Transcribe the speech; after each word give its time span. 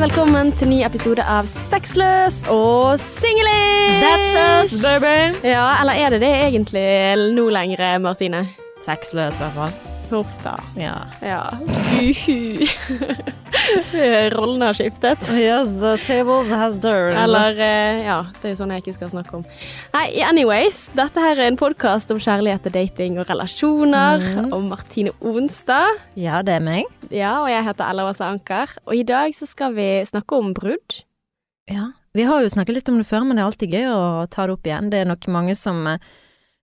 velkommen 0.00 0.48
til 0.56 0.70
ny 0.70 0.78
episode 0.86 1.20
av 1.28 1.48
Sexløs 1.50 2.38
og 2.48 2.96
singellish! 3.02 3.98
That's 4.00 4.38
us, 4.38 4.72
baby! 4.80 5.36
Ja, 5.44 5.66
eller 5.82 5.92
er 5.92 6.14
det 6.14 6.22
det 6.22 6.30
egentlig 6.46 6.84
nå 7.36 7.44
lenger, 7.52 7.98
Martine? 8.00 8.46
Sexløs, 8.80 9.36
i 9.36 9.44
hvert 9.44 9.58
fall. 9.58 9.74
Huff 10.08 10.32
da. 10.40 10.56
Ja. 10.80 10.96
Ja. 11.20 11.42
Uhu. 13.78 14.30
Rollen 14.34 14.62
har 14.64 14.74
skiftet. 14.74 15.22
Yes, 15.36 15.70
the 15.80 15.94
tables 16.02 16.48
has 16.50 16.78
turned. 16.82 17.18
Eller 17.18 17.58
eh, 17.60 18.00
Ja, 18.06 18.18
det 18.40 18.48
er 18.48 18.54
jo 18.54 18.58
sånn 18.62 18.72
jeg 18.74 18.84
ikke 18.84 18.96
skal 18.96 19.12
snakke 19.12 19.36
om. 19.38 19.44
Nei, 19.94 20.06
anyways. 20.26 20.88
Dette 20.98 21.22
her 21.22 21.38
er 21.38 21.50
en 21.50 21.58
podkast 21.60 22.10
om 22.14 22.18
kjærlighet 22.22 22.66
og 22.66 22.74
dating 22.74 23.20
og 23.22 23.30
relasjoner. 23.30 24.24
Mm. 24.24 24.50
Om 24.56 24.66
Martine 24.72 25.14
Onstad. 25.20 26.00
Ja, 26.18 26.40
det 26.46 26.56
er 26.58 26.64
meg. 26.64 26.90
Ja, 27.10 27.36
og 27.44 27.50
jeg 27.52 27.66
heter 27.68 27.86
Ella 27.86 28.08
Åsa 28.10 28.30
Anker. 28.32 28.74
Og 28.88 28.96
i 28.98 29.04
dag 29.06 29.36
så 29.36 29.46
skal 29.48 29.76
vi 29.78 29.88
snakke 30.08 30.40
om 30.40 30.54
brudd. 30.56 31.02
Ja. 31.70 31.92
Vi 32.16 32.26
har 32.26 32.42
jo 32.42 32.50
snakket 32.50 32.80
litt 32.80 32.90
om 32.90 32.98
det 32.98 33.06
før, 33.06 33.22
men 33.22 33.38
det 33.38 33.44
er 33.44 33.52
alltid 33.52 33.76
gøy 33.76 33.86
å 33.92 34.26
ta 34.30 34.48
det 34.48 34.56
opp 34.56 34.66
igjen. 34.66 34.90
Det 34.90 35.04
er 35.04 35.10
nok 35.12 35.28
mange 35.30 35.54
som 35.58 35.84
eh, 35.86 36.02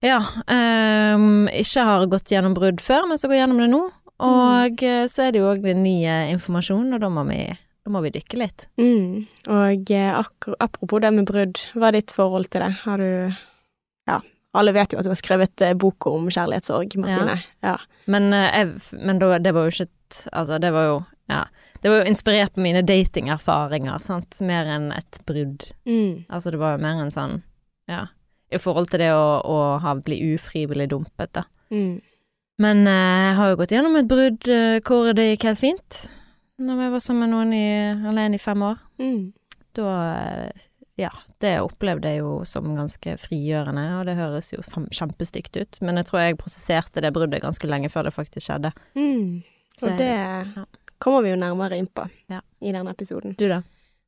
ja, 0.04 0.20
um, 0.44 1.48
ikke 1.48 1.86
har 1.88 2.04
gått 2.12 2.34
gjennom 2.34 2.54
brudd 2.58 2.84
før, 2.84 3.08
men 3.08 3.22
som 3.22 3.32
går 3.32 3.40
gjennom 3.40 3.64
det 3.64 3.70
nå. 3.72 3.86
Og 4.24 4.82
mm. 4.82 5.10
så 5.12 5.28
er 5.28 5.34
det 5.34 5.42
jo 5.44 5.50
òg 5.52 5.62
den 5.66 5.84
nye 5.86 6.16
informasjonen, 6.34 6.96
og 6.98 7.04
da 7.04 7.10
må 7.14 7.26
vi, 7.30 7.42
da 7.86 7.94
må 7.94 8.02
vi 8.06 8.14
dykke 8.16 8.40
litt. 8.42 8.66
Mm. 8.82 9.28
Og 9.54 9.92
eh, 9.94 10.24
apropos 10.58 11.04
det 11.04 11.14
med 11.14 11.28
brudd, 11.30 11.62
hva 11.78 11.92
er 11.92 12.00
ditt 12.00 12.16
forhold 12.16 12.50
til 12.50 12.66
det? 12.66 12.72
Har 12.86 13.04
du 13.04 13.38
Ja, 14.08 14.22
alle 14.58 14.74
vet 14.74 14.94
jo 14.94 15.00
at 15.00 15.06
du 15.06 15.12
har 15.12 15.20
skrevet 15.20 15.64
boka 15.78 16.16
om 16.18 16.32
kjærlighetssorg, 16.32 16.98
Martine. 17.04 17.38
Ja. 17.66 17.78
Men, 18.10 18.32
eh, 18.34 18.50
jeg, 18.56 18.98
men 18.98 19.22
da, 19.22 19.38
det 19.44 19.54
var 19.56 19.68
jo 19.68 19.76
ikke 19.76 19.94
Altså, 20.32 20.56
det 20.64 20.72
var 20.72 20.86
jo 20.88 21.00
Ja. 21.28 21.46
Det 21.84 21.92
var 21.92 21.98
jo 22.00 22.10
inspirert 22.10 22.54
på 22.56 22.64
mine 22.64 22.82
datingerfaringer, 22.82 24.00
sant, 24.02 24.40
mer 24.42 24.66
enn 24.72 24.92
et 24.96 25.20
brudd. 25.28 25.68
Mm. 25.86 26.26
Altså, 26.30 26.52
det 26.52 26.62
var 26.62 26.78
jo 26.78 26.84
mer 26.86 27.02
en 27.04 27.12
sånn 27.12 27.42
Ja. 27.92 28.08
I 28.50 28.58
forhold 28.58 28.90
til 28.90 29.04
det 29.04 29.12
å, 29.12 29.42
å 29.44 29.58
ha, 29.84 29.94
bli 30.00 30.22
ufrivillig 30.34 30.88
dumpet, 30.90 31.34
da. 31.36 31.44
Mm. 31.70 32.00
Men 32.58 32.88
eh, 32.90 33.26
jeg 33.30 33.36
har 33.38 33.52
jo 33.52 33.58
gått 33.60 33.74
gjennom 33.76 33.98
et 34.00 34.08
brudd 34.10 34.48
eh, 34.50 34.80
hvor 34.86 35.12
det 35.18 35.28
gikk 35.34 35.44
helt 35.52 35.62
fint. 35.62 36.00
Når 36.58 36.80
jeg 36.88 36.94
var 36.96 37.04
sammen 37.06 37.28
med 37.28 37.36
noen 37.36 37.52
i, 37.54 37.68
alene 38.10 38.40
i 38.40 38.42
fem 38.42 38.64
år. 38.66 38.80
Mm. 39.02 39.20
Da 39.78 39.92
eh, 40.08 40.64
Ja, 40.98 41.12
det 41.44 41.52
opplevde 41.62 42.10
jeg 42.10 42.24
jo 42.24 42.40
som 42.50 42.72
ganske 42.74 43.14
frigjørende, 43.22 43.84
og 44.00 44.08
det 44.10 44.16
høres 44.18 44.48
jo 44.56 44.64
kjempestygt 44.66 45.60
ut. 45.62 45.78
Men 45.86 46.00
jeg 46.02 46.08
tror 46.10 46.24
jeg 46.24 46.40
prosesserte 46.42 47.04
det 47.06 47.12
bruddet 47.14 47.44
ganske 47.44 47.70
lenge 47.70 47.92
før 47.94 48.10
det 48.10 48.16
faktisk 48.16 48.48
skjedde. 48.50 48.72
Mm. 48.98 49.44
Så 49.78 49.92
Og 49.92 50.00
det 50.02 50.10
ja. 50.10 50.64
kommer 50.98 51.22
vi 51.22 51.36
jo 51.36 51.38
nærmere 51.38 51.78
inn 51.78 51.86
på 51.94 52.08
Ja. 52.34 52.42
i 52.66 52.74
denne 52.74 52.90
episoden. 52.98 53.36
Du, 53.38 53.46
da? 53.52 53.62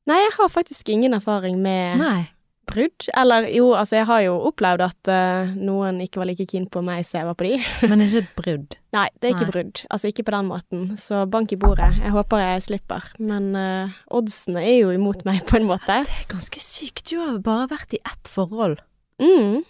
Nei, 0.09 0.17
jeg 0.23 0.34
har 0.39 0.50
faktisk 0.50 0.89
ingen 0.89 1.13
erfaring 1.13 1.61
med 1.61 2.02
Nei. 2.02 2.23
Brudd. 2.70 3.08
Eller 3.17 3.48
jo, 3.53 3.72
altså, 3.78 3.98
jeg 4.00 4.08
har 4.09 4.22
jo 4.25 4.36
opplevd 4.50 4.84
at 4.86 5.12
uh, 5.12 5.53
noen 5.58 6.00
ikke 6.03 6.22
var 6.22 6.30
like 6.30 6.45
keen 6.50 6.67
på 6.72 6.84
meg 6.86 7.06
som 7.08 7.20
jeg 7.20 7.30
var 7.30 7.38
på 7.39 7.48
de. 7.48 7.58
Men 7.92 8.03
ikke 8.06 8.22
et 8.23 8.36
brudd. 8.38 8.78
Nei, 8.95 9.08
det 9.17 9.30
er 9.30 9.36
ikke 9.36 9.48
Nei. 9.48 9.53
brudd. 9.56 9.81
Altså 9.94 10.12
ikke 10.12 10.25
på 10.28 10.36
den 10.36 10.52
måten. 10.52 10.86
Så 11.00 11.23
bank 11.31 11.53
i 11.56 11.59
bordet. 11.62 11.90
Jeg 12.00 12.14
håper 12.16 12.44
jeg 12.44 12.66
slipper. 12.67 13.09
Men 13.22 13.52
uh, 13.58 13.97
oddsene 14.20 14.64
er 14.64 14.78
jo 14.80 14.94
imot 14.95 15.25
meg, 15.28 15.44
på 15.50 15.59
en 15.59 15.67
måte. 15.70 16.02
Det 16.08 16.16
er 16.22 16.31
ganske 16.31 16.64
sykt. 16.64 17.09
Du 17.12 17.20
har 17.22 17.42
bare 17.45 17.70
vært 17.73 17.97
i 17.97 18.02
ett 18.03 18.31
forhold. 18.31 18.80
Mm. 19.22 19.62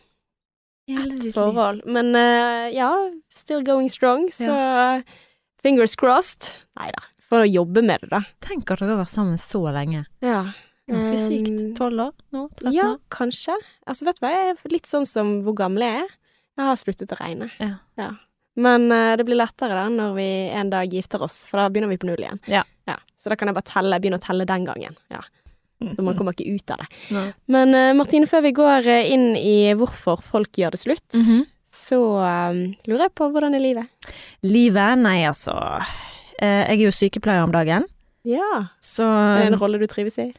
Ett 0.89 1.29
forhold. 1.35 1.83
Men 1.89 2.13
uh, 2.17 2.67
ja, 2.73 2.91
still 3.33 3.63
going 3.65 3.91
strong, 3.91 4.27
så 4.33 4.53
fingers 5.63 5.95
crossed. 5.99 6.51
Nei 6.79 6.89
da, 6.95 7.03
å 7.35 7.43
jobbe 7.45 7.83
med 7.85 8.05
det, 8.05 8.09
da. 8.13 8.23
Tenk 8.43 8.71
at 8.71 8.81
dere 8.81 8.95
har 8.95 9.03
vært 9.03 9.13
sammen 9.13 9.39
så 9.41 9.61
lenge. 9.73 10.05
Ja. 10.25 10.47
Ganske 10.89 11.17
sykt. 11.21 11.51
Um, 11.61 11.73
Tolv 11.77 11.99
år 12.07 12.13
nå? 12.35 12.45
13 12.59 12.73
Ja, 12.75 12.87
år? 12.93 12.99
kanskje. 13.13 13.55
Altså, 13.87 14.05
vet 14.07 14.19
du 14.19 14.25
hva, 14.25 14.31
jeg 14.33 14.55
er 14.55 14.73
litt 14.73 14.89
sånn 14.89 15.05
som 15.09 15.35
hvor 15.45 15.55
gammel 15.59 15.85
jeg 15.85 16.01
er. 16.03 16.09
Jeg 16.59 16.65
har 16.67 16.79
sluttet 16.81 17.13
å 17.15 17.19
regne. 17.21 17.49
Ja. 17.61 18.09
Men 18.59 18.89
uh, 18.91 19.13
det 19.15 19.23
blir 19.27 19.37
lettere 19.39 19.77
da 19.77 19.85
når 19.93 20.15
vi 20.17 20.29
en 20.59 20.69
dag 20.73 20.91
gifter 20.91 21.21
oss, 21.23 21.45
for 21.47 21.61
da 21.61 21.69
begynner 21.71 21.91
vi 21.93 21.99
på 22.01 22.09
null 22.09 22.19
igjen. 22.25 22.41
Ja. 22.51 22.63
Så 23.19 23.27
da 23.31 23.35
kan 23.35 23.49
jeg 23.51 23.55
bare 23.57 23.67
telle, 23.67 23.97
begynne 23.99 24.15
å 24.19 24.23
telle 24.23 24.45
den 24.47 24.63
gangen. 24.67 24.93
Ja. 25.11 25.19
Så 25.79 26.03
man 26.03 26.15
kommer 26.15 26.31
ikke 26.35 26.47
ut 26.55 26.71
av 26.71 26.79
det. 26.81 26.87
Nei. 27.15 27.25
Men 27.51 27.73
uh, 27.75 27.93
Martine, 27.99 28.27
før 28.31 28.43
vi 28.47 28.51
går 28.55 28.87
eh, 28.87 29.09
inn 29.13 29.29
i 29.39 29.73
hvorfor 29.79 30.19
folk 30.23 30.55
gjør 30.59 30.71
det 30.75 30.79
slutt, 30.81 31.07
Mhm. 31.19 31.45
så 31.79 31.99
eh, 32.23 32.59
lurer 32.87 33.05
jeg 33.07 33.13
på 33.19 33.27
hvordan 33.31 33.55
er 33.55 33.63
livet? 33.63 34.11
Livet? 34.43 34.97
Nei, 35.03 35.21
altså. 35.27 35.55
Jeg 36.39 36.75
er 36.79 36.81
jo 36.83 36.91
sykepleier 36.95 37.43
om 37.43 37.51
dagen, 37.51 37.85
Ja. 38.27 38.67
så 38.83 39.03
Er 39.07 39.43
det 39.45 39.53
en 39.53 39.59
rolle 39.59 39.79
du 39.79 39.87
trives 39.91 40.17
i? 40.19 40.29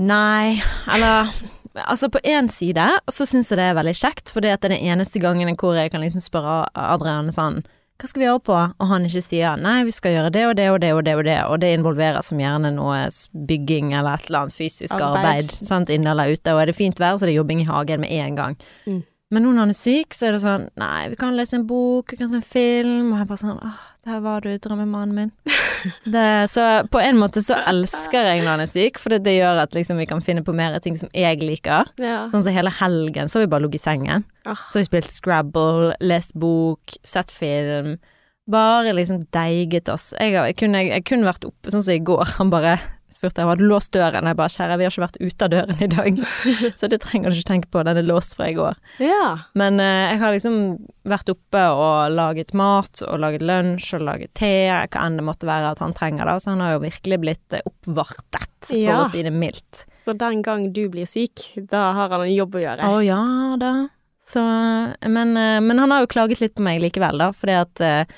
Nei, 0.00 0.62
eller 0.90 1.28
Altså, 1.72 2.10
på 2.12 2.20
én 2.24 2.50
side 2.52 2.84
så 3.08 3.24
syns 3.24 3.48
jeg 3.48 3.56
det 3.56 3.70
er 3.70 3.76
veldig 3.78 3.94
kjekt, 3.96 4.28
for 4.32 4.44
det 4.44 4.50
er 4.52 4.58
den 4.60 4.74
eneste 4.76 5.22
gangen 5.22 5.54
hvor 5.56 5.72
jeg 5.78 5.92
kan 5.92 6.02
liksom 6.04 6.20
spørre 6.20 6.66
Adrian 6.76 7.30
sånn 7.32 7.62
Hva 7.96 8.10
skal 8.10 8.20
vi 8.20 8.26
gjøre 8.26 8.42
på? 8.44 8.58
Og 8.82 8.90
han 8.90 9.06
ikke 9.08 9.22
sier 9.24 9.56
nei, 9.56 9.78
vi 9.88 9.94
skal 9.94 10.16
gjøre 10.18 10.32
det 10.34 10.42
og 10.50 10.56
det 10.58 10.66
og 10.72 10.80
det 10.82 10.90
og 10.92 11.00
det 11.06 11.14
og 11.16 11.24
det, 11.24 11.38
og 11.48 11.62
det 11.62 11.70
involverer 11.78 12.20
som 12.26 12.40
gjerne 12.42 12.74
noe 12.76 13.06
bygging 13.48 13.94
eller 13.94 14.18
et 14.18 14.28
eller 14.28 14.44
annet 14.44 14.58
fysisk 14.58 14.98
Arbeid. 14.98 15.22
arbeid, 15.22 15.56
sant, 15.70 15.92
inne 15.92 16.12
eller 16.12 16.34
ute, 16.34 16.52
og 16.52 16.60
er 16.60 16.72
det 16.72 16.76
fint 16.76 17.00
vær, 17.00 17.16
så 17.16 17.24
det 17.24 17.32
er 17.32 17.40
jobbing 17.40 17.64
i 17.64 17.68
hagen 17.70 18.04
med 18.04 18.12
en 18.12 18.36
gang. 18.36 18.58
Mm. 18.84 19.00
Men 19.32 19.46
nå 19.46 19.54
når 19.54 19.64
han 19.64 19.72
er 19.72 19.78
syk, 19.78 20.12
så 20.12 20.28
er 20.28 20.36
det 20.36 20.42
sånn 20.42 20.66
Nei, 20.80 21.08
vi 21.12 21.16
kan 21.20 21.36
lese 21.36 21.56
en 21.56 21.64
bok, 21.68 22.12
vi 22.12 22.18
kan 22.20 22.28
se 22.28 22.36
en 22.36 22.44
film, 22.44 23.12
og 23.12 23.22
han 23.22 23.28
bare 23.30 23.40
sånn 23.40 23.56
Åh, 23.56 23.80
der 24.04 24.20
var 24.20 24.44
du, 24.44 24.50
drømmemannen 24.58 25.14
min. 25.16 25.32
Det, 26.14 26.46
så 26.50 26.84
på 26.90 27.00
en 27.02 27.18
måte 27.18 27.42
så 27.42 27.56
elsker 27.70 28.28
jeg 28.28 28.42
når 28.42 28.50
han 28.52 28.62
er 28.64 28.70
syk, 28.70 29.00
for 29.02 29.14
det, 29.14 29.22
det 29.26 29.36
gjør 29.36 29.64
at 29.64 29.74
liksom 29.74 29.98
vi 29.98 30.06
kan 30.10 30.22
finne 30.22 30.44
på 30.46 30.54
mer 30.54 30.76
ting 30.82 30.98
som 30.98 31.10
jeg 31.16 31.40
liker. 31.42 31.90
Ja. 32.02 32.28
Sånn 32.30 32.44
som 32.44 32.54
hele 32.54 32.70
helgen 32.76 33.30
så 33.30 33.38
har 33.38 33.46
vi 33.46 33.52
bare 33.54 33.64
ligget 33.64 33.82
i 33.82 33.86
sengen. 33.88 34.26
Ah. 34.44 34.58
Så 34.70 34.78
har 34.78 34.84
vi 34.84 34.90
spilt 34.90 35.14
Scrabble, 35.14 35.96
lest 36.02 36.36
bok, 36.38 36.94
sett 37.06 37.34
film. 37.34 37.96
Bare 38.50 38.94
liksom 38.94 39.24
deiget 39.34 39.90
oss. 39.90 40.10
Jeg, 40.18 40.34
jeg, 40.34 40.58
kunne, 40.58 40.84
jeg, 40.86 41.06
kunne 41.08 41.30
vært 41.30 41.46
oppe 41.46 41.74
sånn 41.74 41.82
som 41.82 41.96
i 41.96 42.02
går. 42.02 42.26
Han 42.38 42.52
bare 42.52 42.76
spurte 43.22 43.38
jeg 43.44 43.46
hadde 43.46 43.66
låst 43.70 43.92
døren. 43.94 44.26
Jeg 44.26 44.34
bare 44.40 44.50
kjære, 44.50 44.76
vi 44.80 44.84
har 44.88 44.90
ikke 44.90 45.04
vært 45.04 45.18
ute 45.22 45.46
av 45.46 45.50
døren 45.52 45.82
i 45.84 45.88
dag. 45.92 46.16
så 46.80 46.88
det 46.90 46.98
trenger 47.04 47.30
du 47.30 47.36
ikke 47.38 47.50
tenke 47.52 47.68
på, 47.70 47.84
den 47.86 48.00
er 48.00 48.06
låst 48.08 48.34
fra 48.34 48.48
i 48.50 48.56
går. 48.58 48.74
ja. 48.98 49.28
Men 49.54 49.78
eh, 49.78 50.10
jeg 50.10 50.18
har 50.24 50.34
liksom 50.34 50.56
vært 51.06 51.30
oppe 51.30 51.62
og 51.70 52.10
laget 52.16 52.50
mat, 52.58 53.02
og 53.06 53.20
laget 53.22 53.44
lunsj, 53.46 53.92
og 54.00 54.02
laget 54.08 54.34
te, 54.38 54.50
hva 54.90 55.06
enn 55.06 55.20
det 55.20 55.26
måtte 55.28 55.46
være 55.46 55.70
at 55.76 55.82
han 55.84 55.94
trenger, 55.94 56.26
da. 56.26 56.34
Så 56.42 56.50
han 56.50 56.64
har 56.66 56.74
jo 56.74 56.82
virkelig 56.82 57.20
blitt 57.22 57.56
eh, 57.58 57.62
oppvartet, 57.70 58.50
for 58.66 58.78
Ja. 58.82 58.98
å 59.04 59.10
si 59.14 59.22
det 59.22 59.32
mildt. 59.34 59.84
Så 60.04 60.16
den 60.18 60.42
gang 60.42 60.72
du 60.74 60.88
blir 60.90 61.06
syk, 61.06 61.46
da 61.70 61.92
har 61.94 62.10
han 62.10 62.24
en 62.26 62.34
jobb 62.34 62.56
å 62.58 62.64
gjøre. 62.64 62.90
Å 62.90 62.98
ja 63.06 63.22
da. 63.62 63.72
Så 64.26 64.42
men, 64.42 65.36
eh, 65.38 65.60
men 65.62 65.78
han 65.78 65.90
har 65.94 66.02
jo 66.02 66.10
klaget 66.10 66.42
litt 66.42 66.56
på 66.58 66.62
meg 66.66 66.82
likevel, 66.82 67.18
da, 67.22 67.30
fordi 67.36 67.54
at 67.60 67.80
eh, 67.86 68.16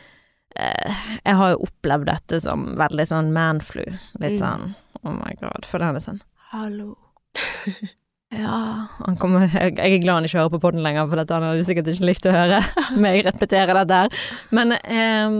eh, 0.56 0.94
jeg 1.24 1.36
har 1.40 1.52
jo 1.54 1.66
opplevd 1.66 2.08
dette 2.08 2.40
som 2.44 2.70
veldig 2.78 3.06
sånn 3.10 3.32
manflu. 3.36 3.84
Litt 4.20 4.38
Mm. 4.38 4.40
sånn 4.40 4.74
oh 5.04 5.14
my 5.18 5.34
god. 5.40 5.68
For 5.68 5.82
det 5.82 5.90
er 5.92 6.06
sånn 6.08 6.24
hallo. 6.54 6.94
Ja 8.34 8.84
han 9.04 9.16
kommer, 9.20 9.44
jeg, 9.46 9.74
jeg 9.76 9.96
er 9.96 10.02
glad 10.02 10.18
han 10.18 10.26
ikke 10.28 10.38
hører 10.40 10.52
på 10.54 10.60
podden 10.62 10.84
lenger, 10.84 11.06
for 11.10 11.20
dette, 11.20 11.36
han 11.36 11.46
hadde 11.46 11.66
sikkert 11.66 11.90
ikke 11.92 12.08
likt 12.08 12.28
å 12.28 12.34
høre 12.34 12.60
meg 13.04 13.20
repetere 13.26 13.76
dette 13.76 14.00
her. 14.00 14.26
Men 14.54 14.74
um, 14.74 15.38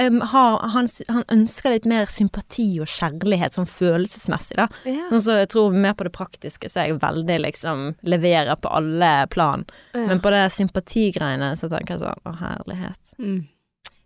em, 0.00 0.20
har, 0.32 0.56
han, 0.74 0.90
han 1.10 1.26
ønsker 1.34 1.74
litt 1.74 1.88
mer 1.90 2.10
sympati 2.12 2.68
og 2.82 2.90
kjærlighet, 2.90 3.56
sånn 3.56 3.70
følelsesmessig, 3.70 4.58
da. 4.60 4.68
Ja. 4.88 5.08
Sånn 5.12 5.24
så 5.26 5.38
jeg 5.40 5.52
tror 5.54 5.76
mer 5.76 5.96
på 5.98 6.06
det 6.08 6.14
praktiske, 6.16 6.70
så 6.70 6.82
er 6.82 6.90
jeg 6.90 7.00
veldig 7.02 7.40
liksom 7.46 7.86
leverer 8.08 8.60
på 8.60 8.72
alle 8.80 9.12
plan. 9.32 9.66
Ja. 9.94 10.06
Men 10.12 10.22
på 10.22 10.32
det 10.34 10.46
sympatigreiene 10.54 11.54
så 11.60 11.70
tenker 11.72 11.96
jeg 11.96 12.04
sånn, 12.04 12.28
å 12.28 12.36
herlighet. 12.40 13.16
Mm. 13.18 13.40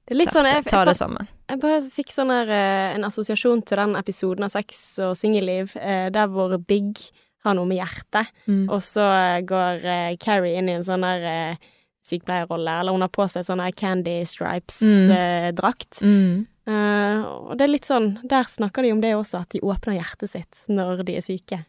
Det 0.07 0.13
er 0.13 0.19
litt 0.21 0.33
sånn 0.35 0.45
jeg, 0.45 0.59
jeg, 0.61 0.65
jeg, 0.69 0.73
bare, 0.75 1.27
jeg 1.49 1.61
bare 1.63 1.91
fikk 1.95 2.11
sånn 2.13 2.31
her 2.35 2.51
eh, 2.53 2.95
en 2.99 3.05
assosiasjon 3.09 3.63
til 3.65 3.81
den 3.81 3.95
episoden 3.97 4.45
av 4.45 4.51
Sex 4.53 4.99
og 5.01 5.15
singelliv, 5.17 5.73
eh, 5.81 6.11
der 6.13 6.27
hvor 6.29 6.59
Big 6.61 6.99
har 7.45 7.55
noe 7.57 7.67
med 7.69 7.79
hjertet, 7.81 8.29
Mm. 8.49 8.67
og 8.73 8.81
så 8.85 9.05
eh, 9.05 9.41
går 9.49 9.85
Carrie 10.21 10.59
inn 10.61 10.69
i 10.69 10.77
en 10.77 10.85
sånn 10.85 11.05
der 11.05 11.57
sykepleierrolle, 12.05 12.81
eller 12.81 12.93
hun 12.93 13.01
har 13.05 13.09
på 13.13 13.25
seg 13.33 13.45
sånn 13.47 13.63
her 13.65 13.73
Candy 13.73 14.19
Mm. 14.21 14.29
Stripes-drakt. 14.29 16.03
Mm. 16.05 16.47
Eh, 16.67 17.25
og 17.25 17.57
det 17.59 17.65
er 17.67 17.73
litt 17.73 17.85
sånn, 17.89 18.19
der 18.29 18.45
snakker 18.49 18.83
de 18.85 18.93
om 18.93 19.01
det 19.01 19.15
også, 19.17 19.41
at 19.45 19.51
de 19.53 19.61
åpner 19.61 19.99
hjertet 19.99 20.31
sitt 20.33 20.63
når 20.69 21.03
de 21.05 21.17
er 21.17 21.25
syke. 21.25 21.65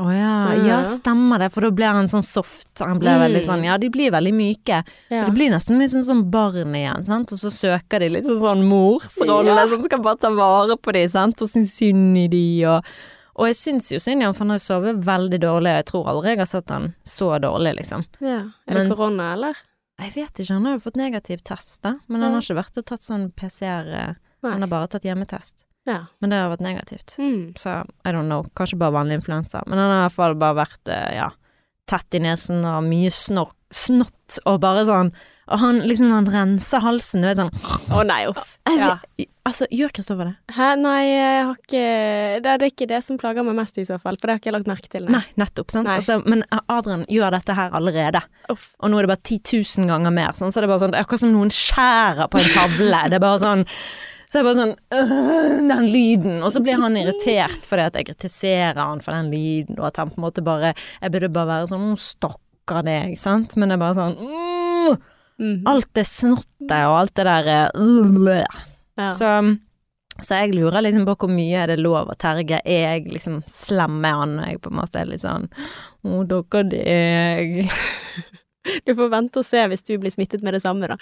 Å 0.00 0.06
ja. 0.16 0.54
Ja. 0.56 0.64
ja, 0.64 0.76
stemmer 0.88 1.38
det, 1.42 1.50
for 1.52 1.60
da 1.66 1.70
blir 1.76 1.92
han 1.92 2.06
sånn 2.08 2.24
soft. 2.24 2.70
Han 2.80 2.98
blir 3.02 3.12
Mm. 3.18 3.20
veldig 3.26 3.42
sånn, 3.44 3.64
ja, 3.66 3.76
de 3.78 3.90
blir 3.92 4.10
veldig 4.10 4.32
myke. 4.32 4.78
Ja. 5.10 5.26
Det 5.26 5.34
blir 5.36 5.50
nesten 5.52 5.78
litt 5.78 5.90
sånn 5.92 6.04
som 6.06 6.22
barn 6.32 6.72
igjen, 6.74 7.04
sant, 7.04 7.32
og 7.32 7.38
så 7.38 7.50
søker 7.52 8.00
de 8.00 8.08
litt 8.08 8.24
sånn, 8.24 8.40
sånn 8.40 8.64
morsrolle 8.64 9.54
Ja. 9.56 9.66
som 9.68 9.82
skal 9.82 10.00
bare 10.00 10.16
ta 10.16 10.30
vare 10.30 10.76
på 10.80 10.92
de, 10.96 11.06
sant, 11.08 11.42
og 11.42 11.48
synes 11.48 11.72
synd 11.76 12.16
i 12.16 12.28
de, 12.28 12.64
og 12.66 12.84
og 13.36 13.46
jeg 13.46 13.54
syns 13.56 13.88
jo 13.92 13.98
synd 13.98 14.20
i 14.20 14.24
han, 14.26 14.34
for 14.34 14.44
han 14.44 14.50
har 14.50 14.58
sovet 14.58 14.96
veldig 15.04 15.38
dårlig, 15.40 15.70
jeg 15.76 15.86
tror 15.86 16.06
aldri 16.08 16.28
jeg 16.30 16.38
har 16.38 16.46
sett 16.46 16.68
han 16.68 16.94
så 17.04 17.38
dårlig, 17.40 17.76
liksom. 17.78 18.04
ja. 18.20 18.40
Er 18.68 18.74
Men- 18.74 18.88
det 18.88 18.96
korona, 18.96 19.32
eller? 19.34 19.54
Jeg 20.00 20.12
vet 20.14 20.32
ikke, 20.40 20.52
han 20.54 20.64
har 20.64 20.72
jo 20.78 20.80
fått 20.90 20.96
negativ 20.96 21.42
test, 21.44 21.82
da, 21.82 21.94
men 22.08 22.20
han 22.22 22.32
har 22.32 22.40
ikke 22.40 22.56
vært 22.56 22.76
og 22.78 22.84
tatt 22.86 23.00
sånn 23.00 23.32
PCR, 23.32 23.86
eh, 23.92 24.14
Nei. 24.42 24.52
han 24.52 24.60
har 24.62 24.68
bare 24.68 24.88
tatt 24.88 25.02
hjemmetest. 25.04 25.64
Ja. 25.90 26.00
Men 26.22 26.32
det 26.32 26.38
har 26.40 26.52
vært 26.54 26.64
negativt. 26.64 27.16
Mm. 27.18 27.52
Så 27.58 27.80
I 28.06 28.14
don't 28.14 28.30
know, 28.30 28.46
kanskje 28.58 28.78
bare 28.80 28.94
vanlig 28.96 29.20
influensa. 29.20 29.64
Men 29.66 29.82
han 29.82 29.90
har 29.90 30.04
i 30.04 30.08
hvert 30.08 30.18
fall 30.20 30.38
bare 30.40 30.60
vært, 30.62 30.82
eh, 30.88 31.08
ja, 31.18 31.30
tett 31.90 32.14
i 32.14 32.22
nesen 32.22 32.62
og 32.68 32.86
mye 32.86 33.10
snork, 33.14 33.56
snott 33.74 34.40
og 34.50 34.56
bare 34.62 34.82
sånn 34.86 35.12
Og 35.50 35.60
han 35.62 35.76
liksom 35.86 36.08
han 36.10 36.26
renser 36.30 36.82
halsen, 36.82 37.22
du 37.22 37.28
vet 37.28 37.38
sånn 37.38 37.52
Å 37.94 38.02
nei, 38.06 38.24
uff. 38.30 38.56
Ja. 38.66 38.96
Altså, 39.46 39.66
gjør 39.70 39.92
Kristoffer 39.94 40.26
det? 40.26 40.34
Hæ, 40.56 40.68
nei, 40.78 41.04
jeg 41.06 41.44
har 41.46 41.54
ikke 41.56 41.84
det, 42.42 42.54
det 42.60 42.66
er 42.66 42.72
ikke 42.72 42.88
det 42.90 43.00
som 43.06 43.18
plager 43.18 43.46
meg 43.46 43.56
mest 43.58 43.78
i 43.78 43.86
så 43.86 43.98
fall, 44.02 44.18
for 44.18 44.26
det 44.26 44.34
har 44.36 44.42
ikke 44.42 44.50
jeg 44.50 44.56
lagt 44.58 44.70
merke 44.70 44.90
til. 44.92 45.06
Nei, 45.10 45.22
nettopp. 45.40 45.70
sant? 45.74 45.88
Nei. 45.88 45.96
Altså, 46.02 46.18
men 46.26 46.44
Adrian 46.70 47.06
gjør 47.10 47.34
dette 47.34 47.56
her 47.58 47.74
allerede. 47.78 48.22
Uff. 48.52 48.68
Og 48.78 48.92
nå 48.92 49.00
er 49.00 49.06
det 49.06 49.12
bare 49.14 49.24
10 49.26 49.40
000 49.80 49.90
ganger 49.90 50.14
mer. 50.14 50.38
Sånn, 50.38 50.54
så 50.54 50.62
det 50.62 50.68
er 50.68 50.72
bare 50.74 50.84
sånn, 50.84 50.94
det 50.94 51.00
er 51.00 51.06
akkurat 51.08 51.24
som 51.24 51.34
noen 51.34 51.54
skjærer 51.54 52.30
på 52.30 52.42
en 52.42 52.54
tavle. 52.54 53.02
Det 53.10 53.18
er 53.18 53.24
bare 53.26 53.42
sånn 53.42 53.66
så 54.30 54.38
er 54.38 54.46
bare 54.46 54.58
sånn 54.60 54.74
øh, 54.94 55.54
Den 55.66 55.88
lyden. 55.90 56.36
Og 56.44 56.52
så 56.54 56.62
blir 56.62 56.78
han 56.80 56.98
irritert 56.98 57.64
fordi 57.66 57.86
at 57.88 57.98
jeg 57.98 58.10
kritiserer 58.12 58.78
han 58.78 59.02
for 59.02 59.16
den 59.16 59.32
lyden, 59.32 59.78
og 59.80 59.88
at 59.90 59.98
han 60.02 60.12
på 60.12 60.20
en 60.20 60.26
måte 60.28 60.44
bare 60.46 60.74
Jeg 60.74 61.14
burde 61.14 61.32
bare 61.34 61.50
være 61.54 61.70
sånn 61.72 61.88
«Å, 61.90 61.96
Stakkar 62.00 62.86
deg, 62.86 63.16
sant? 63.18 63.56
Men 63.58 63.70
det 63.72 63.78
er 63.78 63.82
bare 63.82 63.98
sånn 63.98 65.00
mm. 65.40 65.56
Alt 65.70 65.90
det 65.98 66.06
snottet 66.06 66.76
og 66.76 66.98
alt 67.00 67.16
det 67.18 67.26
der 67.26 67.50
øh, 67.74 68.20
øh. 68.20 68.62
Ja. 69.00 69.08
Så, 69.16 69.30
så 70.20 70.40
jeg 70.42 70.54
lurer 70.54 70.84
liksom 70.84 71.06
på 71.08 71.14
hvor 71.22 71.30
mye 71.32 71.62
er 71.62 71.70
det 71.70 71.78
lov 71.80 72.10
å 72.12 72.16
terge. 72.20 72.58
Er 72.68 72.82
jeg 72.84 73.14
liksom 73.14 73.38
slem 73.48 73.96
med 74.02 74.18
han 74.18 74.34
når 74.36 74.50
jeg 74.50 74.60
på 74.60 74.72
en 74.72 74.78
måte 74.82 75.00
er 75.00 75.08
litt 75.08 75.24
sånn 75.24 75.48
Å, 76.04 76.22
dere 76.28 76.66
deg. 76.70 77.58
Du 78.84 78.92
får 78.92 79.08
vente 79.08 79.40
og 79.40 79.46
se 79.48 79.62
hvis 79.72 79.86
du 79.86 79.94
blir 79.96 80.12
smittet 80.12 80.42
med 80.44 80.52
det 80.52 80.60
samme, 80.60 80.90
da. 80.90 80.98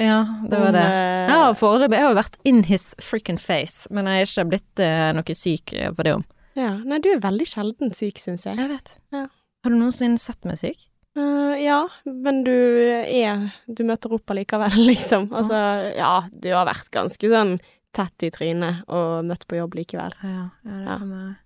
Ja, 0.00 0.22
det 0.48 0.58
var 0.58 0.72
det. 0.72 0.82
eh, 0.88 1.28
Ja, 1.32 1.52
foreløpig. 1.52 1.98
Jeg 1.98 2.06
har 2.08 2.14
vært 2.16 2.36
in 2.48 2.62
his 2.64 2.94
freaking 3.00 3.38
face, 3.40 3.86
men 3.90 4.06
jeg 4.08 4.22
er 4.22 4.30
ikke 4.30 4.48
blitt 4.54 4.80
eh, 4.80 5.10
noe 5.12 5.34
syk 5.36 5.74
eh, 5.76 5.90
på 5.92 6.02
det 6.06 6.14
om. 6.16 6.24
ja. 6.56 6.70
Nei, 6.84 6.98
du 7.04 7.10
er 7.12 7.20
veldig 7.20 7.46
sjelden 7.48 7.92
syk, 7.96 8.18
syns 8.18 8.46
jeg. 8.48 8.56
Jeg 8.56 8.68
vet. 8.72 8.94
Ja. 9.12 9.26
Har 9.64 9.70
du 9.70 9.76
noensinne 9.78 10.18
sett 10.18 10.44
meg 10.48 10.58
syk? 10.58 10.88
Uh, 11.12 11.52
ja, 11.60 11.82
men 12.08 12.38
du 12.42 12.50
er 12.56 13.50
Du 13.68 13.82
møter 13.84 14.14
opp 14.16 14.30
allikevel, 14.32 14.72
liksom. 14.90 15.28
Altså, 15.30 15.58
ja, 15.94 16.22
du 16.32 16.48
har 16.56 16.64
vært 16.66 16.88
ganske 16.90 17.28
sånn 17.28 17.58
tett 17.92 18.24
i 18.24 18.30
trynet 18.32 18.86
og 18.88 19.26
møtt 19.28 19.44
på 19.46 19.58
jobb 19.60 19.74
likevel. 19.76 20.14
Ja, 20.24 20.48
ja, 20.64 20.72
det 20.72 20.82
Ja. 20.88 20.96
kan 20.98 21.10
være. 21.12 21.36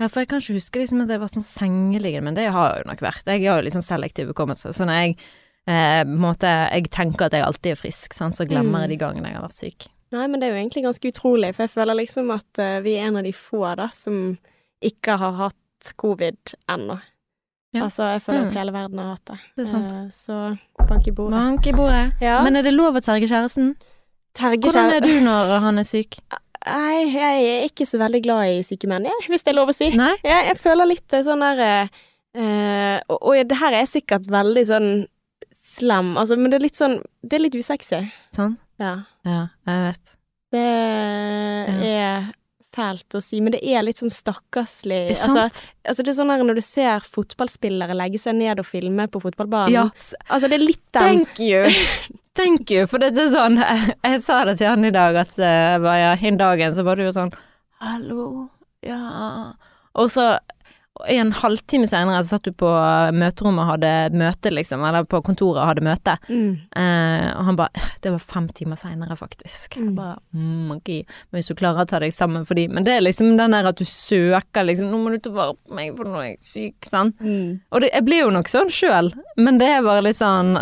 Ja, 0.00 0.06
for 0.08 0.20
jeg 0.22 0.28
kan 0.30 0.40
ikke 0.40 0.54
huske 0.56 0.78
liksom 0.80 1.02
at 1.02 1.10
jeg 1.10 1.20
var 1.20 1.28
sånn 1.34 1.44
sengeliggende, 1.46 2.24
men 2.30 2.34
det 2.38 2.46
har 2.54 2.72
jeg 2.76 2.84
jo 2.84 2.90
nok 2.90 3.02
vært. 3.04 3.26
Jeg 3.26 3.42
har 3.46 3.58
jo 3.60 3.66
litt 3.66 3.74
sånn 3.74 3.84
selektiv 3.86 4.30
hukommelse, 4.32 4.70
så 4.74 4.86
når 4.86 5.00
jeg 5.02 5.16
eh, 5.68 6.02
måte, 6.04 6.48
jeg 6.72 6.90
tenker 6.90 7.26
at 7.26 7.32
jeg 7.32 7.44
alltid 7.46 7.72
er 7.72 7.80
frisk, 7.80 8.14
sant, 8.14 8.34
så 8.38 8.46
glemmer 8.48 8.78
Mm. 8.78 8.80
jeg 8.86 8.90
de 8.90 8.96
gangene 9.04 9.28
jeg 9.28 9.36
har 9.36 9.46
vært 9.48 9.58
syk. 9.60 9.88
Nei, 10.12 10.26
men 10.26 10.40
det 10.40 10.48
er 10.48 10.52
jo 10.56 10.60
egentlig 10.62 10.82
ganske 10.84 11.08
utrolig, 11.12 11.54
for 11.54 11.62
jeg 11.64 11.70
føler 11.72 11.94
liksom 11.96 12.30
at 12.34 12.58
uh, 12.60 12.80
vi 12.84 12.96
er 12.98 13.06
en 13.08 13.16
av 13.16 13.24
de 13.24 13.32
få 13.32 13.62
da 13.76 13.88
som 13.88 14.36
ikke 14.82 15.16
har 15.18 15.32
hatt 15.32 15.92
covid 15.96 16.36
ennå. 16.68 16.98
Ja. 17.72 17.84
Altså, 17.86 18.02
jeg 18.12 18.20
føler 18.22 18.42
Mm. 18.42 18.46
at 18.46 18.52
hele 18.58 18.72
verden 18.72 18.98
har 18.98 19.10
hatt 19.14 19.24
det. 19.24 19.38
Det 19.56 19.64
er 19.66 19.70
sant. 19.70 19.90
Uh, 19.90 20.10
så 20.12 20.86
bank 20.88 21.06
i 21.08 21.10
bordet. 21.16 21.32
Bank 21.38 21.66
i 21.66 21.72
bordet. 21.72 22.12
Ja. 22.20 22.42
Men 22.44 22.56
er 22.56 22.62
det 22.62 22.74
lov 22.74 22.94
å 22.94 23.00
terge 23.00 23.28
kjæresten? 23.30 23.76
Terge 24.34 24.60
Hvordan 24.60 24.92
er 24.92 25.00
du 25.00 25.20
når 25.24 25.58
han 25.60 25.78
er 25.78 25.84
syk? 25.88 26.18
Nei, 26.66 27.08
jeg 27.10 27.46
er 27.48 27.64
ikke 27.66 27.86
så 27.88 27.98
veldig 27.98 28.20
glad 28.22 28.52
i 28.52 28.62
syke 28.62 28.86
menn, 28.86 29.04
jeg, 29.08 29.24
hvis 29.28 29.42
det 29.42 29.50
er 29.50 29.56
lov 29.56 29.72
å 29.72 29.74
si. 29.74 29.88
Nei? 29.96 30.12
Jeg, 30.22 30.44
jeg 30.46 30.56
føler 30.60 30.86
litt 30.86 31.12
eh, 31.12 31.24
sånn 31.26 31.40
der 31.42 31.88
eh, 32.34 33.00
og, 33.08 33.18
og 33.18 33.48
det 33.48 33.58
her 33.58 33.74
er 33.80 33.88
sikkert 33.90 34.28
veldig 34.30 34.62
sånn 34.68 34.90
slem, 35.72 36.12
altså, 36.20 36.36
men 36.38 36.52
det 36.52 36.60
er 36.60 36.66
litt 36.66 36.78
sånn 36.78 37.00
Det 37.22 37.38
er 37.38 37.46
litt 37.46 37.56
usexy. 37.58 38.04
Sånn? 38.36 38.58
Ja. 38.82 38.94
Ja, 39.26 39.42
jeg 39.68 39.82
vet. 39.88 40.14
Det 40.52 40.68
er 41.88 42.30
fælt 42.72 43.16
å 43.16 43.20
si, 43.20 43.40
men 43.44 43.52
det 43.54 43.60
er 43.68 43.84
litt 43.84 44.00
sånn 44.00 44.12
stakkarslig. 44.12 45.00
Er 45.12 45.22
Altså, 45.26 45.64
altså, 45.84 46.04
det 46.04 46.12
er 46.12 46.16
sånn 46.16 46.32
der 46.32 46.44
når 46.44 46.58
du 46.58 46.64
ser 46.64 47.04
fotballspillere 47.04 47.96
legge 47.96 48.20
seg 48.22 48.36
ned 48.38 48.62
og 48.62 48.68
filme 48.68 49.06
på 49.12 49.20
fotballbanen. 49.22 49.74
Ja. 49.74 49.84
Altså, 50.28 50.48
det 50.48 50.58
er 50.58 50.64
litt 50.64 50.84
den 50.96 51.24
Thank 51.24 51.42
you. 51.42 51.68
Thank 52.38 52.72
you. 52.72 52.86
For 52.88 53.02
det 53.02 53.12
er 53.12 53.28
sånn 53.32 53.58
Jeg, 53.60 53.96
jeg 54.08 54.22
sa 54.24 54.38
det 54.48 54.56
til 54.60 54.70
han 54.70 54.88
i 54.88 54.94
dag, 54.94 55.18
at 55.20 55.36
uh, 55.36 55.76
var 55.84 55.98
ja, 56.00 56.12
hin 56.16 56.40
dagen 56.40 56.72
så 56.72 56.84
var 56.86 56.96
du 56.96 57.04
jo 57.04 57.12
sånn 57.12 57.32
Hallo, 57.82 58.48
ja 58.86 59.52
Og 59.98 60.08
så 60.14 60.30
en 61.08 61.32
halvtime 61.32 61.86
senere 61.88 62.20
så 62.22 62.36
satt 62.36 62.44
du 62.44 62.52
på 62.52 62.68
møterommet 63.16 63.62
og 63.64 63.70
hadde 63.72 63.92
møte, 64.20 64.50
liksom, 64.52 64.82
eller 64.86 65.06
på 65.08 65.22
kontoret 65.24 65.62
og 65.62 65.68
hadde 65.70 65.82
møte. 65.86 66.16
mm. 66.28 66.50
Eh, 66.76 67.28
og 67.38 67.44
han 67.48 67.56
bare 67.56 67.70
Det 68.02 68.10
var 68.12 68.18
fem 68.18 68.48
timer 68.48 68.76
seinere, 68.76 69.16
faktisk. 69.16 69.76
Jeg 69.76 69.84
Mm. 69.88 69.94
bare 69.96 70.18
mm, 70.34 70.70
ok, 70.76 70.88
men 71.32 71.38
hvis 71.40 71.48
du 71.48 71.54
klarer 71.54 71.80
å 71.84 71.88
ta 71.88 71.98
deg 71.98 72.12
sammen 72.12 72.44
for 72.46 72.54
de 72.54 72.68
Men 72.68 72.84
det 72.84 72.92
er 72.96 73.00
liksom 73.00 73.36
den 73.38 73.50
der 73.52 73.66
at 73.66 73.76
du 73.76 73.84
søker 73.84 74.64
liksom 74.66 74.90
Nå 74.90 74.98
må 75.02 75.10
du 75.12 75.18
ta 75.18 75.30
vare 75.30 75.54
på 75.54 75.74
meg, 75.74 75.96
for 75.96 76.04
nå 76.04 76.16
er 76.20 76.28
jeg 76.36 76.38
syk, 76.42 76.74
sant. 76.84 77.16
Mm. 77.20 77.60
Og 77.72 77.80
det, 77.80 77.90
jeg 77.92 78.04
blir 78.04 78.20
jo 78.24 78.30
nok 78.30 78.48
sånn 78.48 78.68
sjøl, 78.70 79.12
men 79.38 79.58
det 79.58 79.68
er 79.68 79.82
bare 79.82 80.02
litt 80.02 80.16
sånn 80.20 80.56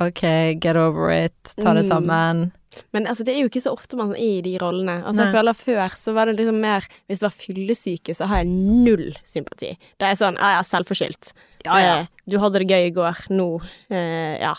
OK, 0.00 0.22
get 0.60 0.76
over 0.76 1.10
it, 1.10 1.32
ta 1.56 1.72
det 1.74 1.84
Mm. 1.84 1.88
sammen. 1.88 2.52
Men 2.96 3.08
altså, 3.10 3.26
det 3.26 3.34
er 3.34 3.44
jo 3.44 3.50
ikke 3.50 3.62
så 3.64 3.72
ofte 3.74 3.98
man 3.98 4.12
er 4.14 4.38
i 4.38 4.44
de 4.44 4.54
rollene. 4.62 5.00
Altså, 5.02 5.22
Nei. 5.22 5.26
jeg 5.28 5.38
føler 5.38 5.58
Før 5.64 5.96
så 6.00 6.14
var 6.16 6.28
det 6.30 6.36
liksom 6.38 6.60
mer 6.62 6.86
Hvis 7.08 7.22
det 7.22 7.28
var 7.28 7.36
fyllesyke, 7.38 8.14
så 8.16 8.28
har 8.30 8.42
jeg 8.42 8.52
null 8.84 9.08
sympati. 9.26 9.74
Det 10.00 10.08
er 10.08 10.20
sånn 10.20 10.38
ja 10.40 10.54
ja, 10.58 10.62
selvforskyldt. 10.66 11.34
Eh, 11.64 12.06
du 12.30 12.38
hadde 12.42 12.62
det 12.62 12.70
gøy 12.70 12.88
i 12.90 12.94
går, 12.94 13.26
nå 13.34 13.48
eh, 13.88 14.40
ja. 14.42 14.54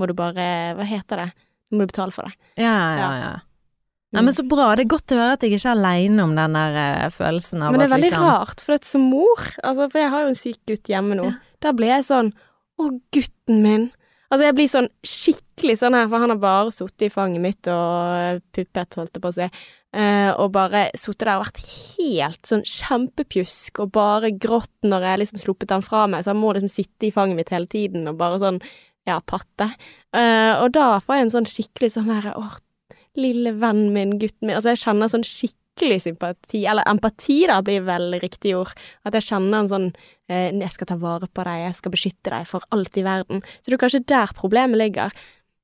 Må 0.00 0.08
du 0.08 0.16
bare 0.16 0.74
Hva 0.78 0.88
heter 0.88 1.24
det? 1.24 1.30
Nå 1.70 1.78
må 1.78 1.86
du 1.86 1.92
betale 1.92 2.14
for 2.14 2.26
det. 2.26 2.34
Ja, 2.58 2.74
ja, 2.74 2.98
ja. 2.98 3.14
ja. 3.20 3.38
Nei, 4.10 4.24
men 4.26 4.34
så 4.34 4.42
bra. 4.42 4.72
Det 4.74 4.88
er 4.88 4.90
godt 4.90 5.12
å 5.14 5.18
høre 5.20 5.34
at 5.36 5.44
jeg 5.46 5.54
ikke 5.54 5.68
er 5.68 5.76
aleine 5.76 6.24
om 6.24 6.32
den 6.34 6.56
der 6.58 6.78
eh, 6.82 7.10
følelsen 7.14 7.62
av 7.62 7.70
Men 7.70 7.84
det 7.84 7.86
er 7.86 7.92
veldig 7.92 8.08
liksom 8.08 8.26
rart, 8.26 8.64
for 8.64 8.74
det 8.74 8.80
er 8.80 8.90
som 8.90 9.04
mor 9.06 9.44
altså, 9.62 9.86
For 9.86 10.00
jeg 10.02 10.10
har 10.14 10.24
jo 10.24 10.32
en 10.32 10.40
syk 10.40 10.58
gutt 10.66 10.90
hjemme 10.90 11.18
nå. 11.18 11.28
Ja. 11.30 11.58
Da 11.62 11.72
blir 11.76 11.92
jeg 11.92 12.06
sånn 12.08 12.32
Å, 12.34 12.88
gutten 13.14 13.60
min. 13.62 13.86
Altså, 14.30 14.44
jeg 14.48 14.56
blir 14.58 14.70
sånn 14.72 14.88
skikkelig 15.06 15.49
sånn 15.60 15.96
her, 15.96 16.08
for 16.08 16.22
han 16.22 16.32
har 16.32 16.40
bare 16.40 16.72
sittet 16.74 17.06
i 17.06 17.12
fanget 17.12 17.42
mitt 17.44 17.68
og 17.70 18.40
puppet, 18.54 18.96
holdt 18.98 19.16
jeg 19.16 19.22
på 19.22 19.30
å 19.30 19.36
si, 19.36 19.48
eh, 19.92 20.30
og 20.32 20.52
bare 20.56 20.86
sittet 20.94 21.26
der 21.26 21.36
og 21.36 21.44
vært 21.46 21.62
helt 21.98 22.50
sånn 22.50 22.64
kjempepjusk 22.66 23.82
og 23.84 23.92
bare 23.92 24.32
grått 24.32 24.72
når 24.86 25.06
jeg 25.08 25.22
liksom 25.22 25.42
sluppet 25.44 25.74
han 25.76 25.84
fra 25.86 26.06
meg, 26.10 26.24
så 26.24 26.32
han 26.34 26.40
må 26.42 26.54
liksom 26.56 26.72
sitte 26.72 27.08
i 27.08 27.14
fanget 27.14 27.38
mitt 27.38 27.52
hele 27.54 27.70
tiden 27.70 28.08
og 28.10 28.18
bare 28.20 28.40
sånn, 28.42 28.60
ja, 29.08 29.20
patte. 29.20 29.70
Eh, 30.16 30.52
og 30.60 30.72
da 30.76 30.98
får 31.00 31.16
jeg 31.16 31.26
en 31.26 31.36
sånn 31.36 31.48
skikkelig 31.48 31.94
sånn 31.96 32.12
her, 32.12 32.32
åh, 32.36 32.58
lille 33.18 33.54
vennen 33.58 33.92
min, 33.94 34.18
gutten 34.20 34.46
min, 34.46 34.56
altså 34.56 34.74
jeg 34.74 34.84
kjenner 34.84 35.10
sånn 35.10 35.26
skikkelig 35.26 36.00
sympati, 36.04 36.62
eller 36.68 36.86
empati 36.90 37.40
da 37.48 37.58
blir 37.64 37.82
vel 37.86 38.14
riktig 38.22 38.54
ord, 38.58 38.72
at 39.08 39.16
jeg 39.16 39.28
kjenner 39.30 39.62
en 39.62 39.70
sånn 39.70 39.88
eh, 40.30 40.50
jeg 40.52 40.72
skal 40.74 40.92
ta 40.92 40.98
vare 41.00 41.28
på 41.30 41.46
deg, 41.46 41.64
jeg 41.66 41.78
skal 41.78 41.94
beskytte 41.94 42.34
deg 42.34 42.48
for 42.50 42.66
alt 42.74 42.96
i 43.00 43.06
verden. 43.06 43.44
Så 43.60 43.70
det 43.70 43.78
er 43.78 43.84
kanskje 43.84 44.06
der 44.12 44.34
problemet 44.36 44.80
ligger. 44.80 45.14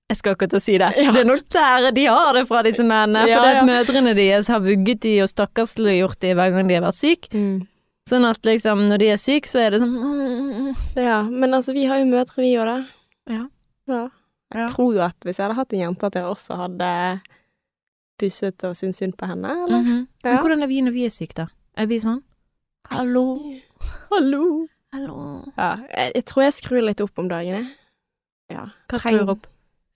Jeg 0.07 0.19
skal 0.21 0.37
akkurat 0.37 0.63
si 0.63 0.77
det. 0.79 0.89
Ja. 1.03 1.11
Det 1.15 1.23
er 1.25 1.27
nok 1.27 1.47
der 1.51 1.89
de 1.97 2.05
har 2.07 2.37
det 2.37 2.45
fra, 2.47 2.61
disse 2.63 2.85
mennene. 2.87 3.25
Ja, 3.27 3.39
For 3.41 3.47
det 3.47 3.55
at 3.57 3.63
ja. 3.63 3.65
mødrene 3.67 4.13
deres 4.15 4.47
har 4.53 4.61
vugget 4.63 5.01
de 5.03 5.17
og 5.25 5.29
stakkarsliggjort 5.33 6.21
de 6.23 6.35
hver 6.39 6.53
gang 6.55 6.69
de 6.71 6.77
har 6.79 6.85
vært 6.87 6.99
syke. 7.01 7.41
Sånn 8.07 8.27
at 8.29 8.47
liksom, 8.47 8.85
når 8.87 9.01
de 9.03 9.09
er 9.11 9.19
syke, 9.19 9.51
så 9.51 9.65
er 9.65 9.75
det 9.75 9.81
sånn 9.83 9.97
Ja, 10.95 11.23
men 11.27 11.57
altså, 11.59 11.75
vi 11.75 11.89
har 11.91 11.99
jo 11.99 12.07
mødre, 12.07 12.37
vi 12.39 12.53
òg, 12.55 12.69
da. 12.71 12.77
Ja. 13.35 13.41
ja. 13.91 14.05
Jeg 14.55 14.69
tror 14.71 14.93
jo 14.95 15.03
at 15.03 15.27
hvis 15.27 15.41
jeg 15.41 15.49
hadde 15.49 15.59
hatt 15.59 15.75
en 15.75 15.83
jente, 15.83 16.07
at 16.07 16.15
jeg 16.21 16.29
også 16.31 16.55
hadde 16.61 16.91
pusset 18.21 18.63
og 18.65 18.77
syntes 18.79 19.03
synd 19.03 19.17
på 19.19 19.27
henne, 19.27 19.57
eller? 19.67 19.83
Mhm. 19.83 20.07
Men 20.23 20.33
Ja. 20.37 20.39
hvordan 20.41 20.63
er 20.63 20.71
vi 20.71 20.81
når 20.87 20.95
vi 20.95 21.05
er 21.05 21.11
syke, 21.11 21.35
da? 21.35 21.49
Er 21.77 21.87
vi 21.91 21.99
sånn? 22.01 22.23
Hallo? 22.95 23.25
Hallo. 24.13 24.69
Hallo? 24.95 25.19
Ja, 25.59 25.73
jeg, 25.91 26.13
jeg 26.15 26.25
tror 26.31 26.43
jeg 26.47 26.55
skrur 26.55 26.87
litt 26.87 27.03
opp 27.03 27.19
om 27.19 27.27
dagene. 27.29 27.67
Ja. 28.55 28.69
Hva 28.89 29.03
skrur 29.03 29.35
opp? 29.35 29.51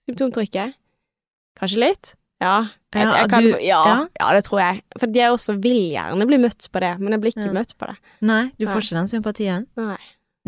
Symptomtrykket? 0.09 0.73
Kanskje 1.59 1.79
litt? 1.83 2.13
Ja. 2.41 2.55
Jeg, 2.95 3.05
jeg 3.07 3.29
kan, 3.29 3.43
du- 3.45 3.59
ja, 3.61 3.81
ja. 4.17 4.29
det 4.33 4.43
tror 4.47 4.59
jeg. 4.63 4.81
For 4.99 5.07
jeg 5.13 5.31
også 5.35 5.53
vil 5.61 5.77
gjerne 5.93 6.25
bli 6.27 6.39
møtt 6.41 6.67
på 6.73 6.81
det, 6.81 6.95
men 6.99 7.13
jeg 7.15 7.21
blir 7.21 7.35
ikke 7.35 7.53
møtt 7.53 7.75
på 7.77 7.87
det. 7.91 7.97
Nei, 8.25 8.41
du 8.57 8.65
får 8.67 8.81
ikke 8.81 8.97
den 8.97 9.11
sympatien? 9.11 9.67
Nei. 9.77 9.99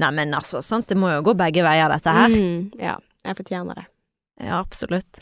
Nei, 0.02 0.10
men 0.18 0.34
altså, 0.34 0.64
sant, 0.66 0.88
det 0.90 0.98
må 0.98 1.12
jo 1.14 1.22
gå 1.30 1.36
begge 1.38 1.62
veier, 1.64 1.88
dette 1.94 2.10
her. 2.18 2.34
Mm, 2.34 2.72
ja, 2.82 2.98
jeg 3.24 3.38
fortjener 3.38 3.78
det. 3.78 3.86
Ja, 4.42 4.58
absolutt. 4.64 5.22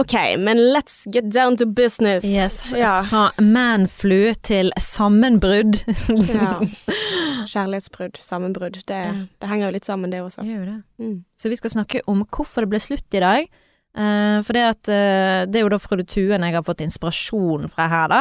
Ok, 0.00 0.14
men 0.40 0.56
let's 0.72 1.02
get 1.12 1.26
down 1.32 1.56
to 1.60 1.66
business. 1.66 2.24
Yes. 2.24 2.72
Ja. 2.72 3.02
Fra 3.04 3.26
manflu 3.42 4.32
til 4.42 4.72
sammenbrudd. 4.80 5.82
ja. 6.32 6.54
Kjærlighetsbrudd, 7.52 8.16
sammenbrudd. 8.20 8.80
Det, 8.88 9.00
Ja. 9.00 9.12
det 9.40 9.48
henger 9.50 9.68
jo 9.68 9.72
litt 9.76 9.88
sammen, 9.88 10.12
det 10.12 10.22
også. 10.24 10.44
Det. 10.46 10.76
Mm. 11.02 11.18
Så 11.36 11.48
vi 11.52 11.56
skal 11.60 11.74
snakke 11.74 12.00
om 12.08 12.24
hvorfor 12.24 12.64
det 12.64 12.72
ble 12.72 12.80
slutt 12.80 13.16
i 13.18 13.20
dag. 13.24 13.50
Uh, 13.90 14.38
for 14.46 14.54
det, 14.54 14.62
at, 14.70 14.88
uh, 14.88 15.44
det 15.50 15.58
er 15.60 15.64
jo 15.66 15.72
da 15.72 15.80
Frode 15.82 16.04
Tuen 16.06 16.44
jeg 16.46 16.54
har 16.54 16.62
fått 16.62 16.80
inspirasjon 16.84 17.68
fra 17.74 17.88
her, 17.90 18.08
da. 18.12 18.20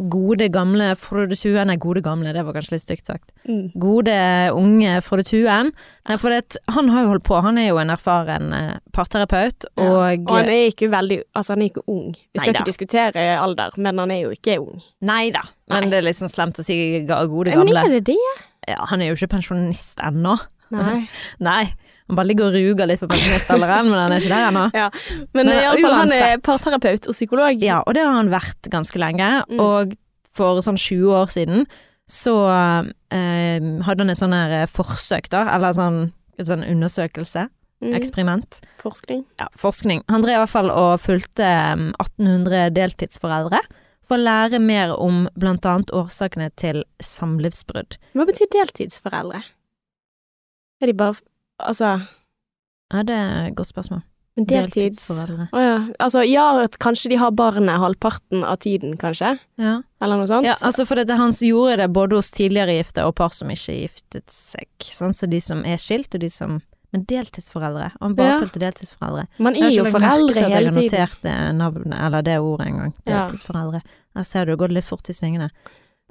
Gode, 0.00 0.48
gamle 0.50 0.92
Frode 0.98 1.36
Tuen 1.38 1.68
Nei, 1.70 1.76
gode, 1.78 2.00
gamle, 2.02 2.32
det 2.34 2.42
var 2.46 2.54
kanskje 2.56 2.74
litt 2.74 2.82
stygt 2.86 3.06
sagt. 3.06 3.28
Mm. 3.46 3.68
Gode, 3.78 4.14
unge 4.58 4.96
Frode 5.04 5.24
Tuen. 5.28 5.70
For 6.18 6.32
det, 6.32 6.56
han 6.74 6.88
har 6.90 7.04
jo 7.04 7.10
holdt 7.12 7.26
på, 7.28 7.36
han 7.44 7.58
er 7.60 7.68
jo 7.68 7.78
en 7.82 7.92
erfaren 7.94 8.52
eh, 8.56 8.78
parterapeut, 8.96 9.68
Ja. 9.76 9.84
og 9.84 10.26
Og 10.30 10.34
han 10.38 10.48
er 10.50 10.70
ikke 10.72 10.88
veldig 10.90 11.20
Altså, 11.36 11.52
han 11.54 11.62
er 11.62 11.70
ikke 11.70 11.84
ung. 11.86 12.14
Vi 12.14 12.40
skal 12.40 12.52
Neida. 12.52 12.58
ikke 12.62 12.70
diskutere 12.72 13.26
alder, 13.38 13.70
men 13.76 13.98
han 13.98 14.10
er 14.10 14.20
jo 14.24 14.30
ikke 14.34 14.58
ung. 14.60 14.82
Nei 15.02 15.30
da, 15.30 15.42
men 15.70 15.86
Nei. 15.86 15.90
det 15.90 15.98
er 16.00 16.08
litt 16.08 16.18
sånn 16.18 16.32
slemt 16.32 16.58
å 16.58 16.64
si 16.66 16.76
gode, 17.06 17.52
gamle. 17.52 17.64
Men 17.72 17.76
er 17.84 18.00
det 18.00 18.04
det? 18.14 18.18
Ja, 18.68 18.84
han 18.90 19.00
er 19.02 19.12
jo 19.12 19.14
ikke 19.20 19.36
pensjonist 19.36 19.98
ennå. 20.02 20.38
Nei. 20.72 21.08
Nei, 21.38 21.64
han 22.12 22.18
bare 22.20 22.28
ligger 22.30 22.50
og 22.50 22.56
ruger 22.58 22.90
litt 22.90 23.00
på 23.02 23.08
pensjonistalderen, 23.10 23.88
men 23.90 23.98
han 23.98 24.12
er 24.12 24.20
ikke 24.20 24.34
der 24.34 24.48
ennå. 24.50 24.64
Men, 25.32 25.46
Men 25.48 25.52
iallfall, 25.56 25.96
han 26.02 26.12
er 26.18 26.36
parterapeut 26.44 27.08
og 27.08 27.16
psykolog. 27.16 27.64
Ja, 27.64 27.80
og 27.86 27.96
det 27.96 28.04
har 28.04 28.12
han 28.20 28.30
vært 28.32 28.68
ganske 28.72 29.00
lenge, 29.00 29.30
Mm. 29.48 29.60
og 29.64 29.96
for 30.32 30.60
sånn 30.64 30.78
20 30.80 31.10
år 31.16 31.32
siden 31.32 31.66
så 32.12 32.34
eh, 33.12 33.60
hadde 33.86 34.02
han 34.04 34.10
et 34.12 34.18
sånn 34.20 34.32
her 34.36 34.52
eh, 34.62 34.66
forsøk, 34.68 35.28
da, 35.32 35.46
eller 35.56 35.72
sånn, 35.76 36.12
sånn 36.40 36.64
undersøkelse, 36.68 37.48
Mm. 37.82 37.96
eksperiment. 37.98 38.60
Forskning. 38.78 39.24
Ja, 39.40 39.48
forskning. 39.58 40.04
Han 40.08 40.22
drev 40.22 40.36
i 40.36 40.40
hvert 40.44 40.52
fall 40.52 40.70
og 40.70 41.00
fulgte 41.02 41.42
eh, 41.42 41.80
1800 41.98 42.70
deltidsforeldre 42.76 43.58
for 44.06 44.18
å 44.18 44.22
lære 44.22 44.60
mer 44.62 44.92
om 44.94 45.24
blant 45.36 45.66
annet 45.66 45.90
årsakene 45.90 46.50
til 46.54 46.84
samlivsbrudd. 47.02 47.96
Hva 48.14 48.26
betyr 48.28 48.46
deltidsforeldre? 48.54 49.42
Er 50.82 50.86
de 50.86 50.94
bare 50.98 51.16
Altså, 51.62 52.00
Ja, 52.92 53.02
det 53.02 53.14
er 53.16 53.46
et 53.48 53.54
godt 53.56 53.68
spørsmål. 53.72 54.02
men 54.36 54.46
deltids... 54.48 54.96
Deltidsforeldre. 54.96 55.46
Å 55.52 55.60
ja. 55.60 55.76
Altså, 56.00 56.22
ja, 56.24 56.44
at 56.64 56.78
kanskje 56.80 57.10
de 57.12 57.16
har 57.20 57.30
barnet 57.36 57.78
halvparten 57.80 58.44
av 58.48 58.58
tiden, 58.64 58.96
kanskje? 59.00 59.34
Ja. 59.60 59.78
Eller 60.00 60.16
noe 60.20 60.26
sånt? 60.28 60.44
Ja, 60.48 60.54
altså 60.64 60.86
for 60.88 60.96
dette, 60.96 61.16
han 61.20 61.32
gjorde 61.36 61.76
det 61.82 61.88
både 61.92 62.16
hos 62.16 62.30
tidligere 62.32 62.78
gifte 62.78 63.04
og 63.06 63.14
par 63.20 63.32
som 63.36 63.48
ikke 63.52 63.74
giftet 63.82 64.28
seg. 64.32 64.68
Sånn, 64.88 65.12
så 65.16 65.28
de 65.28 65.40
som 65.40 65.64
er 65.64 65.76
skilt, 65.80 66.14
og 66.14 66.20
de 66.20 66.30
som 66.32 66.60
Men 66.92 67.06
deltidsforeldre. 67.08 67.90
Han 68.02 68.14
bare 68.14 68.40
Ja. 68.42 68.48
deltidsforeldre. 68.68 69.22
Man 69.38 69.54
er 69.56 69.70
jo 69.70 69.84
ikke 69.86 69.92
foreldre 69.94 70.34
hele 70.42 70.50
Jeg 70.50 70.64
har 70.66 70.72
tiden. 70.72 70.90
notert 70.90 71.22
det 71.22 71.36
navnet, 71.56 71.94
eller 72.04 72.22
det 72.22 72.34
ordet 72.38 72.66
en 72.66 72.76
gang. 72.78 72.92
Deltidsforeldre. 73.06 73.80
Der 74.14 74.22
ser 74.28 74.44
du, 74.44 74.52
det 74.52 74.58
går 74.60 74.68
litt 74.76 74.84
fort 74.84 75.08
i 75.08 75.12
svingene. 75.16 75.48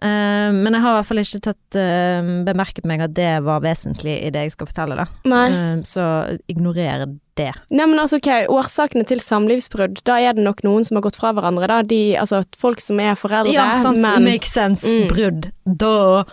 Eh, 0.02 0.50
men 0.54 0.74
jeg 0.74 0.82
har 0.82 0.96
i 0.96 0.98
hvert 0.98 1.10
fall 1.12 1.22
ikke 1.22 1.40
tatt 1.46 1.78
eh, 1.78 2.30
bemerket 2.48 2.88
meg 2.90 3.04
at 3.06 3.14
det 3.14 3.34
var 3.46 3.62
vesentlig 3.62 4.16
i 4.26 4.32
det 4.34 4.48
jeg 4.48 4.56
skal 4.56 4.70
fortelle, 4.72 4.98
da. 4.98 5.06
Nei. 5.30 5.44
Eh, 5.54 5.84
så 5.86 6.06
ignorer 6.50 7.06
det. 7.38 7.52
Nei, 7.70 7.86
men 7.86 8.00
altså, 8.02 8.18
ok, 8.18 8.50
årsakene 8.52 9.06
til 9.08 9.22
samlivsbrudd, 9.22 10.02
da 10.10 10.18
er 10.22 10.36
det 10.38 10.46
nok 10.46 10.64
noen 10.66 10.86
som 10.88 10.98
har 10.98 11.06
gått 11.06 11.20
fra 11.22 11.32
hverandre, 11.38 11.70
da. 11.70 11.80
De, 11.86 12.02
altså, 12.18 12.42
folk 12.62 12.82
som 12.82 13.02
er 13.02 13.14
foreldre, 13.18 13.54
Ja, 13.54 13.76
sant, 13.82 14.02
men 14.02 14.26
makes 14.26 14.54
sense. 14.54 14.90
Mm. 14.90 15.06
Brudd. 15.14 15.52
Da. 15.66 16.24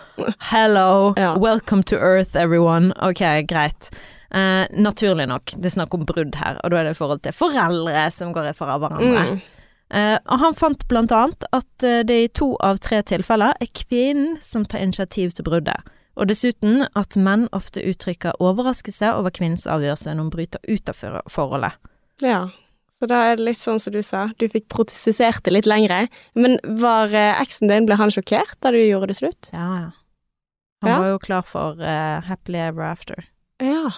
Hello. 0.49 1.13
Ja. 1.17 1.35
Welcome 1.37 1.85
to 1.93 1.97
earth, 1.97 2.33
everyone. 2.37 2.91
Ok, 3.05 3.21
greit. 3.49 3.91
Uh, 4.29 4.65
naturlig 4.77 5.25
nok, 5.29 5.55
det 5.57 5.71
er 5.71 5.77
snakk 5.79 5.93
om 5.97 6.03
brudd 6.05 6.35
her, 6.37 6.59
og 6.61 6.69
da 6.69 6.81
er 6.81 6.89
det 6.89 6.97
i 6.97 6.99
forhold 6.99 7.23
til 7.25 7.33
foreldre 7.33 8.03
som 8.13 8.33
går 8.33 8.51
fra 8.57 8.77
hverandre. 8.81 9.23
mm. 9.29 9.47
Og 9.91 10.39
han 10.43 10.53
fant 10.53 10.83
blant 10.91 11.11
annet 11.11 11.45
at 11.55 11.83
eh, 11.87 12.03
det 12.05 12.17
i 12.23 12.27
to 12.29 12.51
av 12.61 12.77
tre 12.83 12.99
tilfeller 13.01 13.55
er 13.59 13.71
kvinnen 13.73 14.35
som 14.45 14.65
tar 14.65 14.83
initiativ 14.85 15.31
til 15.33 15.47
bruddet. 15.47 15.81
Og 16.19 16.27
dessuten 16.29 16.83
at 16.99 17.15
menn 17.17 17.47
ofte 17.55 17.81
uttrykker 17.81 18.37
overraskelse 18.43 19.13
over 19.15 19.31
kvinnens 19.33 19.65
avgjørelse 19.69 20.11
når 20.13 20.25
hun 20.25 20.33
bryter 20.33 20.59
ut 20.67 20.91
av 20.91 21.21
forholdet. 21.31 21.77
Ja. 22.21 22.49
Så 22.99 23.07
da 23.07 23.21
er 23.29 23.37
det 23.39 23.45
litt 23.47 23.61
sånn 23.61 23.79
som 23.79 23.93
du 23.95 24.01
sa, 24.03 24.25
du 24.35 24.43
fikk 24.51 24.65
protestisert 24.73 25.45
det 25.45 25.53
litt 25.55 25.69
lengre. 25.69 26.01
Men 26.35 26.57
var 26.81 27.13
eh, 27.15 27.39
eksen 27.39 27.71
din, 27.71 27.87
ble 27.87 27.95
han 27.95 28.11
sjokkert 28.11 28.57
da 28.59 28.73
du 28.75 28.81
gjorde 28.81 29.13
det 29.13 29.17
slutt? 29.21 29.49
Ja, 29.55 29.69
ja. 29.85 29.89
Han 30.83 30.91
Ja. 30.91 30.97
var 30.99 31.09
jo 31.13 31.19
klar 31.23 31.41
for 31.47 31.79
uh, 31.79 32.19
happily 32.27 32.59
ever 32.59 32.83
after. 32.87 33.25
Ja. 33.63 33.89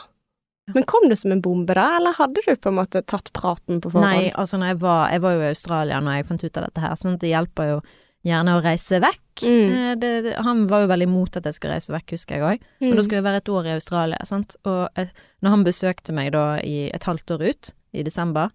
Men 0.75 0.83
kom 0.89 1.07
det 1.09 1.17
som 1.19 1.31
en 1.31 1.41
bombe 1.41 1.73
da, 1.77 1.97
eller 1.97 2.13
hadde 2.17 2.41
du 2.45 2.55
på 2.55 2.69
en 2.71 2.77
måte 2.79 3.01
tatt 3.05 3.31
praten 3.33 3.81
på 3.81 3.91
forhånd? 3.91 4.05
Nei, 4.07 4.31
altså 4.31 4.57
når 4.61 4.67
jeg 4.73 4.79
var, 4.83 5.09
jeg 5.11 5.21
var 5.21 5.33
jo 5.35 5.41
i 5.41 5.49
Australia 5.51 5.99
når 6.01 6.15
jeg 6.19 6.27
fant 6.31 6.43
ut 6.43 6.57
av 6.57 6.63
dette 6.69 6.81
her, 6.85 6.95
sånn 6.95 7.13
at 7.17 7.19
det 7.25 7.31
hjelper 7.33 7.69
jo 7.73 7.81
gjerne 8.23 8.53
å 8.53 8.61
reise 8.61 8.99
vekk. 9.01 9.41
Mm. 9.41 9.69
Eh, 9.73 9.95
Det, 9.97 10.09
det, 10.23 10.33
han 10.45 10.67
var 10.69 10.81
jo 10.83 10.87
veldig 10.91 11.07
imot 11.09 11.37
at 11.37 11.45
jeg 11.49 11.55
skulle 11.57 11.73
reise 11.73 11.93
vekk, 11.95 12.11
husker 12.13 12.35
jeg 12.37 12.43
òg. 12.45 12.65
Men 12.79 12.91
da 12.91 12.97
Mm. 12.97 13.03
skulle 13.03 13.17
jeg 13.21 13.23
være 13.29 13.41
et 13.41 13.49
år 13.49 13.65
i 13.65 13.73
Australia, 13.73 14.19
sant. 14.25 14.55
Og 14.65 14.89
jeg, 14.95 15.09
når 15.41 15.49
han 15.49 15.63
besøkte 15.65 16.13
meg 16.13 16.31
da 16.33 16.43
i 16.61 16.89
et 16.93 17.03
halvt 17.03 17.31
år 17.37 17.47
ut, 17.49 17.71
i 17.93 18.03
desember, 18.03 18.49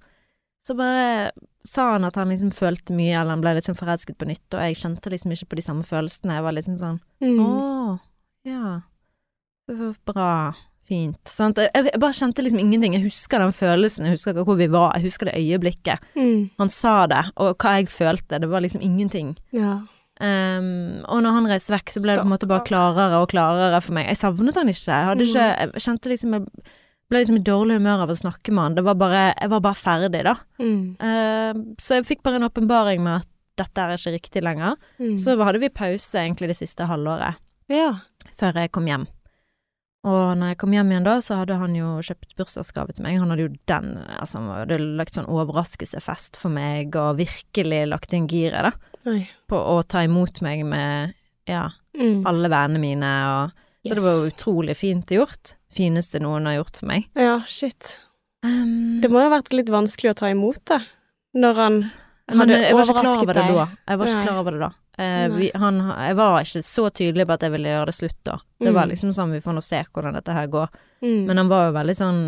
så 0.66 0.74
bare 0.78 1.32
sa 1.66 1.92
han 1.92 2.04
at 2.04 2.14
han 2.14 2.28
liksom 2.30 2.52
følte 2.54 2.94
mye, 2.94 3.12
eller 3.18 3.30
han 3.34 3.40
ble 3.42 3.60
sånn 3.60 3.76
forelsket 3.76 4.16
på 4.18 4.26
nytt, 4.30 4.46
og 4.54 4.60
jeg 4.62 4.78
kjente 4.78 5.10
liksom 5.10 5.32
ikke 5.34 5.48
på 5.50 5.56
de 5.58 5.62
samme 5.66 5.82
følelsene. 5.84 6.38
Jeg 6.38 6.42
var 6.46 6.52
liksom 6.52 6.78
sånn 6.78 7.00
Mm. 7.20 7.40
Å, 7.42 8.00
ja. 8.46 8.80
Det 9.66 9.76
var 9.78 9.94
bra. 10.06 10.54
Fint. 10.86 11.18
Sant. 11.26 11.58
Jeg, 11.58 11.90
bare 11.98 12.14
kjente 12.14 12.44
liksom 12.44 12.60
ingenting. 12.62 12.94
Jeg 12.94 13.08
husker 13.08 13.42
den 13.42 13.54
følelsen, 13.54 14.06
jeg 14.06 14.14
husker 14.14 14.38
hvor 14.46 14.58
vi 14.58 14.68
var, 14.70 14.94
jeg 14.94 15.08
husker 15.08 15.30
det 15.30 15.38
øyeblikket. 15.40 16.04
Mm. 16.14 16.48
Han 16.62 16.70
sa 16.70 16.94
det, 17.10 17.24
og 17.34 17.56
hva 17.58 17.76
jeg 17.80 17.90
følte. 17.90 18.38
Det 18.42 18.50
var 18.52 18.62
liksom 18.62 18.84
ingenting. 18.86 19.34
Ja. 19.56 19.80
Um, 20.16 21.04
og 21.12 21.20
når 21.26 21.34
han 21.36 21.48
reiste 21.50 21.74
vekk, 21.74 21.92
så 21.92 22.00
ble 22.00 22.14
det 22.14 22.22
på 22.22 22.28
en 22.28 22.32
måte 22.32 22.48
bare 22.48 22.64
klarere 22.64 23.20
og 23.20 23.28
klarere 23.34 23.82
for 23.84 23.98
meg. 23.98 24.08
Jeg 24.08 24.20
savnet 24.22 24.56
han 24.56 24.70
ikke. 24.72 24.88
Jeg 24.88 25.08
hadde 25.10 25.26
ikke 25.26 25.46
Jeg 25.46 25.82
kjente 25.84 26.12
liksom 26.12 26.36
Jeg 26.38 26.46
ble 27.12 27.20
liksom 27.20 27.36
i 27.36 27.46
dårlig 27.46 27.76
humør 27.80 28.04
av 28.06 28.12
å 28.14 28.18
snakke 28.22 28.54
med 28.54 28.62
han. 28.62 28.78
Det 28.78 28.86
var 28.86 29.00
bare 29.02 29.24
Jeg 29.34 29.52
var 29.52 29.64
bare 29.66 29.80
ferdig, 29.80 30.22
da. 30.24 30.36
Mm. 30.62 30.84
Uh, 31.02 31.74
så 31.82 31.98
jeg 31.98 32.08
fikk 32.14 32.22
bare 32.24 32.40
en 32.40 32.48
åpenbaring 32.48 33.02
med 33.04 33.24
at 33.24 33.32
dette 33.56 33.82
er 33.82 33.96
ikke 33.96 34.14
riktig 34.16 34.44
lenger. 34.44 34.78
Mm. 35.00 35.16
Så 35.20 35.36
hadde 35.40 35.60
vi 35.60 35.72
pause 35.72 36.22
egentlig 36.22 36.52
det 36.52 36.60
siste 36.60 36.88
halvåret 36.88 37.40
ja. 37.72 37.92
før 38.38 38.62
jeg 38.62 38.72
kom 38.72 38.88
hjem. 38.88 39.06
Og 40.06 40.36
når 40.38 40.52
jeg 40.52 40.58
kom 40.62 40.74
hjem 40.76 40.90
igjen 40.92 41.06
da, 41.08 41.16
så 41.24 41.40
hadde 41.40 41.56
han 41.58 41.72
jo 41.74 41.96
kjøpt 42.06 42.36
bursdagsgave 42.38 42.94
til 42.94 43.02
meg. 43.02 43.16
Han 43.18 43.32
hadde 43.32 43.42
jo 43.48 43.54
den 43.66 43.88
Altså, 44.20 44.38
han 44.38 44.52
hadde 44.62 44.78
lagt 45.00 45.16
sånn 45.18 45.26
overraskelsesfest 45.26 46.38
for 46.38 46.52
meg, 46.54 46.94
og 46.94 47.18
virkelig 47.18 47.80
lagt 47.90 48.14
inn 48.14 48.28
giret, 48.30 48.70
da 48.70 49.10
Oi. 49.10 49.24
på 49.50 49.58
å 49.58 49.80
ta 49.86 50.04
imot 50.06 50.40
meg 50.46 50.64
med 50.66 51.14
ja, 51.50 51.68
Mm. 51.96 52.26
alle 52.28 52.48
vennene 52.52 52.78
mine, 52.82 53.10
og 53.32 53.52
så 53.86 53.94
det 53.96 54.02
var 54.04 54.26
utrolig 54.28 54.74
fint 54.76 55.06
gjort. 55.08 55.54
Fineste 55.72 56.20
noen 56.20 56.44
har 56.44 56.58
gjort 56.58 56.76
for 56.76 56.86
meg. 56.90 57.06
Ja, 57.16 57.38
shit. 57.46 57.96
Um, 58.44 59.00
Det 59.00 59.08
må 59.10 59.22
jo 59.22 59.30
ha 59.30 59.38
vært 59.40 59.52
litt 59.54 59.70
vanskelig 59.72 60.10
å 60.12 60.16
ta 60.18 60.26
imot 60.28 60.60
det, 60.66 60.80
når 61.34 61.54
han 61.56 61.78
hadde 62.28 62.58
klar 62.58 62.74
overrasket 62.74 63.32
deg. 63.32 63.54
da. 63.54 63.66
Jeg 63.88 63.98
var 63.98 64.06
ikke 64.06 64.26
klar 64.26 64.40
over 64.42 64.50
det 64.50 64.60
da. 64.60 64.70
Eh, 64.98 65.26
vi, 65.28 65.50
han, 65.54 65.76
jeg 65.92 66.16
var 66.16 66.38
ikke 66.40 66.62
så 66.64 66.86
tydelig 66.90 67.26
på 67.28 67.34
at 67.36 67.42
jeg 67.44 67.52
ville 67.52 67.68
gjøre 67.68 67.86
det 67.90 67.94
slutt 67.98 68.20
da. 68.24 68.38
Det 68.60 68.72
var 68.72 68.86
Mm. 68.86 68.90
liksom 68.94 69.10
sånn, 69.12 69.32
vi 69.36 69.40
får 69.44 69.54
nå 69.58 69.62
se 69.62 69.82
hvordan 69.92 70.14
dette 70.16 70.32
her 70.32 70.46
går. 70.48 70.68
mm. 71.02 71.26
Men 71.26 71.36
han 71.36 71.48
var 71.52 71.66
jo 71.68 71.74
veldig 71.76 71.96
sånn 71.96 72.22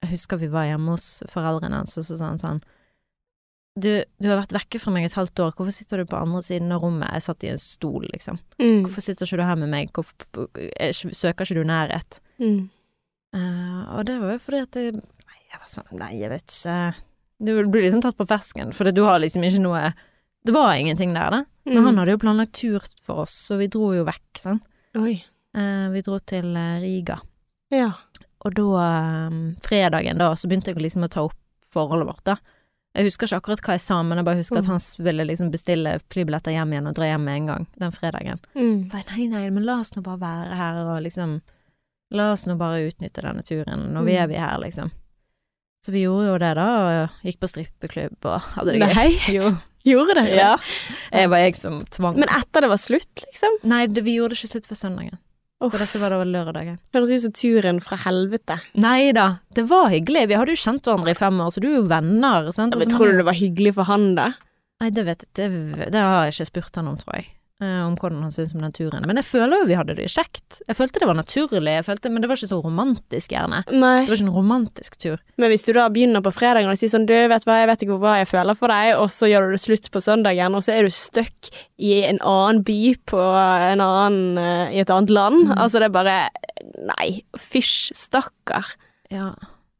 Jeg 0.00 0.10
husker 0.12 0.38
vi 0.38 0.46
var 0.46 0.64
hjemme 0.64 0.92
hos 0.94 1.22
foreldrene 1.28 1.74
hans, 1.82 1.96
og 1.98 2.04
så 2.06 2.16
sa 2.16 2.28
han 2.30 2.38
sånn 2.38 2.60
du, 3.78 4.04
du 4.18 4.28
har 4.28 4.40
vært 4.40 4.52
vekke 4.56 4.80
fra 4.82 4.90
meg 4.90 5.04
et 5.06 5.12
halvt 5.14 5.38
år, 5.38 5.52
hvorfor 5.54 5.70
sitter 5.74 5.98
du 5.98 6.04
på 6.10 6.16
andre 6.18 6.40
siden 6.42 6.72
av 6.74 6.82
rommet? 6.82 7.12
Jeg 7.14 7.22
satt 7.22 7.44
i 7.44 7.50
en 7.52 7.58
stol, 7.62 8.06
liksom. 8.12 8.38
mm. 8.58 8.80
Hvorfor 8.86 9.04
sitter 9.04 9.26
ikke 9.26 9.36
du 9.38 9.42
her 9.46 9.56
med 9.60 9.68
meg? 9.70 9.92
Hvorfor 9.94 10.48
jeg, 10.58 10.94
søker 11.14 11.44
ikke 11.46 11.60
du 11.60 11.64
nærhet? 11.68 12.18
Mm. 12.42 12.70
Uh, 13.34 13.98
og 13.98 14.06
det 14.08 14.16
var 14.22 14.32
jo 14.32 14.38
fordi 14.40 14.62
at 14.64 14.78
jeg, 14.80 14.94
jeg 15.52 15.60
var 15.60 15.68
sånn 15.68 15.98
Nei, 16.00 16.14
jeg 16.16 16.30
vet 16.32 16.46
ikke 16.48 16.76
Du 17.44 17.50
blir 17.68 17.82
liksom 17.84 18.00
tatt 18.02 18.16
på 18.16 18.24
fersken, 18.26 18.72
for 18.72 18.88
du 18.90 19.02
har 19.04 19.18
liksom 19.20 19.44
ikke 19.44 19.60
noe 19.62 19.82
Det 20.48 20.54
var 20.56 20.72
ingenting 20.80 21.12
der, 21.12 21.30
da. 21.34 21.40
Men 21.68 21.76
Mm. 21.82 21.84
han 21.90 21.98
hadde 22.00 22.14
jo 22.14 22.20
planlagt 22.22 22.52
tur 22.56 22.80
for 23.04 23.24
oss, 23.26 23.34
så 23.48 23.58
vi 23.60 23.66
dro 23.68 23.90
jo 23.92 24.04
vekk, 24.08 24.38
sant. 24.40 24.62
Oi. 24.96 25.18
Eh, 25.54 25.88
vi 25.92 26.00
dro 26.06 26.18
til 26.24 26.54
eh, 26.56 26.78
Riga. 26.80 27.18
Ja. 27.70 27.90
Og 28.46 28.54
da, 28.56 28.68
eh, 28.84 29.36
fredagen 29.60 30.16
da, 30.18 30.30
så 30.34 30.48
begynte 30.48 30.72
jeg 30.72 30.80
liksom 30.80 31.04
å 31.04 31.10
ta 31.12 31.26
opp 31.28 31.36
forholdet 31.68 32.06
vårt, 32.08 32.24
da. 32.24 32.36
Jeg 32.96 33.04
husker 33.10 33.26
ikke 33.28 33.36
akkurat 33.42 33.60
hva 33.60 33.74
jeg 33.76 33.80
sa, 33.84 34.02
men 34.02 34.16
jeg 34.18 34.24
bare 34.24 34.36
husker 34.40 34.58
at 34.58 34.64
Mm. 34.64 34.70
han 34.70 35.04
ville 35.04 35.24
liksom 35.28 35.50
bestille 35.52 36.00
flybilletter 36.08 36.52
hjem 36.56 36.72
igjen 36.72 36.88
og 36.88 36.94
dra 36.96 37.04
hjem 37.04 37.24
med 37.24 37.36
en 37.36 37.46
gang 37.46 37.66
den 37.78 37.92
fredagen. 37.92 38.40
Mm. 38.56 38.88
Så 38.90 38.96
jeg 38.96 39.06
nei, 39.12 39.26
nei, 39.28 39.50
men 39.50 39.64
la 39.66 39.80
oss 39.80 39.92
nå 39.94 40.02
bare 40.02 40.18
være 40.18 40.56
her 40.56 40.74
og 40.96 41.02
liksom 41.04 41.40
La 42.10 42.32
oss 42.32 42.46
nå 42.46 42.56
bare 42.56 42.88
utnytte 42.88 43.20
denne 43.20 43.42
turen. 43.44 43.92
Nå 43.92 44.00
Mm. 44.00 44.08
er 44.08 44.26
vi 44.28 44.34
her, 44.40 44.56
liksom. 44.58 44.90
Så 45.84 45.92
vi 45.92 46.04
gjorde 46.06 46.26
jo 46.26 46.38
det, 46.38 46.54
da, 46.56 47.02
og 47.04 47.10
gikk 47.22 47.38
på 47.38 47.48
strippeklubb 47.52 48.16
og 48.24 48.40
hadde 48.40 48.72
det 48.72 48.80
gøy. 48.80 48.94
Nei, 48.94 49.10
Jo. 49.36 49.50
Gjorde 49.92 50.18
dere 50.18 50.26
det? 50.28 50.36
Ja. 50.38 50.52
Jeg 51.12 51.30
var 51.32 51.42
jeg 51.44 51.56
som 51.58 51.80
tvang 51.94 52.18
Men 52.20 52.30
etter 52.32 52.64
det 52.64 52.70
var 52.72 52.80
slutt, 52.82 53.24
liksom? 53.26 53.58
Nei, 53.68 53.86
det, 53.90 54.04
vi 54.06 54.18
gjorde 54.18 54.34
det 54.36 54.42
ikke 54.42 54.52
slutt 54.56 54.68
før 54.70 54.80
søndagen. 54.82 55.18
Oh. 55.58 55.72
For 55.72 55.82
dette 55.82 55.98
var 55.98 56.14
da 56.14 56.22
lørdagen. 56.22 56.76
Høres 56.94 57.10
ut 57.10 57.24
som 57.24 57.34
turen 57.34 57.80
fra 57.82 57.98
helvete. 58.04 58.60
Nei 58.78 59.10
da, 59.16 59.40
det 59.58 59.64
var 59.70 59.88
hyggelig. 59.90 60.28
Vi 60.30 60.36
hadde 60.38 60.54
jo 60.54 60.60
kjent 60.62 60.86
hverandre 60.86 61.14
i 61.14 61.18
fem 61.18 61.40
år, 61.42 61.50
så 61.54 61.62
du 61.64 61.66
er 61.72 61.80
jo 61.80 61.88
venner. 61.90 62.52
Sant? 62.54 62.76
Ja, 62.76 62.82
men 62.84 62.92
tror 62.92 63.10
du 63.10 63.22
det 63.22 63.26
var 63.26 63.38
hyggelig 63.38 63.74
for 63.80 63.90
han, 63.90 64.12
da? 64.18 64.30
Nei, 64.78 64.92
det 64.94 65.02
vet 65.08 65.24
jeg 65.26 65.50
det, 65.50 65.90
det 65.90 66.04
har 66.04 66.28
jeg 66.28 66.36
ikke 66.36 66.50
spurt 66.52 66.78
han 66.78 66.92
om, 66.92 67.00
tror 67.00 67.18
jeg. 67.18 67.32
Eh, 67.62 67.80
om 67.84 67.96
hvordan 67.98 68.22
han 68.24 68.32
syntes 68.34 68.54
om 68.54 68.62
den 68.64 68.74
turen. 68.76 69.06
Men 69.08 69.20
jeg 69.20 69.26
føler 69.28 69.62
jo 69.62 69.68
vi 69.70 69.76
hadde 69.78 69.96
det 69.98 70.08
kjekt. 70.12 70.60
Jeg 70.66 70.78
følte 70.78 71.02
det 71.02 71.08
var 71.10 71.18
naturlig, 71.18 71.74
følte, 71.86 72.12
men 72.12 72.22
det 72.22 72.30
var 72.30 72.40
ikke 72.40 72.50
så 72.52 72.60
romantisk, 72.64 73.34
gjerne. 73.34 73.62
Nei. 73.72 73.94
Det 74.04 74.12
var 74.12 74.20
ikke 74.20 74.28
en 74.28 74.36
romantisk 74.36 74.98
tur. 75.02 75.18
Men 75.40 75.52
hvis 75.52 75.66
du 75.66 75.72
da 75.76 75.88
begynner 75.92 76.24
på 76.24 76.34
fredagen 76.34 76.70
og 76.70 76.80
sier 76.80 76.92
sånn 76.92 77.08
Du, 77.08 77.14
vet 77.14 77.46
hva, 77.48 77.60
jeg 77.62 77.70
vet 77.72 77.84
ikke 77.86 78.00
hva 78.02 78.16
jeg 78.20 78.30
føler 78.30 78.58
for 78.58 78.74
deg, 78.74 78.94
og 78.98 79.10
så 79.14 79.30
gjør 79.30 79.48
du 79.48 79.56
det 79.56 79.62
slutt 79.64 79.90
på 79.94 80.02
søndagen, 80.04 80.56
og 80.58 80.64
så 80.66 80.74
er 80.76 80.88
du 80.88 80.94
stuck 80.94 81.52
i 81.78 82.00
en 82.08 82.20
annen 82.20 82.64
by 82.66 82.80
på 83.08 83.22
en 83.22 83.84
annen, 83.84 84.40
uh, 84.40 84.66
i 84.74 84.82
et 84.82 84.90
annet 84.92 85.14
land. 85.14 85.46
Mm. 85.48 85.54
Altså, 85.58 85.82
det 85.82 85.90
er 85.90 85.96
bare 86.00 86.18
Nei, 86.78 87.22
fysj, 87.38 87.92
stakkar. 87.96 88.66
Ja. 89.14 89.30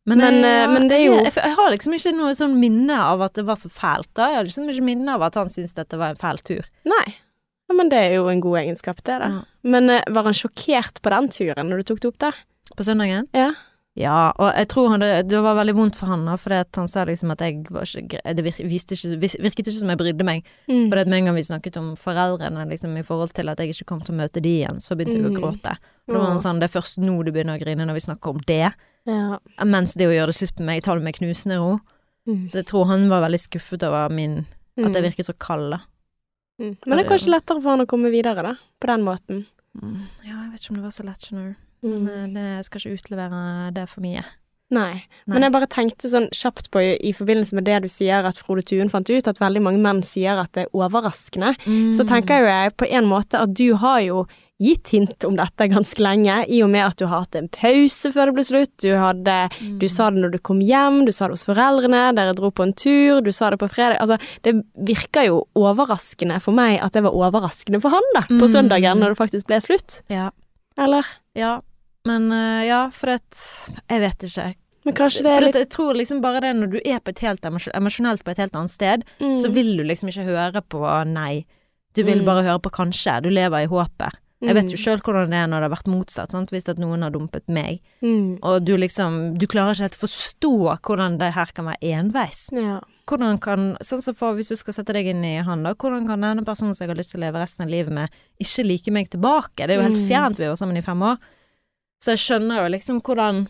Men, 0.09 0.23
jeg, 0.23 0.41
eh, 0.41 0.67
men 0.73 0.89
det 0.89 0.97
er 0.97 1.05
jo- 1.05 1.19
jeg, 1.21 1.35
jeg, 1.35 1.55
har 1.59 1.71
liksom 1.75 1.95
ikke 1.95 2.13
noe 2.17 2.35
sånn 2.39 2.55
minne 2.57 2.97
av 2.97 3.21
at 3.27 3.35
det 3.35 3.45
var 3.45 3.59
så 3.61 3.69
fælt, 3.69 4.09
da. 4.15 4.31
Jeg 4.31 4.39
har 4.39 4.47
liksom 4.49 4.69
ikke 4.73 4.87
minne 4.87 5.15
av 5.15 5.23
at 5.27 5.35
han 5.35 5.51
syntes 5.53 5.75
dette 5.77 5.99
var 6.01 6.15
en 6.15 6.21
fæl 6.21 6.41
tur. 6.41 6.65
Nei. 6.89 7.17
Ja, 7.69 7.75
men 7.77 7.89
det 7.93 7.99
er 7.99 8.15
jo 8.17 8.29
en 8.33 8.41
god 8.41 8.59
egenskap, 8.63 9.03
det, 9.05 9.19
da. 9.21 9.29
Ja. 9.29 9.41
Men 9.69 9.91
eh, 9.91 10.05
var 10.15 10.25
han 10.25 10.37
sjokkert 10.37 11.03
på 11.05 11.11
den 11.13 11.29
turen 11.29 11.69
når 11.69 11.83
du 11.83 11.91
tok 11.91 12.01
det 12.01 12.09
opp 12.09 12.19
der? 12.19 12.39
På 12.77 12.85
søndagen? 12.87 13.29
Ja. 13.37 13.51
Ja, 13.99 14.31
og 14.39 14.53
jeg 14.55 14.69
tror 14.71 14.93
han, 14.93 15.03
det, 15.03 15.39
var 15.43 15.57
veldig 15.59 15.73
vondt 15.75 15.97
for 15.99 16.07
han, 16.07 16.21
da, 16.29 16.37
for 16.39 16.55
han 16.55 16.87
sa 16.91 17.03
liksom 17.09 17.33
at 17.35 17.41
jeg 17.43 17.65
var 17.75 17.83
ikke 17.83 18.21
Det 18.37 18.45
virket 18.45 18.93
ikke 18.95 19.73
som 19.75 19.91
jeg 19.91 19.99
brydde 19.99 20.27
meg. 20.27 20.45
Mm. 20.71 20.85
For 20.93 21.01
med 21.03 21.17
en 21.19 21.25
gang 21.27 21.35
vi 21.35 21.43
snakket 21.49 21.79
om 21.81 21.89
foreldrene, 21.99 22.63
liksom 22.71 22.95
i 23.01 23.03
forhold 23.03 23.35
til 23.35 23.51
at 23.51 23.59
jeg 23.59 23.75
ikke 23.75 23.89
kom 23.91 24.01
til 24.05 24.15
å 24.15 24.21
møte 24.21 24.43
de 24.45 24.53
igjen, 24.61 24.79
så 24.85 24.95
begynte 24.95 25.19
jeg 25.19 25.27
å 25.27 25.33
Mm. 25.35 25.41
gråte. 25.41 25.75
Og 26.07 26.15
da 26.15 26.19
var 26.21 26.29
han 26.31 26.39
sånn 26.39 26.61
Det 26.61 26.69
er 26.71 26.81
først 26.81 26.99
nå 27.03 27.25
du 27.25 27.33
begynner 27.33 27.59
å 27.59 27.65
grine 27.65 27.85
når 27.89 27.99
vi 27.99 28.07
snakker 28.07 28.31
om 28.31 28.41
det. 28.47 28.73
Ja. 29.05 29.39
Mens 29.65 29.95
det 29.95 30.07
å 30.07 30.15
gjøre 30.15 30.31
det 30.31 30.37
slutt 30.39 30.59
med 30.61 30.67
meg, 30.67 30.83
tar 30.85 30.95
det 30.95 31.05
med 31.05 31.15
knusende 31.19 31.59
ro. 31.59 31.81
Mm. 32.29 32.47
Så 32.53 32.63
jeg 32.63 32.67
tror 32.67 32.87
han 32.87 33.09
var 33.09 33.23
veldig 33.27 33.41
skuffet 33.41 33.83
over 33.83 34.09
min 34.15 34.47
At 34.79 34.95
jeg 34.95 35.03
Mm. 35.03 35.11
virket 35.11 35.27
så 35.27 35.35
kald, 35.37 35.73
da. 35.73 35.79
Mm. 36.59 36.75
Men 36.87 36.99
det 36.99 37.05
er 37.05 37.11
kanskje 37.13 37.31
lettere 37.31 37.63
for 37.63 37.71
han 37.71 37.85
å 37.85 37.87
komme 37.91 38.11
videre, 38.11 38.43
da. 38.43 38.55
På 38.83 38.87
den 38.91 39.05
måten. 39.07 39.45
Mm, 39.79 40.01
Ja, 40.27 40.35
jeg 40.43 40.51
vet 40.53 40.61
ikke 40.65 40.71
om 40.75 40.77
det 40.81 40.87
var 40.89 40.91
så 40.97 41.05
lett, 41.07 41.23
skjønner 41.23 41.49
du. 41.53 41.55
Mm. 41.89 42.03
Men 42.03 42.09
eh, 42.09 42.35
det, 42.35 42.47
jeg 42.57 42.65
skal 42.67 42.81
ikke 42.83 42.99
utlevere 42.99 43.43
det 43.77 43.85
for 43.89 44.03
mye. 44.03 44.25
Nei. 44.71 44.91
Nei. 44.99 45.33
Men 45.33 45.47
jeg 45.47 45.53
bare 45.55 45.69
tenkte 45.73 46.11
sånn 46.13 46.27
kjapt 46.35 46.67
på 46.75 46.83
i, 46.85 46.89
i 47.09 47.13
forbindelse 47.17 47.55
med 47.57 47.65
det 47.65 47.79
du 47.87 47.89
sier 47.89 48.27
at 48.29 48.37
Frode 48.43 48.67
Tuen 48.69 48.91
fant 48.93 49.09
ut, 49.09 49.29
at 49.31 49.39
veldig 49.41 49.63
mange 49.65 49.81
menn 49.81 50.03
sier 50.05 50.37
at 50.43 50.51
det 50.59 50.67
er 50.67 50.75
overraskende. 50.77 51.55
Så 51.65 52.05
Mm. 52.05 52.09
tenker 52.11 52.43
jo 52.43 52.51
jeg 52.51 52.75
på 52.77 52.91
en 52.91 53.07
måte 53.09 53.41
at 53.41 53.55
du 53.55 53.75
har 53.81 54.01
jo 54.05 54.27
gitt 54.61 54.89
hint 54.91 55.23
om 55.25 55.37
dette 55.39 55.69
ganske 55.71 56.01
lenge, 56.03 56.41
i 56.51 56.63
og 56.65 56.71
med 56.73 56.83
at 56.85 56.97
du 56.99 57.07
har 57.07 57.21
hatt 57.23 57.37
en 57.39 57.47
pause 57.49 58.11
før 58.11 58.27
det 58.27 58.35
ble 58.35 58.45
slutt. 58.49 58.73
Du 58.83 58.89
hadde 58.99 59.37
Mm. 59.63 59.79
Du 59.79 59.87
sa 59.89 60.11
det 60.11 60.19
når 60.23 60.33
du 60.33 60.39
kom 60.39 60.61
hjem, 60.61 61.05
du 61.07 61.13
sa 61.13 61.27
det 61.29 61.37
hos 61.39 61.45
foreldrene, 61.47 62.15
dere 62.15 62.35
dro 62.35 62.51
på 62.51 62.63
en 62.67 62.73
tur, 62.73 63.21
du 63.23 63.31
sa 63.33 63.51
det 63.51 63.59
på 63.61 63.69
fredag. 63.71 63.99
Altså, 64.03 64.19
det 64.43 64.57
virker 64.77 65.27
jo 65.29 65.45
overraskende 65.55 66.41
for 66.43 66.53
meg 66.53 66.81
at 66.83 66.93
det 66.93 67.03
var 67.05 67.15
overraskende 67.15 67.81
for 67.81 67.91
han, 67.95 68.03
da, 68.15 68.23
på 68.29 68.47
Mm. 68.47 68.53
søndagen 68.53 68.99
når 68.99 69.15
det 69.15 69.19
faktisk 69.19 69.47
ble 69.47 69.61
slutt. 69.61 70.03
Ja. 70.11 70.31
Eller? 70.77 71.07
ja. 71.35 71.61
Men 72.07 72.31
eh, 72.33 72.67
ja, 72.69 72.89
for 72.91 73.11
at 73.11 73.81
Jeg 73.91 74.01
vet 74.01 74.19
ikke. 74.25 74.55
Men 74.85 74.95
kanskje 74.95 75.23
det 75.23 75.27
er 75.31 75.35
For 75.37 75.45
litt 75.47 75.57
at 75.57 75.63
jeg 75.67 75.71
tror 75.75 75.95
liksom 75.95 76.21
bare 76.23 76.41
det 76.41 76.57
når 76.57 76.71
du 76.71 76.79
er 76.85 77.01
på 77.01 77.11
et 77.11 77.19
helt 77.21 77.43
emosj- 77.43 77.75
emosjonelt 77.75 78.23
på 78.25 78.31
et 78.31 78.39
helt 78.39 78.55
annet 78.57 78.71
sted, 78.71 79.05
mm. 79.21 79.41
så 79.43 79.51
vil 79.53 79.77
du 79.77 79.83
liksom 79.85 80.09
ikke 80.09 80.25
høre 80.25 80.63
på 80.63 80.81
nei. 81.07 81.45
Du 81.95 82.03
vil 82.05 82.21
Mm. 82.21 82.25
bare 82.25 82.43
høre 82.45 82.61
på 82.63 82.71
kanskje. 82.71 83.23
Du 83.23 83.29
lever 83.31 83.65
i 83.65 83.67
håpet. 83.67 84.15
Jeg 84.41 84.55
vet 84.55 84.71
jo 84.71 84.77
Mm. 84.77 84.85
sjøl 84.85 85.01
hvordan 85.03 85.31
det 85.31 85.35
er 85.35 85.47
når 85.49 85.61
det 85.61 85.67
har 85.71 85.77
vært 85.77 85.89
motsatt, 85.91 86.31
sant? 86.31 86.51
hvis 86.51 86.69
at 86.69 86.79
noen 86.79 87.03
har 87.03 87.11
dumpet 87.11 87.49
meg, 87.49 87.81
Mm. 88.01 88.39
og 88.41 88.65
du 88.65 88.77
liksom 88.77 89.37
Du 89.37 89.47
klarer 89.49 89.75
ikke 89.75 89.83
helt 89.91 89.99
å 89.99 90.07
forstå 90.07 90.81
hvordan 90.83 91.19
det 91.19 91.33
her 91.35 91.47
kan 91.47 91.65
være 91.65 91.83
enveis. 91.83 92.49
Ja. 92.53 92.81
Hvordan 93.09 93.41
kan 93.41 93.77
Sånn 93.83 94.01
som 94.03 94.15
for 94.15 94.35
hvis 94.37 94.49
du 94.49 94.55
skal 94.57 94.75
sette 94.75 94.93
deg 94.93 95.07
inn 95.07 95.25
i 95.25 95.43
han, 95.43 95.63
da. 95.65 95.75
Hvordan 95.75 96.07
kan 96.07 96.21
denne 96.21 96.45
personen 96.45 96.75
som 96.77 96.87
jeg 96.87 96.95
har 96.95 97.03
lyst 97.03 97.11
til 97.11 97.21
å 97.21 97.25
leve 97.27 97.41
resten 97.43 97.63
av 97.65 97.69
livet 97.71 97.91
med, 97.93 98.11
ikke 98.41 98.65
like 98.65 98.91
meg 98.93 99.11
tilbake? 99.11 99.57
Det 99.67 99.71
er 99.71 99.77
jo 99.83 99.89
helt 99.91 99.97
Mm. 99.97 100.09
fjernt, 100.09 100.37
vi 100.39 100.47
var 100.47 100.57
sammen 100.57 100.77
i 100.77 100.83
fem 100.83 101.01
år. 101.03 101.19
Så 102.01 102.15
jeg 102.15 102.19
skjønner 102.19 102.63
jo 102.63 102.77
liksom 102.79 103.01
hvordan 103.03 103.49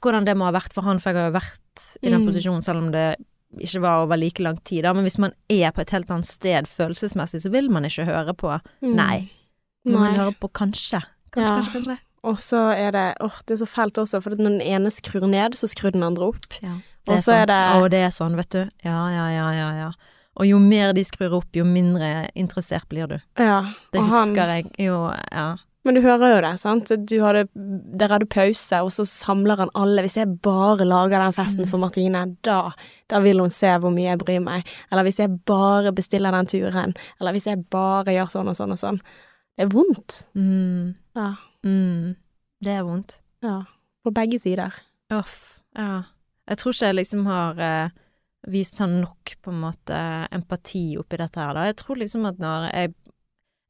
Hvordan 0.00 0.24
det 0.24 0.36
må 0.36 0.44
ha 0.44 0.52
vært 0.52 0.72
for 0.72 0.82
han, 0.82 0.98
for 1.00 1.10
jeg 1.10 1.16
har 1.20 1.32
jo 1.32 1.38
vært 1.40 1.98
i 2.02 2.10
den 2.10 2.20
Mm. 2.22 2.28
posisjonen 2.28 2.62
selv 2.62 2.78
om 2.78 2.90
det 2.92 3.16
ikke 3.58 3.80
var 3.80 4.04
over 4.04 4.16
like 4.16 4.38
lang 4.38 4.56
tid, 4.64 4.82
da. 4.84 4.92
Men 4.92 5.02
hvis 5.04 5.18
man 5.18 5.32
er 5.48 5.72
på 5.72 5.80
et 5.80 5.90
helt 5.90 6.06
annet 6.10 6.26
sted 6.26 6.64
følelsesmessig, 6.68 7.40
så 7.42 7.50
vil 7.50 7.68
man 7.68 7.82
ikke 7.82 8.06
høre 8.06 8.32
på 8.36 8.60
Mm. 8.82 8.94
nei. 8.94 9.30
Man 9.84 9.94
Nei. 10.02 10.10
vil 10.10 10.20
høre 10.20 10.34
på 10.40 10.50
kanskje. 10.52 11.00
Kanskje, 11.32 11.48
Ja. 11.48 11.56
kanskje, 11.56 11.72
kanskje. 11.72 11.98
Og 12.22 12.36
så 12.36 12.58
er 12.76 12.90
det 12.92 13.14
Åh, 13.20 13.38
det 13.46 13.54
er 13.60 13.64
så 13.64 13.68
fælt 13.68 13.96
også, 13.98 14.22
for 14.22 14.30
når 14.30 14.58
den 14.58 14.60
ene 14.60 14.90
skrur 14.90 15.26
ned, 15.28 15.52
så 15.56 15.66
skrur 15.68 15.92
den 15.92 16.02
andre 16.02 16.26
opp. 16.28 16.60
Ja. 16.62 16.74
Og 17.08 17.16
så 17.16 17.32
sånn. 17.32 17.42
er 17.42 17.46
det- 17.46 17.82
Å, 17.82 17.90
det 17.90 17.98
er 18.04 18.10
sånn, 18.10 18.36
vet 18.36 18.50
du. 18.50 18.68
Ja, 18.84 19.08
ja, 19.08 19.28
ja, 19.30 19.50
ja, 19.52 19.70
ja. 19.72 19.90
Og 20.36 20.46
jo 20.46 20.58
mer 20.58 20.92
de 20.92 21.02
skrur 21.02 21.32
opp, 21.32 21.46
jo 21.54 21.64
mindre 21.64 22.28
interessert 22.36 22.88
blir 22.88 23.06
du. 23.08 23.18
Ja. 23.38 23.62
Det 23.92 24.00
og 24.00 24.08
han- 24.10 24.28
husker 24.28 24.46
jeg 24.46 24.70
jo, 24.78 25.12
ja. 25.32 25.56
Men 25.82 25.94
du 25.94 26.02
hører 26.02 26.34
jo 26.36 26.40
det, 26.42 26.58
sant. 26.60 26.88
Du 27.06 27.20
hadde, 27.22 27.48
dere 27.96 28.10
hadde 28.18 28.28
pause, 28.28 28.72
og 28.84 28.90
så 28.90 29.06
samler 29.06 29.56
han 29.56 29.70
alle. 29.74 30.02
Hvis 30.02 30.16
jeg 30.16 30.42
bare 30.42 30.84
lager 30.84 31.18
den 31.18 31.32
festen 31.32 31.64
Mm. 31.64 31.68
for 31.70 31.78
Martine, 31.78 32.36
da, 32.42 32.70
da 33.08 33.18
vil 33.20 33.38
hun 33.38 33.48
se 33.48 33.66
hvor 33.78 33.90
mye 33.90 34.10
jeg 34.10 34.18
bryr 34.18 34.42
meg. 34.42 34.66
Eller 34.92 35.04
hvis 35.04 35.16
jeg 35.16 35.42
bare 35.46 35.90
bestiller 35.90 36.32
den 36.32 36.44
turen. 36.46 36.94
Eller 37.18 37.32
hvis 37.32 37.46
jeg 37.46 37.70
bare 37.70 38.04
gjør 38.04 38.28
sånn 38.28 38.48
og 38.48 38.54
sånn 38.56 38.72
og 38.72 38.78
sånn. 38.78 39.00
Det 39.60 39.66
er 39.66 39.72
vondt. 39.74 40.14
Mm, 40.34 40.94
Ja. 41.16 41.34
mm. 41.66 42.14
Det 42.64 42.72
er 42.72 42.82
vondt. 42.86 43.18
ja. 43.44 43.58
På 44.02 44.10
begge 44.16 44.38
sider. 44.40 44.72
Uff, 45.12 45.60
ja. 45.76 46.04
Jeg 46.48 46.56
tror 46.58 46.72
ikke 46.72 46.86
jeg 46.86 46.94
liksom 46.96 47.26
har 47.26 47.58
eh, 47.60 47.90
vist 48.48 48.78
han 48.80 48.94
nok, 49.02 49.34
på 49.44 49.52
en 49.52 49.58
måte, 49.60 49.98
empati 50.32 50.96
oppi 50.96 51.18
dette 51.20 51.36
her, 51.42 51.52
da. 51.54 51.66
Jeg 51.68 51.76
tror 51.82 52.00
liksom 52.00 52.24
at 52.30 52.38
når 52.40 52.70
jeg 52.72 52.94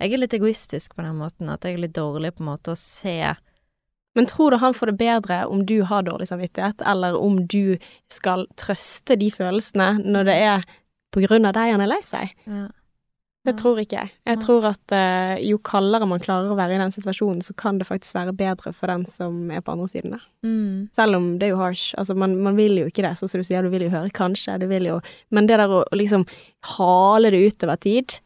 Jeg 0.00 0.12
er 0.14 0.18
litt 0.22 0.32
egoistisk 0.32 0.94
på 0.96 1.02
den 1.02 1.16
måten, 1.18 1.50
at 1.50 1.64
jeg 1.64 1.74
er 1.74 1.82
litt 1.82 1.92
dårlig 1.98 2.30
på 2.36 2.40
en 2.44 2.52
måte 2.54 2.72
å 2.72 2.78
se 2.78 3.34
Men 4.16 4.26
tror 4.26 4.50
du 4.50 4.56
han 4.62 4.72
får 4.72 4.86
det 4.86 4.96
bedre 5.02 5.46
om 5.50 5.66
du 5.66 5.82
har 5.82 6.02
dårlig 6.02 6.28
samvittighet, 6.28 6.80
eller 6.86 7.18
om 7.18 7.46
du 7.46 7.76
skal 8.08 8.46
trøste 8.56 9.16
de 9.18 9.30
følelsene 9.30 9.98
når 10.06 10.24
det 10.24 10.34
er 10.46 10.64
på 11.12 11.20
grunn 11.26 11.44
av 11.44 11.52
deg 11.58 11.72
han 11.74 11.80
er 11.82 11.90
lei 11.90 12.02
seg? 12.06 12.30
ja. 12.46 12.68
Det 13.48 13.54
tror 13.56 13.78
ikke 13.80 13.96
jeg. 13.96 14.12
Jeg 14.28 14.40
tror 14.44 14.66
at 14.68 14.92
uh, 14.92 15.38
jo 15.40 15.56
kaldere 15.64 16.08
man 16.08 16.20
klarer 16.20 16.52
å 16.52 16.56
være 16.58 16.76
i 16.76 16.80
den 16.82 16.92
situasjonen, 16.92 17.40
så 17.40 17.54
kan 17.56 17.78
det 17.80 17.86
faktisk 17.88 18.18
være 18.18 18.34
bedre 18.36 18.72
for 18.76 18.92
den 18.92 19.06
som 19.08 19.50
er 19.54 19.62
på 19.64 19.72
andre 19.72 19.88
siden. 19.88 20.16
der. 20.16 20.26
Mm. 20.44 20.90
Selv 20.96 21.16
om 21.16 21.30
det 21.40 21.48
er 21.48 21.54
jo 21.54 21.60
harsh. 21.62 21.94
Altså, 21.96 22.16
man, 22.20 22.36
man 22.44 22.58
vil 22.60 22.82
jo 22.82 22.90
ikke 22.90 23.06
det, 23.06 23.14
sånn 23.16 23.32
som 23.32 23.40
du 23.40 23.48
sier, 23.48 23.64
du 23.64 23.72
vil 23.72 23.86
jo 23.86 23.94
høre 23.94 24.12
kanskje, 24.12 24.58
du 24.60 24.68
vil 24.68 24.90
jo 24.90 24.98
Men 25.32 25.48
det 25.48 25.56
der 25.56 25.72
å, 25.72 25.80
å 25.88 25.96
liksom 25.96 26.26
hale 26.76 27.32
det 27.32 27.40
utover 27.48 27.80
tid, 27.80 28.18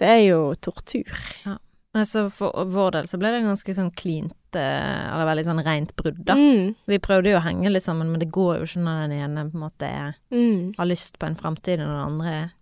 det 0.00 0.08
er 0.08 0.24
jo 0.30 0.40
tortur. 0.64 1.20
Ja, 1.44 1.58
Altså, 1.92 2.30
for 2.32 2.64
vår 2.72 2.94
del 2.94 3.08
så 3.10 3.18
ble 3.20 3.34
det 3.34 3.42
ganske 3.44 3.74
sånn 3.76 3.90
cleant, 3.92 4.56
eh, 4.56 5.02
eller 5.12 5.28
veldig 5.28 5.44
sånn 5.44 5.60
rent 5.66 5.90
brudd, 5.98 6.22
da. 6.24 6.36
Mm, 6.38 6.70
Vi 6.88 6.98
prøvde 7.04 7.34
jo 7.34 7.36
å 7.36 7.44
henge 7.44 7.68
litt 7.68 7.84
sammen, 7.84 8.08
men 8.08 8.22
det 8.22 8.30
går 8.32 8.62
jo 8.62 8.68
ikke 8.68 8.84
når 8.86 9.02
den 9.02 9.18
ene 9.18 9.44
på 9.50 9.58
en 9.58 9.64
måte 9.66 9.90
er, 9.90 10.14
mm, 10.32 10.76
har 10.78 10.88
lyst 10.88 11.18
på 11.20 11.28
en 11.28 11.36
framtid, 11.36 11.84
og 11.84 11.92
den 11.92 12.06
andre 12.06 12.32
er 12.32 12.52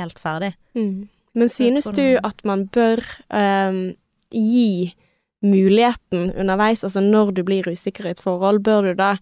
helt 0.00 0.18
ferdig. 0.18 0.54
mm. 0.74 1.08
Men 1.34 1.48
synes 1.48 1.84
du 1.94 2.18
at 2.24 2.40
man 2.44 2.66
bør 2.74 2.98
um, 3.30 3.94
gi 4.34 4.94
muligheten 5.42 6.32
underveis, 6.36 6.82
altså 6.84 7.00
når 7.00 7.30
du 7.36 7.42
blir 7.46 7.68
usikker 7.70 8.06
i 8.08 8.14
et 8.14 8.20
forhold, 8.22 8.60
bør 8.66 8.90
du 8.90 8.94
da 8.98 9.12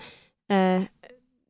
uh, 0.51 0.87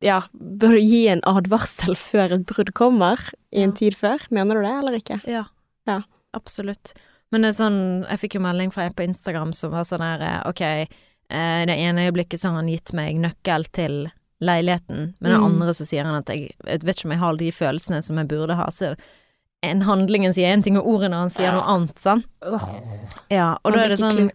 ja, 0.03 0.19
bør 0.33 0.75
du 0.77 0.81
gi 0.83 1.05
en 1.11 1.23
advarsel 1.27 1.95
før 2.09 2.35
et 2.37 2.45
brudd 2.49 2.73
kommer, 2.77 3.19
i 3.51 3.63
en 3.63 3.71
Ja. 3.73 3.75
tid 3.81 3.95
før? 3.97 4.27
Mener 4.31 4.55
du 4.59 4.61
det, 4.67 4.75
eller 4.79 4.99
ikke? 4.99 5.21
Ja. 5.27 5.45
Ja. 5.89 6.01
Absolutt. 6.37 6.93
Men 7.31 7.41
det 7.41 7.49
er 7.49 7.57
sånn, 7.63 7.79
jeg 8.05 8.19
fikk 8.21 8.35
jo 8.37 8.41
melding 8.45 8.71
fra 8.73 8.83
en 8.85 8.93
på 8.93 9.03
Instagram 9.07 9.51
som 9.57 9.71
var 9.73 9.83
sånn 9.87 10.03
her, 10.05 10.21
eh, 10.21 10.41
ok, 10.49 10.61
eh, 10.61 11.65
det 11.65 11.75
ene 11.77 12.05
øyeblikket 12.07 12.39
så 12.41 12.49
har 12.51 12.59
han 12.61 12.69
gitt 12.69 12.93
meg 12.97 13.17
nøkkel 13.17 13.65
til 13.73 13.95
leiligheten, 14.41 15.15
men 15.19 15.31
det 15.33 15.39
Mm. 15.39 15.45
andre 15.45 15.73
så 15.73 15.85
sier 15.85 16.05
han 16.05 16.15
at 16.21 16.29
jeg, 16.29 16.51
jeg 16.65 16.83
vet 16.85 16.95
ikke 16.95 17.05
om 17.09 17.11
jeg 17.11 17.19
har 17.19 17.35
de 17.37 17.49
følelsene 17.51 18.03
som 18.03 18.17
jeg 18.21 18.27
burde 18.29 18.55
ha, 18.55 18.67
så 18.71 18.95
en 19.61 19.81
handlingen 19.83 20.33
sier 20.33 20.53
en 20.53 20.63
ting, 20.63 20.77
og 20.79 20.87
ordene 20.87 21.17
han 21.19 21.29
sier 21.33 21.51
noe 21.51 21.65
annet, 21.73 21.97
sant? 21.99 22.27
Ja, 23.31 23.57
og 23.63 23.73
da 23.75 23.83
er 23.85 23.91
det 23.93 23.97
sånn, 23.99 24.29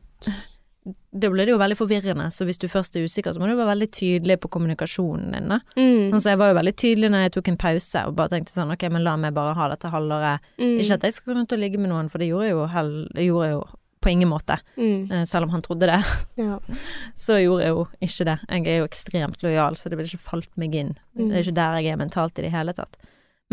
da 1.14 1.30
blir 1.32 1.46
det 1.46 1.54
jo 1.54 1.60
veldig 1.62 1.76
forvirrende, 1.78 2.26
så 2.34 2.44
hvis 2.44 2.58
du 2.60 2.66
først 2.68 2.96
er 2.98 3.06
usikker, 3.06 3.32
så 3.32 3.40
må 3.40 3.46
du 3.48 3.54
være 3.56 3.70
veldig 3.70 3.88
tydelig 3.94 4.36
på 4.42 4.50
kommunikasjonen 4.52 5.30
din, 5.32 5.46
da. 5.54 5.60
Mm. 5.78 6.10
Sånn, 6.12 6.20
så 6.24 6.34
jeg 6.34 6.40
var 6.42 6.50
jo 6.50 6.58
veldig 6.58 6.74
tydelig 6.82 7.10
når 7.14 7.22
jeg 7.24 7.32
tok 7.38 7.48
en 7.54 7.58
pause, 7.62 8.02
og 8.10 8.16
bare 8.18 8.32
tenkte 8.34 8.52
sånn, 8.52 8.74
ok, 8.74 8.84
men 8.92 9.06
la 9.06 9.14
meg 9.22 9.32
bare 9.38 9.54
ha 9.56 9.68
dette 9.72 9.92
halvåret. 9.94 10.44
Mm. 10.60 10.74
Ikke 10.82 10.98
at 10.98 11.06
jeg 11.08 11.16
skal 11.16 11.40
til 11.46 11.56
å 11.56 11.62
ligge 11.62 11.80
med 11.80 11.92
noen, 11.94 12.10
for 12.12 12.20
det 12.20 12.28
gjorde 12.28 12.50
jeg 12.50 12.56
jo, 12.58 12.66
hell, 12.74 12.92
gjorde 13.16 13.48
jeg 13.48 13.56
jo 13.56 13.64
på 14.04 14.12
ingen 14.12 14.28
måte. 14.28 14.58
mm. 14.76 14.98
Eh, 15.10 15.24
Selv 15.24 15.46
om 15.48 15.54
han 15.54 15.62
trodde 15.64 15.88
det, 15.88 16.02
Ja. 16.44 16.58
så 17.16 17.38
gjorde 17.40 17.64
jeg 17.64 17.72
jo 17.72 17.86
ikke 18.04 18.26
det. 18.28 18.36
Jeg 18.50 18.66
er 18.74 18.78
jo 18.82 18.88
ekstremt 18.90 19.46
lojal, 19.46 19.78
så 19.80 19.88
det 19.88 19.96
ville 20.02 20.10
ikke 20.12 20.28
falt 20.28 20.50
meg 20.60 20.74
inn. 20.76 20.92
Mm. 21.16 21.30
Det 21.30 21.38
er 21.38 21.46
ikke 21.46 21.56
der 21.62 21.78
jeg 21.80 21.94
er 21.94 22.02
mentalt 22.04 22.36
i 22.42 22.44
det 22.44 22.52
hele 22.52 22.74
tatt. 22.76 22.98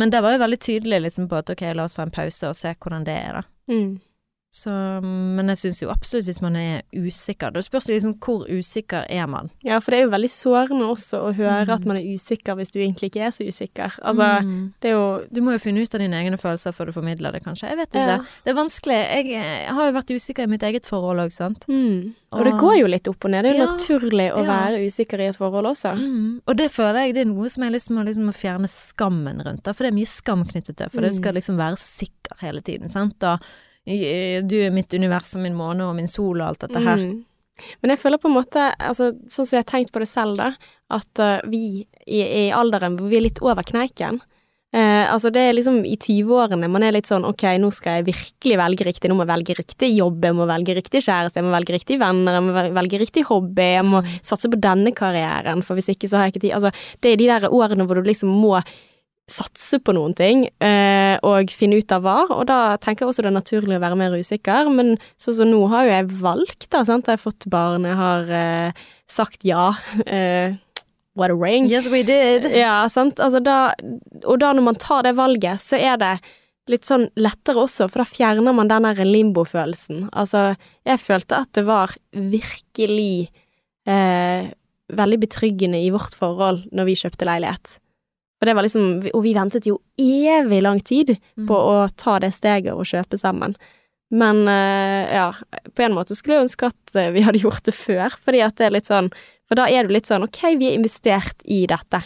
Men 0.01 0.09
det 0.09 0.23
var 0.25 0.33
jo 0.33 0.41
veldig 0.41 0.57
tydelig 0.65 0.97
liksom 1.03 1.27
på 1.29 1.37
at 1.37 1.49
ok, 1.53 1.61
la 1.77 1.83
oss 1.85 1.99
ha 2.01 2.07
en 2.07 2.13
pause 2.13 2.49
og 2.49 2.57
se 2.57 2.71
hvordan 2.73 3.03
det 3.05 3.13
er, 3.21 3.35
da. 3.37 3.43
Mm. 3.69 3.91
Så, 4.53 4.69
men 5.01 5.47
jeg 5.47 5.57
syns 5.61 5.77
jo 5.79 5.87
absolutt 5.93 6.25
hvis 6.27 6.41
man 6.43 6.57
er 6.59 6.81
usikker 6.91 7.53
Da 7.55 7.61
spørs 7.63 7.85
det 7.87 7.95
liksom 7.95 8.17
hvor 8.19 8.41
usikker 8.51 9.05
er 9.07 9.25
man. 9.31 9.47
Ja, 9.63 9.77
for 9.79 9.91
det 9.95 10.01
er 10.01 10.03
jo 10.03 10.11
veldig 10.11 10.29
sårende 10.33 10.89
også 10.91 11.21
å 11.23 11.29
høre 11.37 11.61
Mm. 11.69 11.73
at 11.73 11.85
man 11.87 11.95
er 11.97 12.03
usikker 12.11 12.55
hvis 12.59 12.71
du 12.73 12.79
egentlig 12.81 13.07
ikke 13.13 13.21
er 13.23 13.31
så 13.31 13.47
usikker. 13.47 13.95
Altså, 14.03 14.43
Mm. 14.43 14.73
det 14.81 14.89
er 14.91 14.93
jo 14.97 15.23
Du 15.31 15.39
må 15.41 15.53
jo 15.53 15.57
finne 15.63 15.79
ut 15.81 15.95
av 15.95 15.99
dine 16.01 16.19
egne 16.19 16.35
følelser 16.37 16.73
før 16.75 16.87
du 16.87 16.91
formidler 16.91 17.31
det, 17.31 17.43
kanskje. 17.45 17.69
Jeg 17.69 17.77
vet 17.77 17.89
ikke. 17.95 18.07
Ja. 18.07 18.17
Det 18.43 18.51
er 18.51 18.59
vanskelig. 18.59 18.99
Jeg, 19.15 19.25
jeg 19.31 19.73
har 19.73 19.85
jo 19.91 19.97
vært 19.97 20.11
usikker 20.19 20.43
i 20.43 20.47
mitt 20.47 20.61
eget 20.63 20.85
forhold 20.85 21.19
òg, 21.23 21.31
sant. 21.31 21.65
mm. 21.69 22.13
Og 22.33 22.43
det 22.43 22.53
går 22.59 22.75
jo 22.81 22.87
litt 22.87 23.07
opp 23.07 23.23
og 23.25 23.31
ned. 23.31 23.43
Det 23.43 23.51
er 23.55 23.57
jo 23.57 23.63
Ja, 23.63 23.71
naturlig 23.71 24.27
å 24.35 24.43
ja. 24.43 24.51
være 24.51 24.85
usikker 24.85 25.19
i 25.21 25.27
et 25.31 25.37
forhold 25.37 25.65
også. 25.65 25.95
Mm. 25.95 26.41
Og 26.45 26.57
det 26.57 26.71
føler 26.71 27.05
jeg 27.07 27.13
det 27.13 27.21
er 27.27 27.31
noe 27.31 27.47
som 27.49 27.63
jeg 27.63 27.71
liksom 27.71 27.95
må 27.95 28.03
liksom 28.05 28.33
fjerne 28.35 28.67
skammen 28.67 29.41
rundt 29.45 29.63
da. 29.63 29.71
for 29.71 29.83
det 29.85 29.93
er 29.93 29.95
mye 29.95 30.07
skam 30.11 30.43
knyttet 30.43 30.75
til, 30.75 30.89
for 30.89 30.99
du 31.01 31.07
Mm. 31.07 31.15
skal 31.15 31.33
liksom 31.35 31.55
være 31.55 31.77
så 31.79 31.87
sikker 32.03 32.35
hele 32.41 32.59
tiden, 32.61 32.89
sant. 32.91 33.15
Og 33.23 33.39
du 33.85 34.55
er 34.61 34.73
mitt 34.73 34.93
univers 34.93 35.35
og 35.35 35.41
min 35.45 35.57
måne 35.57 35.87
og 35.87 35.95
min 35.97 36.09
sol 36.09 36.39
og 36.39 36.51
alt 36.51 36.65
dette 36.67 36.81
her. 36.81 36.99
Mm. 37.01 37.23
Men 37.81 37.93
jeg 37.93 38.01
føler 38.01 38.21
på 38.21 38.29
en 38.29 38.37
måte, 38.37 38.67
altså, 38.79 39.11
sånn 39.29 39.47
som 39.47 39.57
jeg 39.57 39.65
har 39.65 39.71
tenkt 39.71 39.91
på 39.93 40.01
det 40.01 40.09
selv, 40.09 40.37
da, 40.39 40.51
at 40.93 41.21
uh, 41.21 41.41
vi 41.49 41.83
i, 42.05 42.21
i 42.21 42.45
alderen 42.55 42.95
hvor 42.97 43.11
vi 43.11 43.19
er 43.19 43.27
litt 43.27 43.41
over 43.43 43.65
kneiken 43.67 44.21
Uh, 44.71 45.03
Altså, 45.11 45.27
det 45.35 45.41
er 45.43 45.55
liksom 45.57 45.81
i 45.83 45.97
20-årene 45.99 46.69
man 46.71 46.85
er 46.87 46.93
litt 46.95 47.09
sånn 47.09 47.25
ok, 47.27 47.43
nå 47.59 47.67
skal 47.75 47.97
jeg 47.97 48.05
virkelig 48.07 48.59
velge 48.61 48.85
riktig, 48.87 49.09
nå 49.11 49.17
må 49.17 49.25
jeg 49.25 49.31
velge 49.33 49.55
riktig 49.57 49.89
jobb, 49.97 50.23
jeg 50.23 50.37
må 50.37 50.45
velge 50.47 50.75
riktig 50.77 51.01
kjæreste, 51.03 51.41
jeg 51.41 51.43
må 51.43 51.51
velge 51.51 51.75
riktig 51.75 51.97
venner, 51.99 52.37
jeg 52.37 52.45
må 52.45 52.63
velge 52.77 53.01
riktig 53.01 53.25
hobby, 53.27 53.65
jeg 53.75 53.83
må 53.89 53.99
satse 54.23 54.47
på 54.47 54.61
denne 54.63 54.93
karrieren, 54.95 55.65
for 55.67 55.75
hvis 55.75 55.91
ikke 55.91 56.07
så 56.07 56.21
har 56.21 56.29
jeg 56.29 56.37
ikke 56.37 56.43
tid. 56.45 56.55
Altså, 56.55 56.71
det 57.03 57.11
er 57.11 57.19
de 57.19 57.27
der 57.33 57.49
årene 57.51 57.83
hvor 57.89 57.99
du 57.99 58.07
liksom 58.07 58.31
må 58.31 58.53
satse 59.31 59.79
på 59.83 59.93
noen 59.95 60.13
ting, 60.17 60.43
eh, 60.63 61.15
og 61.27 61.51
finne 61.55 61.79
ut 61.79 61.93
av 61.95 62.03
hva, 62.05 62.17
og 62.35 62.43
da 62.49 62.75
tenker 62.81 63.05
jeg 63.05 63.11
også 63.11 63.25
det 63.25 63.31
er 63.31 63.37
naturlig 63.37 63.77
å 63.77 63.83
være 63.83 63.99
mer 63.99 64.17
usikker, 64.17 64.71
men 64.73 64.97
sånn 65.21 65.37
som 65.39 65.51
nå 65.51 65.61
har 65.71 65.87
jo 65.87 65.93
jeg 65.95 66.09
valgt, 66.21 66.67
da, 66.73 66.83
sant, 66.87 67.07
jeg 67.07 67.19
har 67.19 67.23
fått 67.23 67.47
barn, 67.51 67.87
jeg 67.87 67.99
har 67.99 68.35
eh, 68.41 68.83
sagt 69.11 69.47
ja, 69.47 69.71
eh, 70.05 70.59
what 71.15 71.33
a 71.33 71.37
ring. 71.37 71.69
Yes, 71.71 71.89
we 71.91 72.03
did. 72.07 72.47
Ja, 72.55 72.83
sant, 72.91 73.19
altså 73.23 73.41
da, 73.43 73.73
og 74.25 74.39
da 74.43 74.53
når 74.55 74.67
man 74.69 74.79
tar 74.81 75.07
det 75.07 75.17
valget, 75.19 75.63
så 75.63 75.79
er 75.79 75.99
det 76.01 76.15
litt 76.69 76.87
sånn 76.87 77.07
lettere 77.19 77.63
også, 77.65 77.89
for 77.91 78.03
da 78.03 78.07
fjerner 78.07 78.55
man 78.55 78.69
den 78.69 78.85
der 78.87 79.03
limbo-følelsen. 79.07 80.07
Altså, 80.13 80.51
jeg 80.87 81.01
følte 81.03 81.41
at 81.43 81.51
det 81.57 81.65
var 81.67 81.95
virkelig 82.13 83.31
eh, 83.89 84.51
veldig 84.91 85.19
betryggende 85.25 85.81
i 85.81 85.91
vårt 85.93 86.15
forhold 86.19 86.67
når 86.75 86.89
vi 86.89 86.99
kjøpte 87.01 87.27
leilighet. 87.27 87.77
Og 88.41 88.47
det 88.49 88.55
var 88.57 88.65
liksom, 88.65 88.87
og 89.13 89.21
vi 89.21 89.35
ventet 89.37 89.67
jo 89.69 89.77
evig 90.01 90.63
lang 90.65 90.79
tid 90.81 91.13
på 91.47 91.53
å 91.53 91.85
ta 91.93 92.17
det 92.23 92.31
steget 92.33 92.73
og 92.73 92.87
kjøpe 92.89 93.19
sammen. 93.21 93.53
Men 94.11 94.41
eh, 94.49 95.13
ja, 95.13 95.27
på 95.77 95.85
en 95.85 95.93
måte 95.95 96.17
skulle 96.17 96.39
jeg 96.39 96.47
ønske 96.47 96.71
at 96.71 96.95
eh, 96.97 97.11
vi 97.15 97.23
hadde 97.23 97.41
gjort 97.45 97.63
det 97.69 97.75
før, 97.77 98.17
fordi 98.17 98.41
at 98.43 98.57
det 98.57 98.67
er 98.67 98.75
litt 98.75 98.89
sånn 98.89 99.11
For 99.47 99.59
da 99.59 99.69
er 99.69 99.85
du 99.85 99.93
litt 99.93 100.09
sånn 100.09 100.25
ok, 100.25 100.41
vi 100.59 100.71
er 100.71 100.79
investert 100.79 101.45
i 101.45 101.61
dette, 101.69 102.01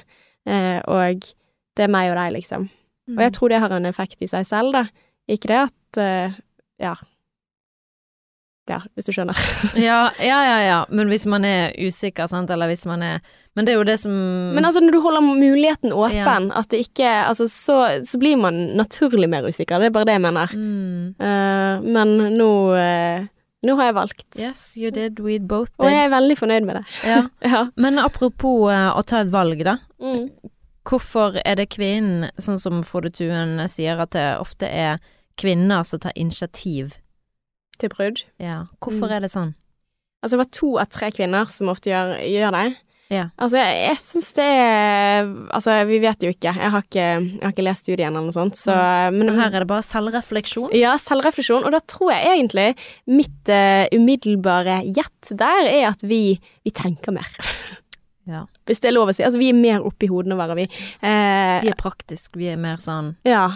eh, 0.50 0.80
og 0.92 1.26
det 1.76 1.88
er 1.88 1.92
meg 1.92 2.12
og 2.12 2.20
deg, 2.20 2.36
liksom. 2.38 2.70
Og 3.16 3.20
jeg 3.22 3.34
tror 3.36 3.52
det 3.52 3.60
har 3.62 3.74
en 3.76 3.86
effekt 3.86 4.24
i 4.26 4.30
seg 4.30 4.48
selv, 4.50 4.74
da. 4.74 4.86
Ikke 5.30 5.52
det 5.52 5.60
at 5.68 6.00
Ja. 6.82 6.96
Ja, 8.66 8.80
hvis 8.98 9.06
du 9.06 9.12
skjønner. 9.14 9.38
Ja, 9.78 10.10
ja, 10.18 10.38
ja, 10.42 10.56
ja. 10.66 10.78
Men 10.90 11.12
hvis 11.12 11.28
man 11.30 11.46
er 11.46 11.76
usikker, 11.78 12.26
sant, 12.32 12.50
eller 12.50 12.72
hvis 12.72 12.86
man 12.90 13.04
er 13.06 13.20
Men 13.56 13.68
det 13.68 13.76
er 13.76 13.78
jo 13.78 13.84
det 13.86 14.00
som 14.02 14.16
Men 14.56 14.66
altså, 14.66 14.82
når 14.82 14.96
du 14.96 15.02
holder 15.04 15.22
muligheten 15.22 15.94
åpen, 15.94 16.50
at 16.50 16.72
det 16.74 16.80
ikke 16.88 17.12
Altså, 17.28 17.46
så, 17.52 17.78
så 18.04 18.18
blir 18.18 18.40
man 18.42 18.58
naturlig 18.80 19.30
mer 19.30 19.46
usikker. 19.46 19.80
Det 19.80 19.92
er 19.92 19.96
bare 19.96 20.10
det 20.10 20.18
jeg 20.18 20.26
mener. 20.26 20.56
mm, 20.58 21.14
Uh, 21.22 21.86
men 21.86 22.16
nå 22.40 22.50
uh, 22.74 23.28
Nå 23.66 23.76
har 23.80 23.88
jeg 23.88 23.96
valgt. 23.98 24.26
Yes, 24.38 24.66
you 24.78 24.92
did, 24.94 25.20
we 25.20 25.38
both 25.40 25.72
did. 25.74 25.86
Og 25.86 25.90
jeg 25.90 26.06
er 26.06 26.12
veldig 26.14 26.36
fornøyd 26.38 26.66
med 26.66 26.82
det. 26.82 26.84
Ja. 27.06 27.22
Ja. 27.54 27.64
Men 27.78 27.98
apropos 28.02 28.68
uh, 28.70 28.92
å 28.98 29.02
ta 29.06 29.22
et 29.24 29.32
valg, 29.34 29.62
da. 29.66 29.78
Mm. 30.02 30.28
Hvorfor 30.86 31.40
er 31.46 31.58
det 31.58 31.72
kvinnen, 31.74 32.30
sånn 32.38 32.60
som 32.62 32.84
Frode 32.86 33.10
Tuen 33.14 33.58
sier, 33.72 33.98
at 34.02 34.14
det 34.14 34.26
ofte 34.42 34.70
er 34.70 35.02
kvinner 35.42 35.82
som 35.86 36.02
tar 36.04 36.14
initiativ? 36.16 36.94
Til 37.80 37.90
brudd. 37.90 38.24
Ja. 38.40 38.66
Hvorfor 38.82 39.08
Mm. 39.10 39.16
er 39.16 39.20
det 39.26 39.32
sånn? 39.32 39.54
Altså, 40.24 40.38
det 40.38 40.42
var 40.46 40.52
to 40.52 40.78
av 40.82 40.88
tre 40.90 41.12
kvinner 41.12 41.46
som 41.52 41.68
ofte 41.70 41.92
gjør, 41.92 42.16
gjør 42.26 42.52
det. 42.56 42.76
Ja. 43.14 43.28
Altså, 43.38 43.60
jeg, 43.62 43.74
jeg 43.86 43.98
syns 44.02 44.30
det 44.34 44.46
er 44.50 45.28
Altså, 45.54 45.76
vi 45.86 46.00
vet 46.02 46.24
jo 46.26 46.32
ikke. 46.34 46.56
Jeg 46.58 46.72
har 46.74 46.82
ikke, 46.82 47.04
jeg 47.22 47.44
har 47.44 47.52
ikke 47.54 47.66
lest 47.68 47.84
studien 47.86 48.10
eller 48.10 48.26
noe 48.26 48.34
sånt, 48.34 48.56
så 48.58 48.74
Men 49.14 49.28
Men 49.28 49.36
her 49.38 49.52
er 49.54 49.60
det 49.60 49.68
bare 49.70 49.86
selvrefleksjon. 49.86 50.74
Ja, 50.74 50.96
selvrefleksjon. 50.98 51.66
Og 51.68 51.72
da 51.76 51.80
tror 51.86 52.10
jeg 52.16 52.26
egentlig 52.40 52.76
mitt 53.06 53.52
uh, 53.54 53.86
umiddelbare 53.94 54.80
gjett 54.90 55.30
der 55.38 55.68
er 55.70 55.90
at 55.92 56.02
vi, 56.02 56.40
vi 56.66 56.72
tenker 56.72 57.12
mer. 57.14 57.30
Ja. 58.26 58.48
Hvis 58.66 58.80
det 58.82 58.88
er 58.90 58.96
lov 58.96 59.12
å 59.12 59.14
si. 59.14 59.22
Altså, 59.22 59.38
vi 59.38 59.52
er 59.52 59.54
mer 59.54 59.84
oppi 59.86 60.08
hodene 60.10 60.34
våre, 60.34 60.56
vi. 60.58 60.64
Eh, 60.66 61.60
De 61.62 61.70
er 61.70 61.76
praktisk, 61.78 62.32
vi 62.42 62.48
er 62.50 62.58
mer 62.58 62.78
sånn 62.82 63.12
ja. 63.24 63.52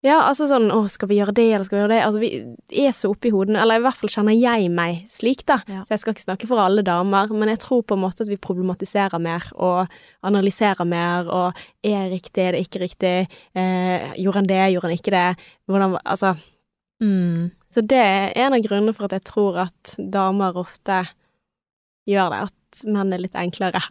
Ja, 0.00 0.22
altså 0.24 0.46
sånn 0.48 0.70
Å, 0.72 0.78
skal 0.88 1.10
vi 1.10 1.18
gjøre 1.18 1.34
det, 1.36 1.44
eller 1.52 1.66
skal 1.66 1.76
vi 1.76 1.80
gjøre 1.82 1.92
det? 1.92 2.00
Altså, 2.06 2.20
vi 2.22 2.84
er 2.86 2.94
så 2.96 3.10
oppi 3.12 3.32
hodene. 3.34 3.60
Eller 3.60 3.80
i 3.80 3.84
hvert 3.84 3.98
fall 4.00 4.12
kjenner 4.12 4.36
jeg 4.36 4.70
meg 4.72 5.02
slik, 5.12 5.44
da. 5.48 5.58
Ja. 5.68 5.82
Så 5.84 5.92
jeg 5.92 6.02
skal 6.02 6.14
ikke 6.14 6.24
snakke 6.24 6.48
for 6.48 6.62
alle 6.62 6.84
damer, 6.86 7.32
men 7.36 7.52
jeg 7.52 7.60
tror 7.66 7.82
på 7.84 7.98
en 7.98 8.04
måte 8.06 8.24
at 8.24 8.30
vi 8.30 8.40
problematiserer 8.40 9.20
mer 9.20 9.50
og 9.60 9.92
analyserer 10.26 10.88
mer, 10.88 11.28
og 11.28 11.60
er 11.84 12.08
riktig, 12.12 12.46
er 12.46 12.56
det 12.56 12.64
ikke 12.64 12.84
riktig? 12.86 13.14
Eh, 13.52 14.08
gjorde 14.24 14.40
han 14.40 14.48
det, 14.48 14.62
gjorde 14.72 14.88
han 14.88 14.96
ikke 14.96 15.16
det? 15.16 15.26
Hvordan 15.68 15.98
Altså 16.00 16.32
mm. 17.02 17.50
Så 17.70 17.84
det 17.86 18.00
er 18.00 18.32
en 18.40 18.56
av 18.56 18.64
grunnene 18.64 18.96
for 18.96 19.06
at 19.06 19.18
jeg 19.18 19.26
tror 19.28 19.60
at 19.66 19.94
damer 20.00 20.56
ofte 20.58 21.04
gjør 22.08 22.32
det, 22.32 22.40
at 22.48 22.56
menn 22.86 23.12
er 23.12 23.22
litt 23.24 23.34
enklere. 23.38 23.80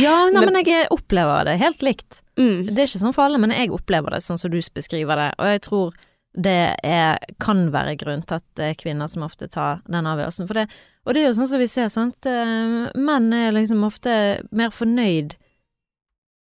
Ja, 0.00 0.14
nei, 0.32 0.40
Men- 0.40 0.52
men 0.54 0.64
jeg 0.64 0.86
opplever 0.90 1.44
det 1.44 1.58
helt 1.60 1.82
likt. 1.84 2.22
Mm. 2.40 2.66
Det 2.72 2.78
er 2.78 2.88
ikke 2.88 3.02
sånn 3.02 3.14
for 3.14 3.24
alle, 3.26 3.38
men 3.38 3.50
jeg 3.54 3.70
opplever 3.70 4.10
det 4.16 4.22
sånn 4.24 4.38
som 4.40 4.50
du 4.50 4.58
beskriver 4.74 5.16
det, 5.20 5.30
og 5.38 5.46
jeg 5.52 5.60
tror 5.68 5.94
det 6.34 6.74
er, 6.82 7.18
kan 7.38 7.68
være 7.70 7.92
grunn 8.00 8.24
til 8.26 8.40
at 8.40 8.44
det 8.58 8.64
er 8.72 8.74
kvinner 8.80 9.06
som 9.06 9.22
ofte 9.22 9.46
tar 9.48 9.82
den 9.86 10.08
avgjørelsen. 10.10 10.48
For 10.48 10.54
det, 10.58 10.64
og 11.06 11.14
det 11.14 11.22
er 11.22 11.28
jo 11.28 11.36
sånn 11.38 11.50
som 11.52 11.60
vi 11.62 11.68
ser, 11.70 11.88
sant, 11.94 12.26
eh, 12.26 12.90
menn 12.98 13.28
er 13.36 13.52
liksom 13.54 13.84
ofte 13.86 14.16
mer 14.50 14.72
fornøyd 14.74 15.36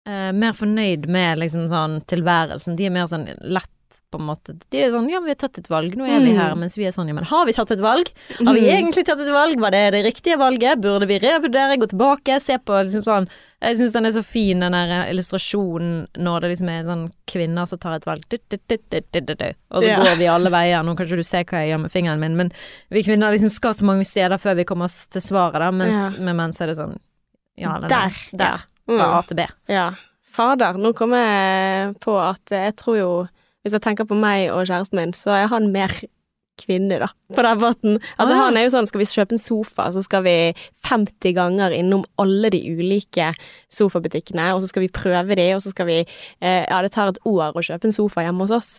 eh, 0.07 0.31
Mer 0.33 0.53
fornøyd 0.59 1.09
med 1.11 1.39
liksom 1.43 1.67
sånn 1.73 2.01
tilværelsen. 2.11 2.77
De 2.79 2.87
er 2.87 2.95
mer 2.95 3.09
sånn 3.11 3.27
lett 3.43 3.71
på 4.13 4.21
en 4.21 4.27
måte 4.29 4.55
De 4.71 4.81
er 4.85 4.91
sånn 4.93 5.09
ja, 5.11 5.19
vi 5.25 5.33
har 5.33 5.39
tatt 5.41 5.59
et 5.63 5.71
valg, 5.73 5.95
nå 5.99 6.05
er 6.07 6.21
vi 6.21 6.33
Mm. 6.33 6.39
her. 6.39 6.55
Mens 6.61 6.77
vi 6.79 6.85
er 6.87 6.93
sånn 6.95 7.09
ja, 7.11 7.15
men 7.17 7.25
har 7.29 7.47
vi 7.49 7.55
tatt 7.57 7.71
et 7.75 7.81
valg? 7.83 8.11
Har 8.39 8.55
vi 8.55 8.67
egentlig 8.69 9.07
tatt 9.09 9.21
et 9.25 9.33
valg? 9.33 9.59
Var 9.61 9.71
det 9.75 9.83
det 9.97 10.05
riktige 10.07 10.37
valget? 10.39 10.81
Burde 10.85 11.09
vi 11.09 11.19
revurdere, 11.23 11.79
gå 11.81 11.89
tilbake, 11.91 12.39
se 12.41 12.59
på 12.59 12.77
liksom 12.85 13.03
sånn 13.09 13.29
Jeg 13.63 13.79
syns 13.79 13.93
den 13.95 14.07
er 14.07 14.11
så 14.11 14.23
fin, 14.27 14.59
den 14.61 14.73
der 14.75 15.07
illustrasjonen 15.13 16.09
når 16.19 16.41
det 16.43 16.49
liksom 16.51 16.69
er 16.73 16.83
sånn 16.85 17.05
kvinner 17.31 17.67
som 17.71 17.79
tar 17.79 17.95
et 17.95 18.07
valg, 18.09 18.25
og 19.71 19.83
så 19.83 19.97
går 20.03 20.17
vi 20.19 20.27
alle 20.27 20.51
veier. 20.51 20.83
Nå 20.83 20.97
kan 20.97 21.07
ikke 21.07 21.21
du 21.21 21.23
se 21.27 21.45
hva 21.45 21.61
jeg 21.63 21.71
gjør 21.73 21.81
med 21.85 21.93
fingeren 21.95 22.19
min, 22.23 22.37
men 22.37 22.53
vi 22.91 23.05
kvinner 23.07 23.31
liksom 23.33 23.53
skal 23.55 23.75
så 23.79 23.87
mange 23.89 24.05
steder 24.09 24.41
før 24.43 24.59
vi 24.59 24.65
kommer 24.69 24.91
oss 24.91 25.07
til 25.13 25.23
svaret, 25.23 25.61
da, 25.63 25.71
mens 25.71 26.19
med 26.19 26.55
så 26.57 26.65
er 26.67 26.73
det 26.73 26.79
sånn 26.81 26.99
Ja, 27.57 27.79
den 27.79 27.89
Der, 27.89 28.11
der. 28.33 28.65
Mm. 28.89 28.99
Fra 28.99 29.19
A 29.19 29.23
til 29.23 29.37
B. 29.37 29.47
Ja. 29.69 29.91
Fader, 30.33 30.79
nå 30.81 30.95
kom 30.97 31.13
jeg 31.13 31.95
på 32.01 32.15
at 32.19 32.55
jeg 32.55 32.75
tror 32.81 32.97
jo 32.97 33.11
Hvis 33.63 33.77
jeg 33.77 33.85
tenker 33.85 34.09
på 34.09 34.19
meg 34.19 34.49
og 34.51 34.67
kjæresten 34.67 34.99
min, 34.99 35.15
så 35.17 35.35
er 35.37 35.47
han 35.53 35.71
mer 35.75 35.93
kvinne, 36.61 36.99
da, 37.01 37.09
på 37.35 37.43
den 37.43 37.61
måten. 37.63 37.95
Altså, 38.21 38.35
Ah, 38.35 38.45
han 38.45 38.57
er 38.57 38.67
jo 38.67 38.73
sånn, 38.75 38.87
skal 38.87 39.01
vi 39.01 39.07
kjøpe 39.09 39.35
en 39.35 39.41
sofa, 39.41 39.87
så 39.95 40.03
skal 40.05 40.23
vi 40.27 40.35
50 40.87 41.33
ganger 41.35 41.73
innom 41.75 42.05
alle 42.21 42.51
de 42.53 42.61
ulike 42.77 43.31
sofabutikkene, 43.73 44.51
og 44.55 44.61
så 44.63 44.69
skal 44.71 44.85
vi 44.85 44.93
prøve 44.93 45.39
de, 45.39 45.49
og 45.57 45.63
så 45.65 45.73
skal 45.73 45.89
vi 45.89 45.99
eh, 46.03 46.65
Ja, 46.69 46.83
det 46.83 46.93
tar 46.93 47.09
et 47.09 47.23
år 47.25 47.57
å 47.57 47.65
kjøpe 47.65 47.89
en 47.89 47.97
sofa 47.97 48.27
hjemme 48.27 48.45
hos 48.45 48.55
oss. 48.55 48.71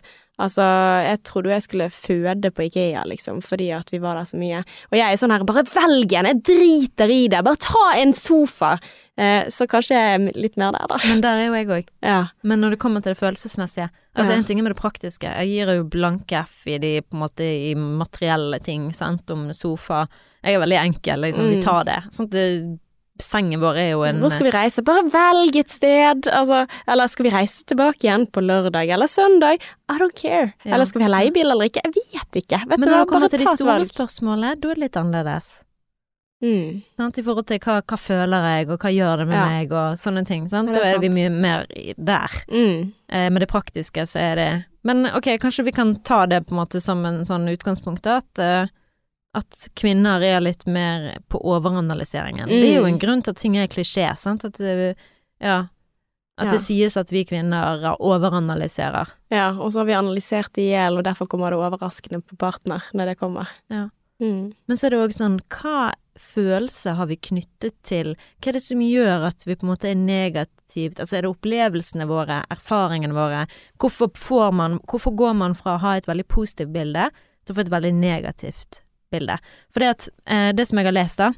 Altså, 0.42 0.64
jeg 1.06 1.20
trodde 1.22 1.50
jeg 1.52 1.62
skulle 1.62 1.86
føde 1.94 2.50
på 2.50 2.64
Ikea, 2.66 3.04
liksom, 3.06 3.38
fordi 3.44 3.68
at 3.76 3.92
vi 3.92 4.00
var 4.02 4.16
der 4.18 4.24
så 4.26 4.36
mye. 4.40 4.64
Og 4.90 4.96
jeg 4.98 5.06
er 5.12 5.20
sånn 5.20 5.30
her, 5.30 5.44
bare 5.46 5.62
velg 5.62 6.12
en, 6.18 6.26
jeg 6.26 6.40
driter 6.48 7.12
i 7.14 7.20
det, 7.30 7.42
bare 7.46 7.60
ta 7.62 7.84
en 8.00 8.14
sofa! 8.18 8.72
Eh, 9.16 9.46
så 9.46 9.68
kanskje 9.70 9.94
jeg 9.94 10.14
er 10.16 10.32
litt 10.34 10.56
mer 10.58 10.72
der, 10.74 10.88
da. 10.90 10.98
Men 11.06 11.20
der 11.22 11.38
er 11.38 11.46
jo 11.46 11.54
jeg 11.54 11.68
òg. 11.70 11.86
Ja. 12.02 12.16
Men 12.42 12.60
når 12.64 12.74
det 12.74 12.80
kommer 12.82 13.00
til 13.04 13.14
det 13.14 13.20
følelsesmessige 13.20 13.90
Altså 14.16 14.30
Ja. 14.32 14.38
En 14.38 14.44
ting 14.46 14.58
er 14.60 14.62
med 14.62 14.70
det 14.76 14.78
praktiske. 14.82 15.26
Jeg 15.26 15.48
gir 15.50 15.70
jo 15.74 15.84
blanke 15.90 16.44
F 16.46 16.66
i 16.70 16.76
de 16.78 17.00
på 17.02 17.16
en 17.16 17.22
måte 17.24 17.42
i 17.42 17.72
materielle 17.74 18.60
ting, 18.62 18.92
sant, 18.94 19.28
om 19.34 19.48
sofa. 19.52 20.04
Jeg 20.44 20.54
er 20.54 20.60
veldig 20.62 20.78
enkel, 20.84 21.20
liksom. 21.24 21.48
Vi 21.50 21.56
Mm. 21.56 21.64
tar 21.64 21.84
det. 21.84 21.96
Sånn 22.14 22.26
at 22.26 22.30
det, 22.30 22.78
sengen 23.22 23.60
vår 23.62 23.76
er 23.78 23.90
jo 23.92 24.02
en 24.08 24.20
Hvor 24.20 24.32
skal 24.34 24.46
vi 24.48 24.52
reise? 24.54 24.82
Bare 24.82 25.04
velg 25.12 25.56
et 25.60 25.70
sted! 25.70 26.26
Altså, 26.26 26.64
eller 26.90 27.06
skal 27.12 27.24
vi 27.28 27.30
reise 27.34 27.64
tilbake 27.64 28.02
igjen 28.08 28.26
på 28.34 28.42
lørdag 28.42 28.90
eller 28.96 29.06
søndag? 29.06 29.62
I 29.88 29.98
don't 30.00 30.14
care. 30.18 30.52
Ja. 30.64 30.74
Eller 30.74 30.84
skal 30.90 31.00
vi 31.00 31.06
ha 31.06 31.12
leiebil 31.14 31.50
eller 31.50 31.68
ikke? 31.70 31.82
Jeg 31.84 31.94
vet 31.94 32.40
ikke. 32.42 32.58
Vet 32.66 32.78
Men 32.78 32.88
du 32.88 32.90
når 32.90 33.04
det 33.04 33.12
kommer 33.12 33.28
til 33.30 33.44
de 33.44 33.46
store 33.52 33.68
valg. 33.78 33.86
spørsmålene, 33.92 34.56
da 34.60 34.68
er 34.70 34.74
det 34.74 34.82
litt 34.88 34.96
annerledes. 34.96 35.52
Mm. 36.44 36.82
Sant? 36.98 37.18
I 37.18 37.22
forhold 37.24 37.46
til 37.48 37.58
hva, 37.62 37.78
hva 37.88 37.96
føler 37.96 38.48
jeg, 38.50 38.68
og 38.74 38.82
hva 38.82 38.90
gjør 38.92 39.22
det 39.22 39.26
med 39.30 39.38
Ja. 39.38 39.44
meg, 39.48 39.72
og 39.72 39.94
sånne 39.96 40.26
ting. 40.26 40.48
Sant? 40.50 40.70
Er 40.70 40.74
Da 40.74 40.80
er 40.94 40.98
vi 40.98 41.08
mye 41.08 41.30
mer 41.30 41.66
der. 41.96 42.28
Mm. 42.50 42.92
Eh, 43.08 43.30
med 43.30 43.40
det 43.40 43.48
praktiske 43.48 44.04
så 44.10 44.18
er 44.20 44.34
det 44.36 44.64
Men 44.84 45.06
ok, 45.06 45.38
kanskje 45.40 45.64
vi 45.64 45.72
kan 45.72 45.94
ta 46.04 46.26
det 46.26 46.42
på 46.46 46.52
en 46.52 46.58
måte 46.66 46.82
som 46.82 47.04
en 47.06 47.22
sånn 47.24 47.46
utgangspunkt, 47.48 48.04
at, 48.06 48.38
eh, 48.38 48.66
at 49.34 49.68
kvinner 49.74 50.22
er 50.22 50.40
litt 50.40 50.66
mer 50.66 51.18
på 51.28 51.40
overanalyseringen. 51.42 52.46
Det 52.48 52.68
er 52.70 52.76
jo 52.80 52.84
en 52.86 52.94
Mm. 52.98 53.00
grunn 53.00 53.22
til 53.22 53.30
at 53.30 53.36
ting 53.36 53.56
er 53.56 53.66
klisjé, 53.66 54.16
sant, 54.18 54.44
at 54.44 54.52
det, 54.58 54.96
ja, 55.40 55.66
at 56.38 56.46
Ja. 56.46 56.50
det 56.52 56.60
sies 56.60 56.96
at 56.96 57.10
vi 57.10 57.24
kvinner 57.24 57.96
overanalyserer. 57.98 59.08
Ja, 59.30 59.50
og 59.58 59.72
så 59.72 59.78
har 59.82 59.86
vi 59.86 59.92
analysert 59.98 60.56
i 60.58 60.68
hjel, 60.70 60.98
og 60.98 61.04
derfor 61.04 61.26
kommer 61.30 61.50
det 61.50 61.58
overraskende 61.58 62.22
på 62.24 62.36
partner 62.38 62.82
når 62.94 63.06
det 63.12 63.18
kommer. 63.18 63.48
Ja. 63.70 63.88
Mm. 64.20 64.52
Men 64.68 64.76
så 64.76 64.86
er 64.86 64.90
det 64.90 65.00
òg 65.02 65.12
sånn, 65.12 65.40
hva 65.50 65.92
følelse 66.16 66.94
har 66.94 67.06
vi 67.10 67.16
knyttet 67.16 67.72
til 67.82 68.12
Hva 68.40 68.48
er 68.48 68.52
det 68.52 68.62
som 68.62 68.78
gjør 68.78 69.26
at 69.26 69.42
vi 69.44 69.56
på 69.56 69.64
en 69.66 69.72
måte 69.74 69.90
er 69.90 69.96
negativt 69.98 71.00
Altså 71.02 71.18
er 71.18 71.22
det 71.22 71.32
opplevelsene 71.34 72.06
våre, 72.06 72.44
erfaringene 72.48 73.12
våre? 73.12 73.48
Hvorfor 73.76 74.12
får 74.14 74.52
man 74.54 74.78
Hvorfor 74.86 75.16
går 75.18 75.34
man 75.34 75.54
fra 75.58 75.74
å 75.74 75.80
ha 75.80 75.96
et 75.96 76.06
veldig 76.06 76.28
positivt 76.28 76.72
bilde 76.72 77.10
til 77.44 77.54
å 77.54 77.58
få 77.58 77.64
et 77.66 77.72
veldig 77.74 77.92
negativt 77.98 78.83
bilde? 79.14 79.38
For 79.72 79.84
det 79.84 79.94
at 79.94 80.08
eh, 80.26 80.50
Det 80.56 80.68
som 80.68 80.80
jeg 80.82 80.90
har 80.90 80.98
lest, 80.98 81.22
da, 81.22 81.32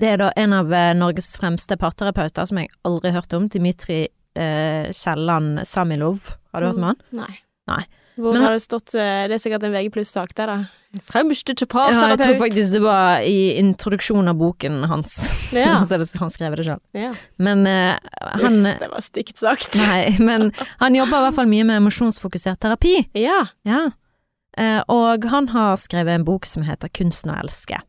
det 0.00 0.10
er 0.14 0.20
da 0.20 0.30
en 0.40 0.54
av 0.56 0.72
eh, 0.74 0.92
Norges 0.96 1.34
fremste 1.38 1.76
parterapeuter 1.78 2.48
som 2.48 2.60
jeg 2.60 2.72
aldri 2.88 3.12
har 3.12 3.22
hørt 3.22 3.36
om, 3.36 3.48
Dimitri 3.52 4.06
eh, 4.34 4.88
Kielland 4.94 5.62
Samilov. 5.68 6.34
Har 6.52 6.62
du 6.62 6.70
hørt 6.70 6.80
om 6.80 6.88
han? 6.92 7.04
Nei. 7.14 7.34
Nei. 7.70 7.84
Hvor 8.14 8.36
Men 8.36 8.44
har 8.44 8.52
det 8.54 8.62
stått 8.62 8.92
eh, 8.94 9.24
Det 9.26 9.34
er 9.34 9.40
sikkert 9.42 9.64
en 9.66 9.72
VG 9.74 9.88
pluss-sak, 9.94 10.34
der, 10.38 10.50
da. 10.50 11.00
Fremste 11.02 11.54
til 11.58 11.66
Ja, 11.74 12.12
jeg 12.12 12.20
tror 12.20 12.36
faktisk 12.38 12.76
det 12.76 12.82
var 12.84 13.24
i 13.26 13.56
introduksjonen 13.58 14.30
av 14.30 14.38
boken 14.38 14.84
hans. 14.90 15.16
Ja. 15.50 15.80
så 15.88 15.98
han 16.20 16.30
skrev 16.30 16.54
det 16.54 16.66
sjøl. 16.68 16.78
Ja. 16.94 17.10
Men 17.42 17.66
uh, 17.66 17.98
han 18.38 18.60
Uff, 18.62 18.78
det 18.78 18.90
var 18.92 19.02
stygt 19.02 19.42
sagt. 19.42 19.74
Nei, 19.88 20.14
men 20.22 20.52
han 20.78 20.94
jobber 20.94 21.18
i 21.18 21.26
hvert 21.26 21.38
fall 21.40 21.50
mye 21.50 21.66
med 21.66 21.82
emosjonsfokusert 21.82 22.62
terapi. 22.62 23.00
Ja. 23.18 23.48
Ja. 23.66 23.88
Eh, 24.56 24.80
og 24.88 25.24
han 25.30 25.50
har 25.54 25.76
skrevet 25.80 26.14
en 26.14 26.26
bok 26.26 26.46
som 26.46 26.64
heter 26.66 26.92
Kunsten 26.94 27.32
å 27.34 27.40
elske. 27.42 27.80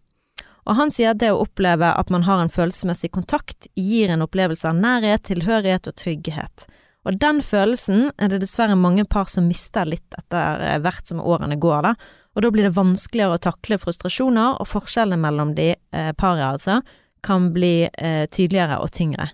Og 0.66 0.80
han 0.80 0.90
sier 0.94 1.14
at 1.14 1.22
det 1.22 1.30
å 1.34 1.44
oppleve 1.44 1.92
at 1.94 2.10
man 2.10 2.26
har 2.26 2.42
en 2.42 2.50
følelsesmessig 2.50 3.12
kontakt, 3.14 3.68
gir 3.78 4.10
en 4.10 4.26
opplevelse 4.26 4.66
av 4.70 4.80
nærhet, 4.80 5.28
tilhørighet 5.30 5.92
og 5.92 5.98
trygghet. 6.02 6.66
Og 7.06 7.20
den 7.22 7.42
følelsen 7.46 8.10
er 8.18 8.32
det 8.32 8.42
dessverre 8.42 8.78
mange 8.80 9.06
par 9.06 9.30
som 9.30 9.46
mister 9.46 9.86
litt 9.86 10.18
etter 10.18 10.64
eh, 10.66 10.78
hvert 10.82 11.06
som 11.06 11.22
årene 11.22 11.60
går, 11.62 11.86
da. 11.86 11.96
Og 12.36 12.44
da 12.44 12.52
blir 12.52 12.68
det 12.68 12.76
vanskeligere 12.76 13.38
å 13.38 13.44
takle 13.46 13.78
frustrasjoner, 13.80 14.58
og 14.60 14.68
forskjellene 14.68 15.22
mellom 15.22 15.54
de 15.56 15.70
eh, 15.76 16.14
paret, 16.18 16.48
altså, 16.58 16.82
kan 17.26 17.52
bli 17.54 17.86
eh, 17.86 18.26
tydeligere 18.26 18.82
og 18.82 18.92
tyngre. 18.94 19.30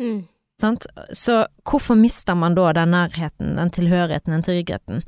Mm. 0.00 0.26
Sant? 0.60 0.86
Så 1.16 1.40
hvorfor 1.66 1.96
mister 1.98 2.36
man 2.38 2.56
da 2.58 2.70
den 2.76 2.92
nærheten, 2.92 3.56
den 3.56 3.72
tilhørigheten, 3.74 4.36
den 4.36 4.44
tryggheten? 4.46 5.02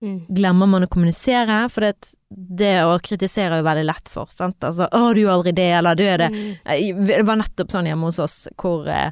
Mm. 0.00 0.20
Glemmer 0.32 0.66
man 0.66 0.86
å 0.86 0.88
kommunisere? 0.88 1.58
For 1.68 1.84
det, 1.84 2.12
det 2.30 2.76
å 2.88 2.94
kritisere 3.04 3.58
er 3.58 3.60
jo 3.60 3.66
veldig 3.68 3.84
lett 3.84 4.08
for, 4.08 4.30
sant. 4.32 4.56
Altså 4.64 4.88
'Å, 4.88 5.14
du 5.14 5.26
er 5.26 5.32
aldri 5.34 5.52
det', 5.52 5.72
eller 5.78 5.94
'du 5.94 6.04
er 6.04 6.18
det'. 6.18 6.30
Mm. 6.30 6.56
Eh, 6.64 7.06
Det 7.06 7.26
var 7.26 7.36
nettopp 7.36 7.70
sånn 7.70 7.86
hjemme 7.86 8.08
hos 8.08 8.18
oss 8.18 8.48
hvor 8.56 8.88
eh, 8.88 9.10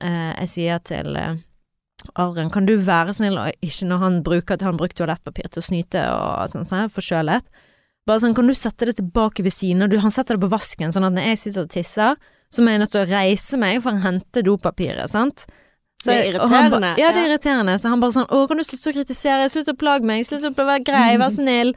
eh, 0.00 0.32
jeg 0.40 0.48
sier 0.48 0.78
til 0.82 1.16
eh, 1.16 1.36
Adrian, 2.14 2.50
kan 2.50 2.66
du 2.66 2.76
være 2.76 3.14
snill 3.14 3.38
og 3.38 3.52
ikke 3.62 3.86
når 3.86 3.98
han 3.98 4.22
bruker 4.22 4.62
Han 4.62 4.76
brukte 4.78 5.02
toalettpapir 5.02 5.48
til 5.50 5.60
å 5.60 5.66
snyte 5.66 6.02
og 6.14 6.50
sånn, 6.50 6.66
sånn 6.66 6.90
forkjølet. 6.90 7.42
Bare 8.06 8.20
sånn, 8.20 8.34
kan 8.34 8.46
du 8.46 8.54
sette 8.54 8.86
det 8.86 8.96
tilbake 8.96 9.42
ved 9.42 9.52
siden 9.52 9.82
av 9.82 9.92
Han 10.00 10.10
setter 10.10 10.36
det 10.36 10.46
på 10.46 10.50
vasken, 10.50 10.92
sånn 10.92 11.04
at 11.04 11.12
når 11.12 11.26
jeg 11.30 11.38
sitter 11.38 11.62
og 11.62 11.70
tisser, 11.70 12.16
så 12.50 12.62
må 12.62 12.70
jeg 12.72 12.80
nødt 12.80 12.94
til 12.94 13.02
å 13.04 13.10
reise 13.10 13.58
meg 13.60 13.82
for 13.82 13.92
å 13.92 14.02
hente 14.02 14.42
dopapiret, 14.42 15.10
sant. 15.10 15.46
Det 16.04 16.14
er 16.14 16.26
irriterende. 16.32 16.80
ba- 16.94 17.00
Ja, 17.00 17.12
det 17.12 17.22
er 17.24 17.28
irriterende. 17.32 17.74
Så 17.80 17.88
han 17.90 18.00
bare 18.00 18.12
sånn 18.14 18.28
Å, 18.30 18.46
kan 18.48 18.56
du 18.56 18.62
slutte 18.64 18.90
å 18.92 18.96
kritisere? 18.98 19.48
Slutt 19.50 19.68
å 19.72 19.76
plage 19.76 20.04
meg. 20.04 20.24
Slutt 20.24 20.44
å 20.46 20.54
være 20.54 20.84
grei. 20.84 21.16
Vær 21.18 21.30
snill. 21.34 21.74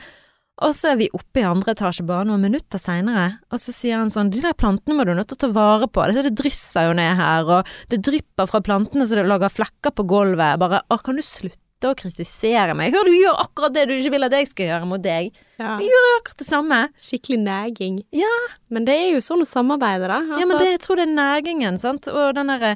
Og 0.61 0.75
så 0.77 0.91
er 0.91 0.95
vi 0.99 1.07
oppe 1.17 1.41
i 1.41 1.45
andre 1.47 1.73
etasje 1.73 2.03
bare 2.05 2.23
noen 2.27 2.41
minutter 2.43 2.77
seinere, 2.77 3.39
og 3.49 3.57
så 3.57 3.73
sier 3.73 3.97
han 3.97 4.11
sånn 4.13 4.29
De 4.29 4.41
der 4.43 4.53
plantene 4.53 4.93
må 4.93 5.05
du 5.07 5.13
nødt 5.17 5.31
til 5.31 5.37
å 5.39 5.39
ta 5.39 5.47
vare 5.55 5.87
på. 5.89 6.03
Det, 6.13 6.21
det 6.27 6.35
drysser 6.37 6.85
jo 6.89 6.93
ned 6.93 7.15
her, 7.17 7.47
og 7.49 7.65
det 7.89 8.01
drypper 8.05 8.45
fra 8.51 8.61
plantene 8.61 9.07
så 9.09 9.15
det 9.17 9.25
lager 9.25 9.49
flekker 9.49 9.89
på 9.95 10.05
gulvet. 10.05 10.59
Bare 10.61 10.83
Å, 10.91 10.99
kan 11.01 11.15
du 11.17 11.23
slutte 11.25 11.89
å 11.89 11.95
kritisere 11.97 12.75
meg? 12.77 12.93
Hør, 12.93 13.09
du 13.09 13.15
gjør 13.17 13.41
akkurat 13.41 13.73
det 13.73 13.87
du 13.89 13.95
ikke 13.97 14.11
vil 14.13 14.23
at 14.27 14.31
jeg 14.37 14.51
skal 14.51 14.67
gjøre 14.69 14.85
mot 14.91 15.01
deg. 15.01 15.31
Ja. 15.57 15.79
Jeg 15.81 15.89
gjør 15.89 16.09
akkurat 16.19 16.37
det 16.37 16.47
samme. 16.51 16.81
Skikkelig 17.01 17.39
neging. 17.41 17.97
Ja. 18.13 18.35
Men 18.69 18.85
det 18.85 18.99
er 19.01 19.09
jo 19.15 19.23
sånn 19.25 19.41
å 19.41 19.49
samarbeide, 19.49 20.05
da. 20.13 20.19
Ja, 20.21 20.45
men 20.45 20.51
Altså, 20.51 20.59
det, 20.61 20.69
jeg 20.75 20.81
tror 20.85 21.01
det 21.01 21.07
er 21.09 21.15
negingen, 21.17 21.79
sant, 21.81 22.05
og 22.07 22.35
den 22.37 22.53
derre 22.53 22.75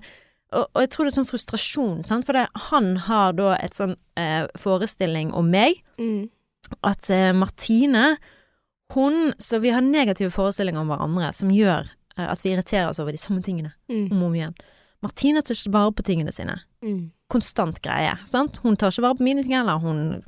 og, 0.56 0.70
og 0.74 0.84
jeg 0.84 0.92
tror 0.94 1.06
det 1.06 1.12
er 1.12 1.18
sånn 1.20 1.30
frustrasjon, 1.30 2.00
sant, 2.08 2.26
for 2.28 2.38
det, 2.38 2.46
han 2.70 2.94
har 3.08 3.36
da 3.38 3.56
et 3.60 3.76
sånn 3.78 3.96
eh, 4.20 4.46
forestilling 4.60 5.34
om 5.36 5.52
meg, 5.52 5.82
mm. 6.00 6.24
at 6.88 7.12
eh, 7.14 7.32
Martine, 7.36 8.16
hun 8.94 9.34
Så 9.42 9.58
vi 9.64 9.72
har 9.74 9.82
negative 9.82 10.30
forestillinger 10.30 10.84
om 10.84 10.92
hverandre 10.94 11.32
som 11.34 11.50
gjør 11.50 11.88
eh, 12.20 12.28
at 12.30 12.44
vi 12.46 12.52
irriterer 12.54 12.92
oss 12.92 13.00
over 13.02 13.16
de 13.16 13.18
samme 13.22 13.42
tingene 13.42 13.74
Mm. 13.90 14.12
om 14.12 14.22
og 14.22 14.28
om 14.30 14.36
igjen. 14.38 14.54
Martine 15.04 15.42
tar 15.46 15.54
ikke 15.58 15.72
vare 15.76 15.92
på 15.94 16.04
tingene 16.08 16.32
sine. 16.34 16.60
Mm. 16.86 17.12
Konstant 17.30 17.80
greie, 17.82 18.12
sant. 18.30 18.60
Hun 18.62 18.76
tar 18.78 18.92
ikke 18.94 19.02
vare 19.02 19.18
på 19.18 19.26
mine 19.26 19.42
ting 19.42 19.56
heller. 19.58 19.80
Hun 19.82 20.22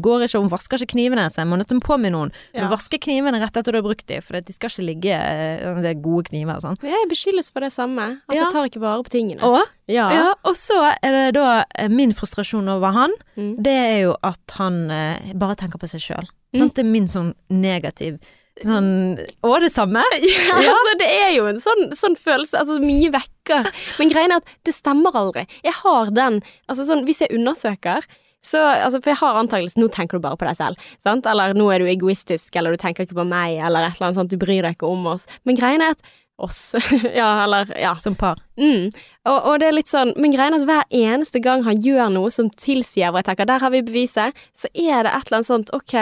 går 0.00 0.24
ikke, 0.24 0.40
hun 0.40 0.48
vasker 0.52 0.80
ikke 0.80 0.94
knivene, 0.94 1.26
så 1.30 1.42
jeg 1.42 1.48
må 1.50 1.58
nødt 1.60 1.68
til 1.68 1.76
å 1.76 1.84
påminne 1.84 2.16
noen. 2.16 2.32
Ja. 2.56 2.64
Du 2.64 2.72
vasker 2.72 3.00
knivene 3.04 3.40
rett 3.42 3.56
etter 3.60 3.72
du 3.76 3.78
har 3.78 3.84
brukt 3.84 4.06
dem, 4.08 4.22
for 4.24 4.40
de 4.40 4.52
skal 4.56 4.72
ikke 4.72 4.86
ligge 4.88 5.12
eh, 5.12 5.80
Det 5.84 5.90
er 5.92 6.00
gode 6.04 6.24
kniver, 6.30 6.60
sant. 6.64 6.80
Jeg 6.82 7.08
beskyldes 7.12 7.52
for 7.52 7.60
det 7.60 7.70
samme. 7.74 8.06
At 8.28 8.34
Ja. 8.34 8.42
jeg 8.46 8.52
tar 8.56 8.64
ikke 8.70 8.80
vare 8.80 9.04
på 9.04 9.12
tingene. 9.12 9.42
Og 9.44 9.60
ja. 9.92 10.08
Ja, 10.12 10.32
og 10.44 10.56
så 10.56 10.80
er 11.02 11.12
det 11.18 11.34
da 11.36 11.64
eh, 11.76 11.88
min 11.92 12.12
frustrasjon 12.16 12.68
over 12.68 12.92
han, 12.96 13.12
Mm. 13.36 13.62
det 13.62 13.76
er 13.76 14.00
jo 14.08 14.16
at 14.24 14.56
han 14.58 14.90
eh, 14.90 15.32
bare 15.38 15.54
tenker 15.54 15.78
på 15.78 15.86
seg 15.88 16.00
sjøl. 16.00 16.26
Mm. 16.56 16.72
Det 16.74 16.78
er 16.80 16.88
min 16.88 17.06
sånn 17.08 17.34
negativ 17.52 18.18
sånn 18.62 19.18
Å, 19.18 19.50
det 19.62 19.72
samme? 19.74 20.04
Ja, 20.48 20.72
altså, 20.72 20.94
det 21.00 21.08
er 21.08 21.34
jo 21.36 21.48
en 21.50 21.60
sånn, 21.62 21.90
sånn 21.98 22.16
følelse, 22.18 22.60
altså 22.62 22.78
mye 22.82 23.10
vekker. 23.14 23.68
Men 24.00 24.12
greien 24.12 24.34
er 24.34 24.42
at 24.42 24.56
det 24.68 24.76
stemmer 24.76 25.16
aldri. 25.18 25.46
Jeg 25.66 25.76
har 25.82 26.14
den, 26.14 26.40
altså 26.66 26.88
sånn, 26.88 27.04
hvis 27.08 27.22
jeg 27.24 27.34
undersøker, 27.36 28.06
så, 28.44 28.60
altså, 28.62 29.00
for 29.02 29.12
jeg 29.12 29.20
har 29.20 29.40
antakelsen, 29.40 29.82
nå 29.82 29.90
tenker 29.92 30.18
du 30.18 30.24
bare 30.24 30.38
på 30.38 30.46
deg 30.46 30.56
selv, 30.60 30.88
sant? 31.04 31.26
Eller 31.28 31.56
nå 31.58 31.66
er 31.74 31.82
du 31.82 31.90
egoistisk, 31.90 32.54
eller 32.56 32.74
du 32.74 32.80
tenker 32.80 33.04
ikke 33.04 33.18
på 33.18 33.26
meg, 33.28 33.58
eller 33.58 33.88
et 33.88 33.98
eller 33.98 34.08
annet 34.08 34.20
sånt, 34.20 34.32
du 34.32 34.40
bryr 34.40 34.62
deg 34.64 34.78
ikke 34.78 34.88
om 34.88 35.08
oss. 35.10 35.26
Men 35.48 35.58
greien 35.58 35.84
er 35.84 35.96
at 35.96 36.04
oss, 36.38 36.74
ja, 37.20 37.44
eller, 37.44 37.72
ja. 37.80 37.96
Som 37.98 38.14
par. 38.14 38.38
Mm. 38.60 38.92
Og, 39.26 39.38
og 39.38 39.58
det 39.60 39.68
er 39.68 39.74
litt 39.74 39.90
sånn, 39.90 40.14
men 40.16 40.32
greien 40.34 40.54
er 40.54 40.62
at 40.62 40.68
hver 40.68 40.94
eneste 40.94 41.42
gang 41.42 41.64
han 41.66 41.82
gjør 41.82 42.14
noe 42.14 42.30
som 42.34 42.50
tilsier 42.54 43.10
hvor 43.10 43.24
jeg 43.24 43.32
tenker, 43.32 43.50
der 43.50 43.64
har 43.64 43.74
vi 43.74 43.82
beviset, 43.86 44.38
så 44.56 44.70
er 44.72 45.02
det 45.04 45.12
et 45.12 45.26
eller 45.26 45.40
annet 45.40 45.50
sånt, 45.50 45.74
ok, 45.74 45.96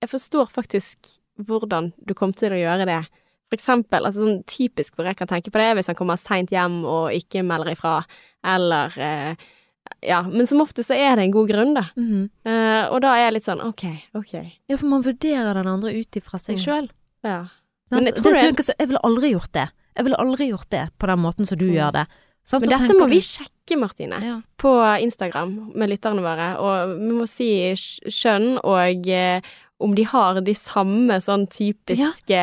jeg 0.00 0.12
forstår 0.12 0.52
faktisk 0.52 1.16
hvordan 1.46 1.92
du 2.06 2.14
kom 2.14 2.32
til 2.36 2.52
å 2.52 2.60
gjøre 2.60 2.86
det. 2.86 3.00
For 3.50 3.58
eksempel, 3.58 4.04
altså 4.06 4.22
sånn 4.26 4.44
typisk 4.46 4.94
hvor 4.96 5.06
jeg 5.08 5.16
kan 5.18 5.26
tenke 5.30 5.50
på 5.50 5.58
det, 5.58 5.72
hvis 5.76 5.88
han 5.90 5.96
kommer 5.98 6.16
seint 6.20 6.50
hjem 6.54 6.84
og 6.86 7.10
ikke 7.16 7.42
melder 7.46 7.72
ifra, 7.72 7.96
eller 8.46 8.94
eh, 8.98 9.34
Ja, 10.06 10.20
men 10.22 10.46
som 10.46 10.60
ofte 10.62 10.84
så 10.86 10.94
er 10.94 11.16
det 11.16 11.24
en 11.24 11.32
god 11.34 11.48
grunn, 11.50 11.72
da. 11.74 11.82
Eh, 11.98 12.84
og 12.92 13.00
da 13.02 13.14
er 13.16 13.24
jeg 13.24 13.32
litt 13.34 13.46
sånn 13.48 13.62
ok, 13.64 13.82
ok. 14.14 14.34
Ja, 14.70 14.76
for 14.76 14.86
man 14.86 15.02
vurderer 15.02 15.54
den 15.56 15.66
andre 15.66 15.90
ut 15.96 16.16
ifra 16.20 16.38
seg 16.38 16.56
Mm. 16.58 16.62
sjøl. 16.62 16.88
Ja. 17.24 17.38
Men 17.90 18.04
Men 18.04 18.12
jeg, 18.12 18.22
jeg 18.22 18.56
det- 18.56 18.76
jeg 18.78 18.88
ville 18.88 19.00
aldri 19.02 19.32
gjort 19.32 19.52
det. 19.52 19.68
Jeg 19.96 20.04
ville 20.04 20.16
aldri 20.20 20.48
gjort 20.52 20.70
det 20.70 20.90
på 20.98 21.06
den 21.08 21.18
måten 21.18 21.46
som 21.48 21.58
du 21.58 21.64
Mm. 21.64 21.74
gjør 21.74 21.92
det. 21.92 22.06
Sant? 22.44 22.66
Men 22.68 22.78
dette 22.78 22.94
må 23.00 23.08
vi 23.08 23.20
sjekke, 23.20 23.78
Martine. 23.78 24.20
ja. 24.22 24.40
på 24.58 25.00
Instagram 25.02 25.72
med 25.74 25.88
lytterne 25.90 26.20
våre, 26.22 26.58
og 26.58 26.98
vi 26.98 27.12
må 27.12 27.26
si 27.28 27.72
skjønn 27.74 28.58
og 28.62 29.08
eh, 29.08 29.40
om 29.80 29.94
de 29.96 30.04
har 30.04 30.40
de 30.44 30.54
samme 30.54 31.16
sånn 31.24 31.46
typiske 31.50 32.40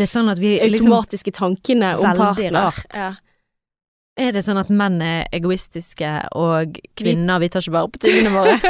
det 0.00 0.08
sånn 0.08 0.28
vi 0.40 0.56
liksom 0.58 0.92
automatiske 0.92 1.32
tankene 1.36 1.94
om 1.98 2.16
partner. 2.16 2.74
Ja. 2.94 3.10
Er 4.18 4.32
det 4.34 4.42
sånn 4.46 4.58
at 4.58 4.70
menn 4.70 5.00
er 5.04 5.28
egoistiske, 5.32 6.08
og 6.34 6.78
kvinner 6.98 7.38
vi 7.38 7.48
tar 7.52 7.62
ikke 7.62 7.76
vare 7.76 7.92
på 7.94 8.00
tingene 8.02 8.32
våre? 8.34 8.56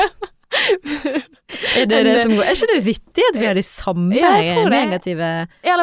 Er 1.78 1.86
det 1.88 1.98
det 2.04 2.14
som 2.22 2.32
går? 2.34 2.42
Er 2.44 2.56
ikke 2.56 2.68
det 2.74 2.80
vittig 2.84 3.24
at 3.30 3.36
vi 3.38 3.46
har 3.46 3.56
de 3.56 3.62
samme 3.64 4.16
Ja, 4.16 4.30
negative 4.68 5.28
Ja, 5.64 5.76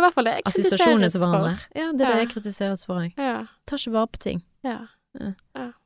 kritiseres 0.46 1.14
til 1.14 1.22
hverandre? 1.22 1.54
Ja, 1.76 1.88
det 1.92 2.02
er 2.02 2.06
det 2.06 2.10
Ja. 2.10 2.18
jeg 2.22 2.30
kritiseres 2.34 2.86
for 2.86 3.02
òg. 3.02 3.12
Ja, 3.18 3.46
Tar 3.66 3.78
ikke 3.78 3.94
vare 3.94 4.08
på 4.08 4.20
ting. 4.26 4.44
ja. 4.64 4.78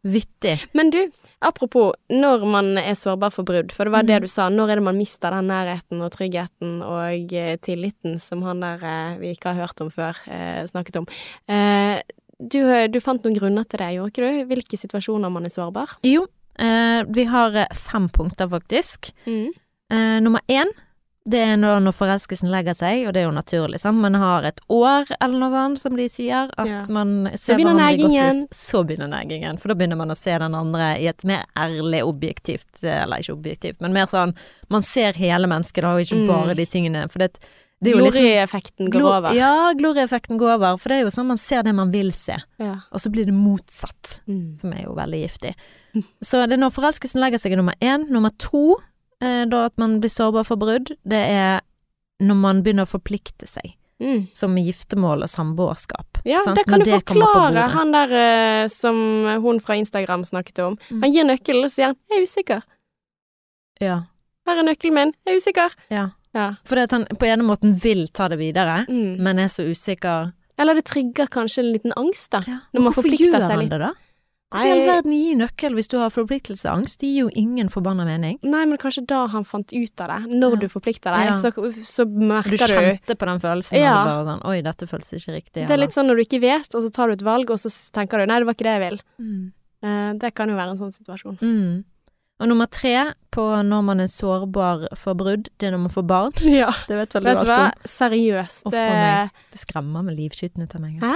Vittig. 0.01 0.55
Men 0.73 0.89
du, 0.93 0.99
apropos 1.43 1.93
når 2.09 2.45
man 2.47 2.71
er 2.79 2.95
sårbar 2.97 3.33
for 3.35 3.47
brudd, 3.47 3.73
for 3.75 3.87
det 3.87 3.93
var 3.93 4.05
mm. 4.05 4.09
det 4.09 4.19
du 4.23 4.29
sa, 4.31 4.47
når 4.53 4.73
er 4.73 4.79
det 4.79 4.85
man 4.87 4.99
mister 4.99 5.35
den 5.35 5.49
nærheten 5.51 6.03
og 6.05 6.11
tryggheten 6.15 6.79
og 6.85 7.35
eh, 7.35 7.57
tilliten 7.63 8.17
som 8.23 8.43
han 8.47 8.63
der 8.63 8.85
eh, 8.87 9.19
vi 9.21 9.33
ikke 9.35 9.53
har 9.53 9.67
hørt 9.67 9.83
om 9.83 9.91
før, 9.93 10.17
eh, 10.31 10.63
snakket 10.69 11.01
om. 11.01 11.07
Eh, 11.51 11.99
du, 12.39 12.61
du 12.87 12.99
fant 13.03 13.23
noen 13.25 13.35
grunner 13.35 13.67
til 13.67 13.83
det, 13.83 13.93
gjorde 13.97 14.13
ikke 14.13 14.27
du? 14.27 14.51
Hvilke 14.53 14.79
situasjoner 14.79 15.33
man 15.33 15.47
er 15.47 15.53
sårbar? 15.53 15.97
Jo, 16.07 16.25
eh, 16.55 17.01
vi 17.07 17.27
har 17.29 17.65
fem 17.75 18.07
punkter, 18.15 18.47
faktisk. 18.51 19.11
Mm. 19.27 19.49
Eh, 19.91 20.19
nummer 20.23 20.41
én, 20.47 20.71
det 21.29 21.39
er 21.45 21.57
når, 21.61 21.79
når 21.85 21.93
forelskelsen 21.93 22.49
legger 22.49 22.73
seg, 22.77 23.03
og 23.07 23.13
det 23.13 23.21
er 23.21 23.27
jo 23.27 23.33
naturlig, 23.35 23.79
sant. 23.79 23.97
Man 24.01 24.15
har 24.17 24.43
et 24.49 24.59
år 24.69 25.05
eller 25.21 25.37
noe 25.39 25.49
sånt, 25.53 25.79
som 25.83 25.95
de 25.95 26.07
sier, 26.09 26.49
at 26.57 26.67
Ja. 26.67 26.79
man 26.89 27.29
Så 27.35 27.37
ser 27.53 27.57
begynner 27.59 27.93
i 27.93 27.97
godt 28.01 28.11
lys. 28.11 28.47
Så 28.51 28.83
begynner 28.85 29.07
negingen. 29.09 29.59
For 29.59 29.69
da 29.69 29.75
begynner 29.75 29.97
man 29.97 30.09
å 30.09 30.17
se 30.17 30.31
den 30.37 30.55
andre 30.55 30.97
i 30.99 31.07
et 31.07 31.23
mer 31.23 31.45
ærlig, 31.55 32.01
objektivt 32.03 32.83
Eller 32.83 33.17
ikke 33.21 33.35
objektivt, 33.37 33.81
men 33.81 33.93
mer 33.93 34.05
sånn 34.07 34.33
Man 34.69 34.81
ser 34.81 35.13
hele 35.13 35.45
mennesket, 35.47 35.81
da, 35.81 35.93
og 35.95 36.01
ikke 36.01 36.23
Mm. 36.25 36.27
bare 36.27 36.55
de 36.55 36.65
tingene. 36.65 37.09
For 37.11 37.19
det, 37.19 37.37
det 37.81 37.93
er 37.93 37.97
jo 37.97 38.03
liksom 38.05 38.21
Glorieffekten 38.21 38.89
går 38.89 38.99
Glo- 38.99 39.17
over. 39.17 39.33
Ja, 39.33 39.73
glorieffekten 39.73 40.37
går 40.37 40.55
over. 40.55 40.77
For 40.77 40.89
det 40.89 40.97
er 40.97 41.03
jo 41.05 41.11
sånn 41.15 41.27
man 41.27 41.37
ser 41.37 41.63
det 41.63 41.73
man 41.75 41.91
vil 41.91 42.11
se, 42.11 42.35
Ja. 42.59 42.81
og 42.91 42.99
så 42.99 43.09
blir 43.11 43.25
det 43.25 43.33
motsatt 43.33 44.19
Mm. 44.27 44.59
som 44.59 44.71
er 44.73 44.83
jo 44.83 44.95
veldig 44.95 45.23
giftig. 45.29 45.53
Så 46.23 46.45
det 46.47 46.53
er 46.53 46.57
når 46.61 46.71
forelskelsen 46.73 47.19
legger 47.21 47.39
seg 47.39 47.51
er 47.53 47.57
nummer 47.57 47.73
én. 47.81 48.09
Nummer 48.09 48.31
to, 48.37 48.75
eh, 49.21 49.45
da 49.45 49.65
at 49.65 49.77
man 49.77 49.99
blir 50.01 50.09
sårbar 50.09 50.45
for 50.47 50.55
brudd, 50.57 50.91
det 51.07 51.23
er 51.29 51.61
når 52.21 52.35
man 52.35 52.63
begynner 52.63 52.83
å 52.87 52.93
forplikte 52.97 53.47
seg, 53.47 53.75
Mm. 53.99 54.27
som 54.33 54.55
giftermål 54.55 55.23
og 55.23 55.29
samboerskap. 55.29 56.21
Ja, 56.25 56.39
sant? 56.39 56.55
det 56.55 56.65
kan 56.67 56.79
Når 56.79 56.85
du 56.85 56.91
det 56.91 57.03
forklare 57.03 57.69
han 57.73 57.91
der 57.91 58.13
eh, 58.63 58.67
som 58.71 58.95
hun 59.43 59.59
fra 59.59 59.75
Instagram 59.75 60.23
snakket 60.23 60.59
om. 60.63 60.77
Mm. 60.89 61.01
Han 61.03 61.11
gir 61.13 61.23
nøkkelen 61.27 61.63
og 61.65 61.71
sier 61.71 61.85
han, 61.87 61.95
'jeg 62.09 62.17
er 62.19 62.23
usikker'. 62.23 62.63
Ja. 63.81 63.97
Her 64.47 64.57
er 64.59 64.63
nøkkelen 64.63 64.93
min, 64.93 65.13
jeg 65.25 65.33
er 65.35 65.37
usikker. 65.39 65.69
ja. 65.91 66.09
Ja. 66.35 66.55
For 66.63 66.75
det 66.75 66.83
at 66.83 66.91
han 66.91 67.05
på 67.17 67.25
ene 67.25 67.41
måten 67.41 67.73
vil 67.81 68.07
ta 68.13 68.27
det 68.27 68.37
videre, 68.37 68.85
Mm. 68.87 69.17
men 69.19 69.39
er 69.39 69.47
så 69.47 69.63
usikker. 69.65 70.31
Eller 70.59 70.75
det 70.75 70.85
trigger 70.85 71.25
kanskje 71.25 71.59
en 71.63 71.73
liten 71.73 71.91
angst, 71.97 72.29
da. 72.29 72.41
Ja. 72.45 72.59
Når 72.71 72.81
man 72.83 72.93
Hvorfor 72.93 73.09
gjør 73.09 73.49
han 73.49 73.67
det, 73.67 73.79
da? 73.79 73.93
Hvorfor 74.49 74.65
i 74.65 74.71
all 74.71 74.87
verden 74.87 75.11
gi 75.13 75.35
nøkkel 75.37 75.75
hvis 75.77 75.87
du 75.91 75.97
har 76.01 76.09
forpliktelseangst? 76.09 76.97
Det 76.99 77.07
gir 77.11 77.19
jo 77.27 77.29
ingen 77.37 77.69
forbanna 77.69 78.03
mening. 78.05 78.39
nei, 78.41 78.65
men 78.65 78.77
kanskje 78.81 79.05
da 79.05 79.27
han 79.27 79.43
fant 79.45 79.69
ut 79.71 80.01
av 80.01 80.07
det. 80.09 80.31
Når 80.31 80.51
Ja. 80.55 80.59
du 80.59 80.67
forplikter 80.67 81.13
deg, 81.13 81.25
Ja. 81.27 81.35
så, 81.37 81.51
så 81.85 82.05
Du 82.05 82.17
merker 82.25 82.49
du 82.57 82.57
kjente 82.57 83.15
på 83.15 83.25
den 83.29 83.39
følelsen, 83.39 83.77
Ja. 83.77 83.93
og 83.93 84.05
du 84.05 84.09
bare 84.09 84.25
sånn 84.39 84.45
Oi, 84.49 84.61
dette 84.61 84.87
føles 84.89 85.13
ikke 85.13 85.35
riktig. 85.37 85.67
Det 85.67 85.69
er 85.69 85.77
litt 85.77 85.91
sånn 85.93 86.07
når 86.07 86.15
du 86.17 86.23
ikke 86.25 86.41
vet, 86.41 86.73
og 86.75 86.81
så 86.81 86.89
tar 86.91 87.07
du 87.07 87.13
et 87.13 87.21
valg, 87.21 87.49
og 87.51 87.57
så 87.59 87.69
tenker 87.91 88.17
du 88.17 88.25
'nei, 88.25 88.39
det 88.39 88.45
var 88.45 88.53
ikke 88.55 88.65
det 88.65 88.81
jeg 88.81 88.91
vil'. 88.91 89.01
mm. 89.19 89.51
Eh, 89.81 90.13
det 90.17 90.33
kan 90.35 90.49
jo 90.49 90.55
være 90.55 90.71
en 90.71 90.77
sånn 90.77 90.91
situasjon. 90.91 91.37
Mm. 91.39 91.83
Og 92.41 92.47
nummer 92.47 92.65
tre 92.71 93.13
på 93.31 93.63
når 93.63 93.83
man 93.83 93.99
er 93.99 94.07
sårbar 94.07 94.87
for 94.97 95.13
brudd, 95.13 95.49
det 95.59 95.67
er 95.67 95.71
når 95.71 95.79
man 95.79 95.89
får 95.89 96.07
barn. 96.07 96.31
Ja. 96.59 96.71
Det 96.87 96.97
vet 96.97 97.13
vel 97.13 97.23
du 97.23 97.29
alt 97.29 97.49
om. 97.49 97.71
seriøst. 97.85 98.63
Det, 98.71 98.71
meg. 98.89 99.29
Det 99.51 99.59
skremmer 99.59 100.03
med 100.03 100.17
livskyten 100.17 100.63
ut 100.63 100.73
av 100.75 100.81
meg. 100.81 100.99
hæ? 101.01 101.15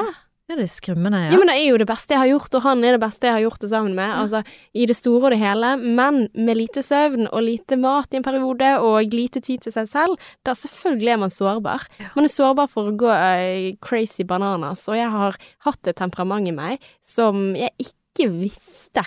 Ja, 0.51 0.57
det 0.59 0.65
er 0.65 0.71
skremmende, 0.73 1.19
Ja. 1.23 1.29
ja. 1.31 1.37
men 1.39 1.47
det 1.47 1.53
er 1.55 1.69
jo 1.69 1.77
det 1.79 1.87
beste 1.87 2.11
jeg 2.11 2.19
har 2.19 2.27
gjort, 2.33 2.55
og 2.57 2.63
han 2.65 2.81
er 2.83 2.97
det 2.97 2.99
beste 2.99 3.29
jeg 3.29 3.31
har 3.37 3.43
gjort 3.45 3.61
det 3.63 3.69
sammen 3.71 3.93
med. 3.95 4.11
Altså, 4.11 4.41
I 4.75 4.85
det 4.89 4.95
store 4.99 5.29
og 5.29 5.31
det 5.31 5.39
hele, 5.39 5.69
men 5.79 6.17
med 6.35 6.57
lite 6.59 6.83
søvn 6.83 7.29
og 7.29 7.45
lite 7.45 7.77
mat 7.79 8.11
i 8.11 8.19
en 8.19 8.25
periode, 8.27 8.73
og 8.83 9.15
lite 9.15 9.39
tid 9.39 9.63
til 9.63 9.71
seg 9.71 9.87
selv, 9.87 10.17
da 10.43 10.51
selvfølgelig 10.51 11.13
er 11.15 11.21
man 11.23 11.31
sårbar. 11.31 11.87
Ja. 12.03 12.11
Man 12.17 12.27
er 12.27 12.33
sårbar 12.35 12.67
for 12.67 12.91
å 12.91 12.95
gå 12.99 13.07
eh, 13.15 13.77
crazy 13.81 14.27
bananas, 14.27 14.83
og 14.91 14.99
jeg 14.99 15.09
har 15.15 15.39
hatt 15.63 15.87
et 15.87 15.95
temperament 15.95 16.51
i 16.51 16.51
meg 16.51 16.83
som 17.07 17.55
jeg 17.55 17.71
ikke 17.79 18.27
visste 18.35 19.05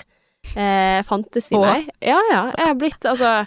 eh, 0.56 1.02
fantes 1.04 1.52
i 1.52 1.60
meg. 1.60 1.92
Ja, 2.00 2.16
ja. 2.32 2.42
Jeg 2.56 2.72
har 2.72 2.80
blitt, 2.80 3.04
altså 3.04 3.44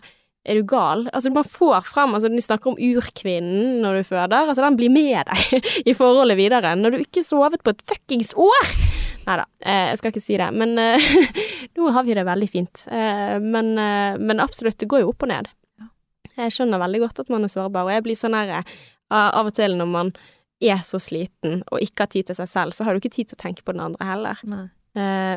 er 0.47 0.55
du 0.55 0.63
gal? 0.67 1.03
Altså, 1.13 1.31
man 1.35 1.47
får 1.47 1.83
frem 1.87 2.15
altså, 2.15 2.29
De 2.31 2.41
snakker 2.41 2.71
om 2.71 2.79
urkvinnen 2.79 3.81
når 3.83 3.99
du 3.99 4.07
føder. 4.07 4.47
Altså, 4.47 4.63
den 4.63 4.77
blir 4.79 4.93
med 4.93 5.27
deg 5.27 5.67
i 5.89 5.95
forholdet 5.97 6.39
videre. 6.39 6.73
Når 6.79 6.95
du 6.95 7.03
ikke 7.03 7.25
sovet 7.25 7.63
på 7.63 7.75
et 7.75 7.83
fuckings 7.89 8.33
år! 8.39 8.73
Nei 9.27 9.35
da, 9.37 9.45
eh, 9.61 9.83
jeg 9.91 9.99
skal 9.99 10.13
ikke 10.13 10.23
si 10.23 10.39
det. 10.39 10.49
Men 10.55 10.79
eh, 10.81 11.11
nå 11.77 11.91
har 11.93 12.07
vi 12.07 12.17
det 12.17 12.25
veldig 12.27 12.49
fint. 12.49 12.85
Eh, 12.87 13.35
men, 13.43 13.75
men 13.75 14.43
absolutt, 14.43 14.79
det 14.79 14.89
går 14.89 15.03
jo 15.03 15.13
opp 15.13 15.27
og 15.27 15.33
ned. 15.33 15.51
Jeg 16.39 16.55
skjønner 16.55 16.79
veldig 16.79 17.03
godt 17.03 17.25
at 17.25 17.31
man 17.33 17.43
er 17.43 17.51
sårbar, 17.51 17.89
og 17.89 17.91
jeg 17.91 18.05
blir 18.05 18.15
sånn 18.15 18.37
her 18.37 18.61
av 19.11 19.47
og 19.49 19.55
til 19.57 19.73
når 19.75 19.87
man 19.91 20.11
er 20.63 20.83
så 20.85 20.99
sliten 21.01 21.63
og 21.71 21.81
ikke 21.83 22.05
har 22.05 22.11
tid 22.13 22.29
til 22.29 22.37
seg 22.37 22.49
selv, 22.51 22.75
så 22.75 22.85
har 22.85 22.93
du 22.93 23.01
ikke 23.01 23.11
tid 23.11 23.31
til 23.31 23.35
å 23.35 23.41
tenke 23.41 23.65
på 23.65 23.73
den 23.75 23.83
andre 23.83 24.07
heller. 24.07 24.43
Nei. 24.47 24.67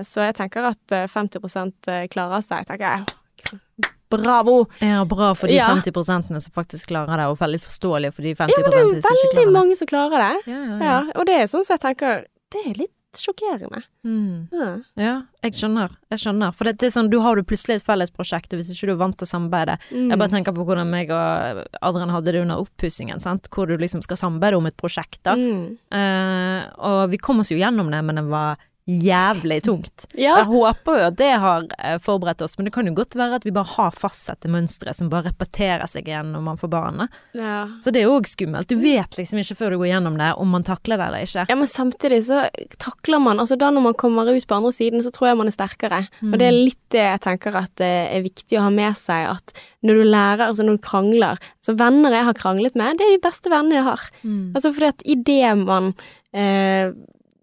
Så 0.06 0.24
jeg 0.24 0.36
tenker 0.38 0.70
at 0.70 0.94
eh, 0.94 1.08
50 1.10 2.08
klarer 2.12 2.44
seg, 2.44 2.68
tenker 2.68 2.86
jeg. 2.86 3.90
Bravo! 4.12 4.56
Ja, 4.80 5.04
bra 5.08 5.32
for 5.38 5.48
de 5.48 5.54
Ja. 5.56 5.68
50% 5.74 6.28
som 6.40 6.52
faktisk 6.52 6.88
klarer 6.92 7.16
det, 7.16 7.26
og 7.32 7.38
veldig 7.38 7.60
forståelig 7.64 8.12
for 8.14 8.22
de 8.22 8.34
50 8.34 8.52
som 8.52 8.62
ikke 8.62 8.70
klarer 8.70 8.72
det. 8.72 8.80
Ja, 8.80 8.82
men 8.88 9.00
det 9.00 9.12
er 9.12 9.22
jo 9.24 9.36
veldig 9.36 9.52
mange 9.58 9.76
som 9.80 9.86
klarer 9.88 10.18
det. 10.26 10.34
Ja, 10.52 10.64
ja, 10.64 10.80
Ja, 10.82 10.98
og 11.16 11.26
det 11.26 11.34
er 11.40 11.46
sånn 11.46 11.64
som 11.64 11.76
jeg 11.78 11.80
tenker 11.88 12.26
Det 12.52 12.60
er 12.68 12.74
litt 12.84 12.90
sjokkerende. 13.16 13.82
Mm. 14.08 14.48
Ja. 14.52 14.68
ja, 14.96 15.14
jeg 15.44 15.52
skjønner. 15.52 15.90
Jeg 16.10 16.18
skjønner. 16.22 16.52
For 16.56 16.64
det, 16.64 16.78
det 16.80 16.86
er 16.88 16.94
sånn, 16.94 17.10
du 17.12 17.18
har 17.20 17.36
du 17.36 17.42
plutselig 17.44 17.76
et 17.76 17.84
felles 17.84 18.10
prosjekt, 18.10 18.52
og 18.54 18.60
hvis 18.60 18.70
ikke 18.72 18.88
du 18.88 18.92
er 18.94 19.00
vant 19.02 19.16
til 19.20 19.26
å 19.28 19.32
samarbeide 19.34 19.78
Mm. 19.92 20.08
Jeg 20.10 20.18
bare 20.18 20.32
tenker 20.32 20.52
på 20.56 20.64
hvordan 20.64 20.88
meg 20.88 21.10
og 21.12 21.66
Adrian 21.82 22.08
hadde 22.10 22.32
det 22.32 22.40
under 22.40 22.56
oppussingen, 22.64 23.20
sant, 23.20 23.48
hvor 23.52 23.68
du 23.68 23.76
liksom 23.76 24.00
skal 24.02 24.16
samarbeide 24.16 24.56
om 24.56 24.66
et 24.66 24.76
prosjekt, 24.80 25.20
da. 25.24 25.34
Mm. 25.36 25.76
Uh, 25.92 26.62
og 26.88 27.10
vi 27.12 27.18
kom 27.20 27.40
oss 27.40 27.52
jo 27.52 27.58
gjennom 27.60 27.90
det, 27.92 28.00
men 28.04 28.16
det 28.16 28.24
var 28.32 28.56
jævlig 28.88 29.60
tungt. 29.64 30.06
Ja. 30.22 30.36
Jeg 30.42 30.46
håper 30.50 30.98
jo 31.00 31.04
at 31.08 31.16
det 31.18 31.30
har 31.40 31.64
eh, 31.82 31.96
forberedt 32.02 32.42
oss, 32.44 32.54
men 32.58 32.66
det 32.68 32.72
kan 32.74 32.86
jo 32.86 32.92
godt 32.94 33.14
være 33.18 33.38
at 33.38 33.44
vi 33.46 33.52
bare 33.54 33.70
har 33.76 33.94
fastsatte 33.96 34.50
mønstre 34.52 34.92
som 34.94 35.08
bare 35.10 35.30
repeterer 35.30 35.88
seg 35.90 36.06
igjen 36.10 36.32
når 36.34 36.42
man 36.44 36.58
får 36.60 36.70
barn. 36.70 37.06
ja. 37.34 37.62
Så 37.82 37.90
det 37.94 38.02
er 38.02 38.10
òg 38.12 38.26
skummelt. 38.28 38.68
Du 38.70 38.76
vet 38.78 39.16
liksom 39.18 39.40
ikke 39.40 39.56
før 39.58 39.72
du 39.74 39.78
går 39.80 39.88
gjennom 39.92 40.18
det 40.20 40.28
om 40.38 40.50
man 40.52 40.66
takler 40.66 41.00
det 41.00 41.06
eller 41.08 41.24
ikke. 41.26 41.46
Ja, 41.48 41.56
men 41.58 41.70
samtidig 41.70 42.20
så 42.28 42.42
takler 42.82 43.22
man 43.24 43.40
Altså 43.42 43.56
da 43.58 43.70
når 43.72 43.86
man 43.88 43.94
kommer 43.98 44.28
ut 44.30 44.46
på 44.46 44.54
andre 44.58 44.72
siden, 44.76 45.02
så 45.02 45.10
tror 45.14 45.30
jeg 45.32 45.40
man 45.40 45.50
er 45.50 45.56
sterkere. 45.56 46.02
Og 46.28 46.36
det 46.38 46.46
er 46.50 46.52
Mm. 46.52 46.64
litt 46.68 46.78
det 46.92 47.02
jeg 47.06 47.20
tenker 47.24 47.56
at 47.56 47.72
det 47.80 47.90
er 48.12 48.22
viktig 48.22 48.58
å 48.60 48.66
ha 48.68 48.70
med 48.70 48.94
seg, 49.00 49.30
at 49.32 49.54
når 49.82 49.94
du 49.98 50.04
lærer, 50.12 50.44
altså 50.50 50.62
når 50.66 50.76
du 50.78 50.82
krangler 50.84 51.38
Så 51.64 51.74
venner 51.78 52.12
jeg 52.12 52.24
har 52.28 52.34
kranglet 52.38 52.74
med, 52.76 52.98
det 52.98 53.06
er 53.08 53.16
de 53.16 53.22
beste 53.24 53.48
vennene 53.50 53.80
jeg 53.80 53.84
har. 53.88 54.00
Mm. 54.22 54.52
Altså 54.54 54.72
fordi 54.74 54.86
at 54.92 55.02
idet 55.08 55.56
man 55.64 55.94
eh, 56.34 56.92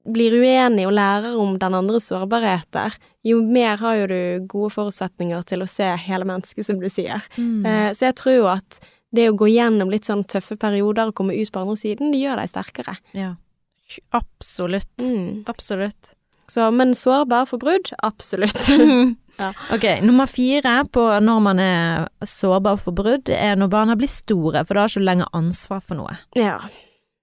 blir 0.08 0.36
uenig 0.40 0.86
og 0.88 0.94
lærer 0.96 1.36
om 1.40 1.58
den 1.60 1.76
andres 1.78 2.08
sårbarheter, 2.10 2.96
jo 3.28 3.42
mer 3.44 3.82
har 3.82 3.98
jo 4.00 4.08
du 4.10 4.48
gode 4.52 4.72
forutsetninger 4.76 5.44
til 5.50 5.66
å 5.66 5.70
se 5.70 5.90
hele 6.06 6.28
mennesket, 6.28 6.66
som 6.66 6.80
du 6.80 6.88
sier. 6.92 7.26
Mm. 7.38 7.66
Eh, 7.66 7.90
så 7.98 8.10
jeg 8.10 8.18
tror 8.22 8.36
jo 8.38 8.48
at 8.52 8.80
det 9.16 9.30
å 9.32 9.36
gå 9.38 9.50
gjennom 9.50 9.90
litt 9.92 10.08
sånn 10.08 10.24
tøffe 10.30 10.56
perioder 10.60 11.10
og 11.10 11.18
komme 11.18 11.36
ut 11.36 11.52
på 11.52 11.62
andre 11.64 11.78
siden, 11.80 12.14
det 12.14 12.22
gjør 12.22 12.42
deg 12.42 12.52
sterkere. 12.52 12.96
Ja. 13.18 13.34
Absolutt. 14.14 14.94
Mm. 15.02 15.44
Absolutt. 15.50 16.14
Så, 16.50 16.70
men 16.74 16.96
sårbar 16.98 17.50
for 17.50 17.62
brudd? 17.62 17.94
Absolutt. 18.06 18.70
Ja. 19.40 19.54
Ok, 19.72 19.86
nummer 20.04 20.28
fire 20.28 20.82
på 20.92 21.00
når 21.24 21.38
man 21.40 21.60
er 21.64 22.10
sårbar 22.28 22.76
for 22.84 22.92
brudd, 22.92 23.30
er 23.32 23.54
når 23.56 23.70
barna 23.72 23.96
blir 23.96 24.12
store, 24.12 24.66
for 24.68 24.76
da 24.76 24.84
har 24.84 24.92
ikke 24.92 25.00
du 25.00 25.06
lenger 25.08 25.30
ansvar 25.32 25.80
for 25.80 25.96
noe. 25.96 26.18
ja. 26.36 26.58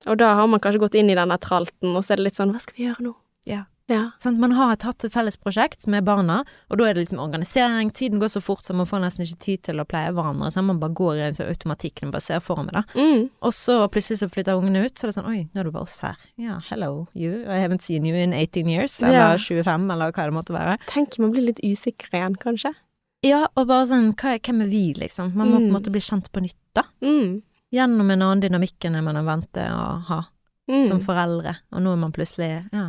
Og 0.06 0.18
da 0.18 0.34
har 0.38 0.46
man 0.46 0.60
kanskje 0.60 0.80
gått 0.80 0.94
inn 0.94 1.10
i 1.10 1.14
denne 1.18 1.38
tralten, 1.38 1.94
og 1.96 2.04
så 2.04 2.12
er 2.14 2.16
det 2.20 2.24
litt 2.30 2.36
sånn 2.38 2.52
hva 2.54 2.60
skal 2.62 2.74
vi 2.78 2.84
gjøre 2.88 3.02
nå? 3.08 3.14
Ja. 3.46 3.64
Ja. 3.88 4.10
Sånn, 4.18 4.40
Man 4.42 4.50
har 4.50 4.72
hatt 4.82 5.04
et 5.04 5.12
felles 5.14 5.36
prosjekt 5.38 5.86
med 5.86 6.02
barna, 6.04 6.40
og 6.68 6.78
da 6.80 6.88
er 6.88 6.94
det 6.94 7.04
liksom 7.04 7.20
organisering, 7.22 7.92
tiden 7.94 8.18
går 8.18 8.26
så 8.32 8.40
fort 8.42 8.64
så 8.66 8.74
man 8.74 8.86
får 8.90 8.98
nesten 9.04 9.22
ikke 9.22 9.38
tid 9.38 9.62
til 9.62 9.78
å 9.78 9.84
pleie 9.86 10.10
hverandre, 10.10 10.48
så 10.50 10.64
man 10.66 10.80
bare 10.82 10.90
går 10.98 11.14
i 11.20 11.22
en 11.28 11.36
sånn 11.36 11.52
automatikk 11.52 12.00
når 12.02 12.08
man 12.08 12.14
bare 12.16 12.24
ser 12.26 12.40
for 12.42 12.56
meg, 12.64 12.72
da. 12.74 12.82
Mm. 12.98 13.28
Og 13.46 13.52
så 13.54 13.76
plutselig 13.94 14.18
så 14.24 14.28
flytter 14.28 14.58
ungene 14.58 14.82
ut, 14.88 14.94
så 14.98 15.06
er 15.06 15.12
det 15.12 15.16
sånn 15.20 15.30
oi, 15.30 15.38
nå 15.54 15.60
er 15.62 15.68
det 15.70 15.72
bare 15.76 15.86
oss 15.86 16.00
her. 16.02 16.16
Ja, 16.36 16.58
hello 16.72 17.06
you, 17.14 17.44
I 17.46 17.60
haven't 17.62 17.82
seen 17.86 18.04
you 18.10 18.16
in 18.18 18.34
18 18.34 18.66
years, 18.68 18.98
eller 19.02 19.12
Ja. 19.12 19.36
25, 19.38 19.86
eller 19.94 20.10
hva 20.10 20.24
det 20.26 20.34
måtte 20.34 20.56
være. 20.58 20.78
Tenk, 20.90 21.18
man 21.22 21.30
blir 21.30 21.46
litt 21.46 21.62
usikker 21.62 22.10
igjen, 22.10 22.34
kanskje. 22.42 22.74
Ja, 23.22 23.46
og 23.56 23.68
bare 23.70 23.86
sånn, 23.86 24.10
hva, 24.18 24.34
hvem 24.42 24.62
er 24.62 24.68
vi, 24.74 24.94
liksom? 24.98 25.30
Man 25.34 25.46
må 25.52 25.60
på 25.60 25.62
en 25.62 25.70
Mm. 25.70 25.76
måte 25.78 25.92
bli 25.94 26.00
kjent 26.02 26.32
på 26.32 26.42
nytt, 26.42 26.58
da. 26.74 26.82
Mm. 27.02 27.42
Gjennom 27.76 28.10
en 28.14 28.22
annen 28.24 28.42
dynamikk 28.44 28.86
enn 28.88 28.98
man 29.04 29.18
er 29.20 29.26
vant 29.26 29.48
til 29.52 29.68
å 29.74 29.86
ha 30.08 30.22
Mm. 30.66 30.82
som 30.88 30.98
foreldre, 30.98 31.52
og 31.70 31.78
nå 31.84 31.92
er 31.92 31.98
man 32.02 32.10
plutselig, 32.10 32.48
ja, 32.74 32.88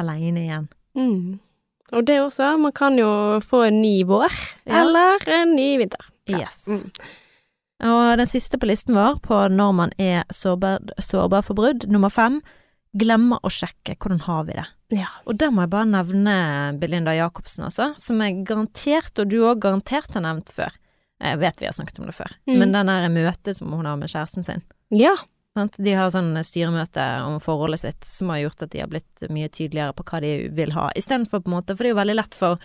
aleine 0.00 0.40
igjen. 0.46 0.68
Mm. 0.96 1.40
Og 1.92 2.06
det 2.08 2.14
også, 2.22 2.54
man 2.58 2.72
kan 2.72 2.96
jo 2.96 3.08
få 3.44 3.66
en 3.66 3.82
ny 3.82 3.98
vår, 4.08 4.32
Ja. 4.64 4.80
eller 4.80 5.18
en 5.28 5.52
ny 5.54 5.76
vinter. 5.76 6.06
Ja. 6.26 6.38
Yes. 6.38 6.62
Mm. 6.66 6.88
Og 7.82 8.16
den 8.16 8.26
siste 8.30 8.56
på 8.56 8.66
listen 8.70 8.94
vår 8.94 9.18
på 9.20 9.42
når 9.52 9.74
man 9.74 9.92
er 9.98 10.24
sårbar, 10.32 10.78
sårbar 11.02 11.44
for 11.44 11.54
brudd, 11.58 11.84
nummer 11.90 12.08
fem, 12.10 12.40
glemmer 12.96 13.40
å 13.44 13.50
sjekke 13.52 13.96
hvordan 13.98 14.20
har 14.22 14.44
vi 14.48 14.52
det. 14.54 14.66
Ja. 15.02 15.08
Og 15.26 15.36
der 15.36 15.50
må 15.50 15.64
jeg 15.66 15.70
bare 15.70 15.88
nevne 15.92 16.78
Belinda 16.80 17.12
Jacobsen, 17.16 17.64
altså, 17.64 17.92
som 17.98 18.20
jeg 18.20 18.44
garantert, 18.46 19.18
og 19.18 19.28
du 19.28 19.40
òg 19.42 19.60
garantert 19.60 20.14
har 20.14 20.22
nevnt 20.22 20.48
før. 20.48 20.72
Jeg 21.22 21.38
vet 21.38 21.60
vi 21.62 21.66
har 21.68 21.72
snakket 21.76 22.00
om 22.00 22.06
det 22.06 22.14
før, 22.16 22.32
Mm. 22.48 22.58
men 22.58 22.72
den 22.72 22.86
der 22.86 23.08
møtet 23.08 23.56
som 23.56 23.70
hun 23.72 23.84
har 23.86 23.96
med 23.96 24.08
kjæresten 24.10 24.44
sin. 24.44 24.62
Ja. 24.90 25.14
Sant? 25.54 25.76
De 25.76 25.92
har 25.92 26.08
sånn 26.10 26.32
styremøte 26.42 27.04
om 27.26 27.38
forholdet 27.38 27.78
sitt 27.80 28.04
som 28.04 28.28
har 28.30 28.38
gjort 28.40 28.62
at 28.62 28.70
de 28.70 28.80
har 28.80 28.88
blitt 28.88 29.26
mye 29.30 29.48
tydeligere 29.52 29.92
på 29.94 30.02
hva 30.08 30.20
de 30.20 30.48
vil 30.48 30.72
ha, 30.72 30.90
istedenfor 30.96 31.42
på 31.44 31.46
en 31.52 31.56
måte, 31.60 31.76
for 31.76 31.84
det 31.84 31.90
er 31.90 31.94
jo 31.94 32.00
veldig 32.00 32.16
lett 32.16 32.34
for 32.34 32.58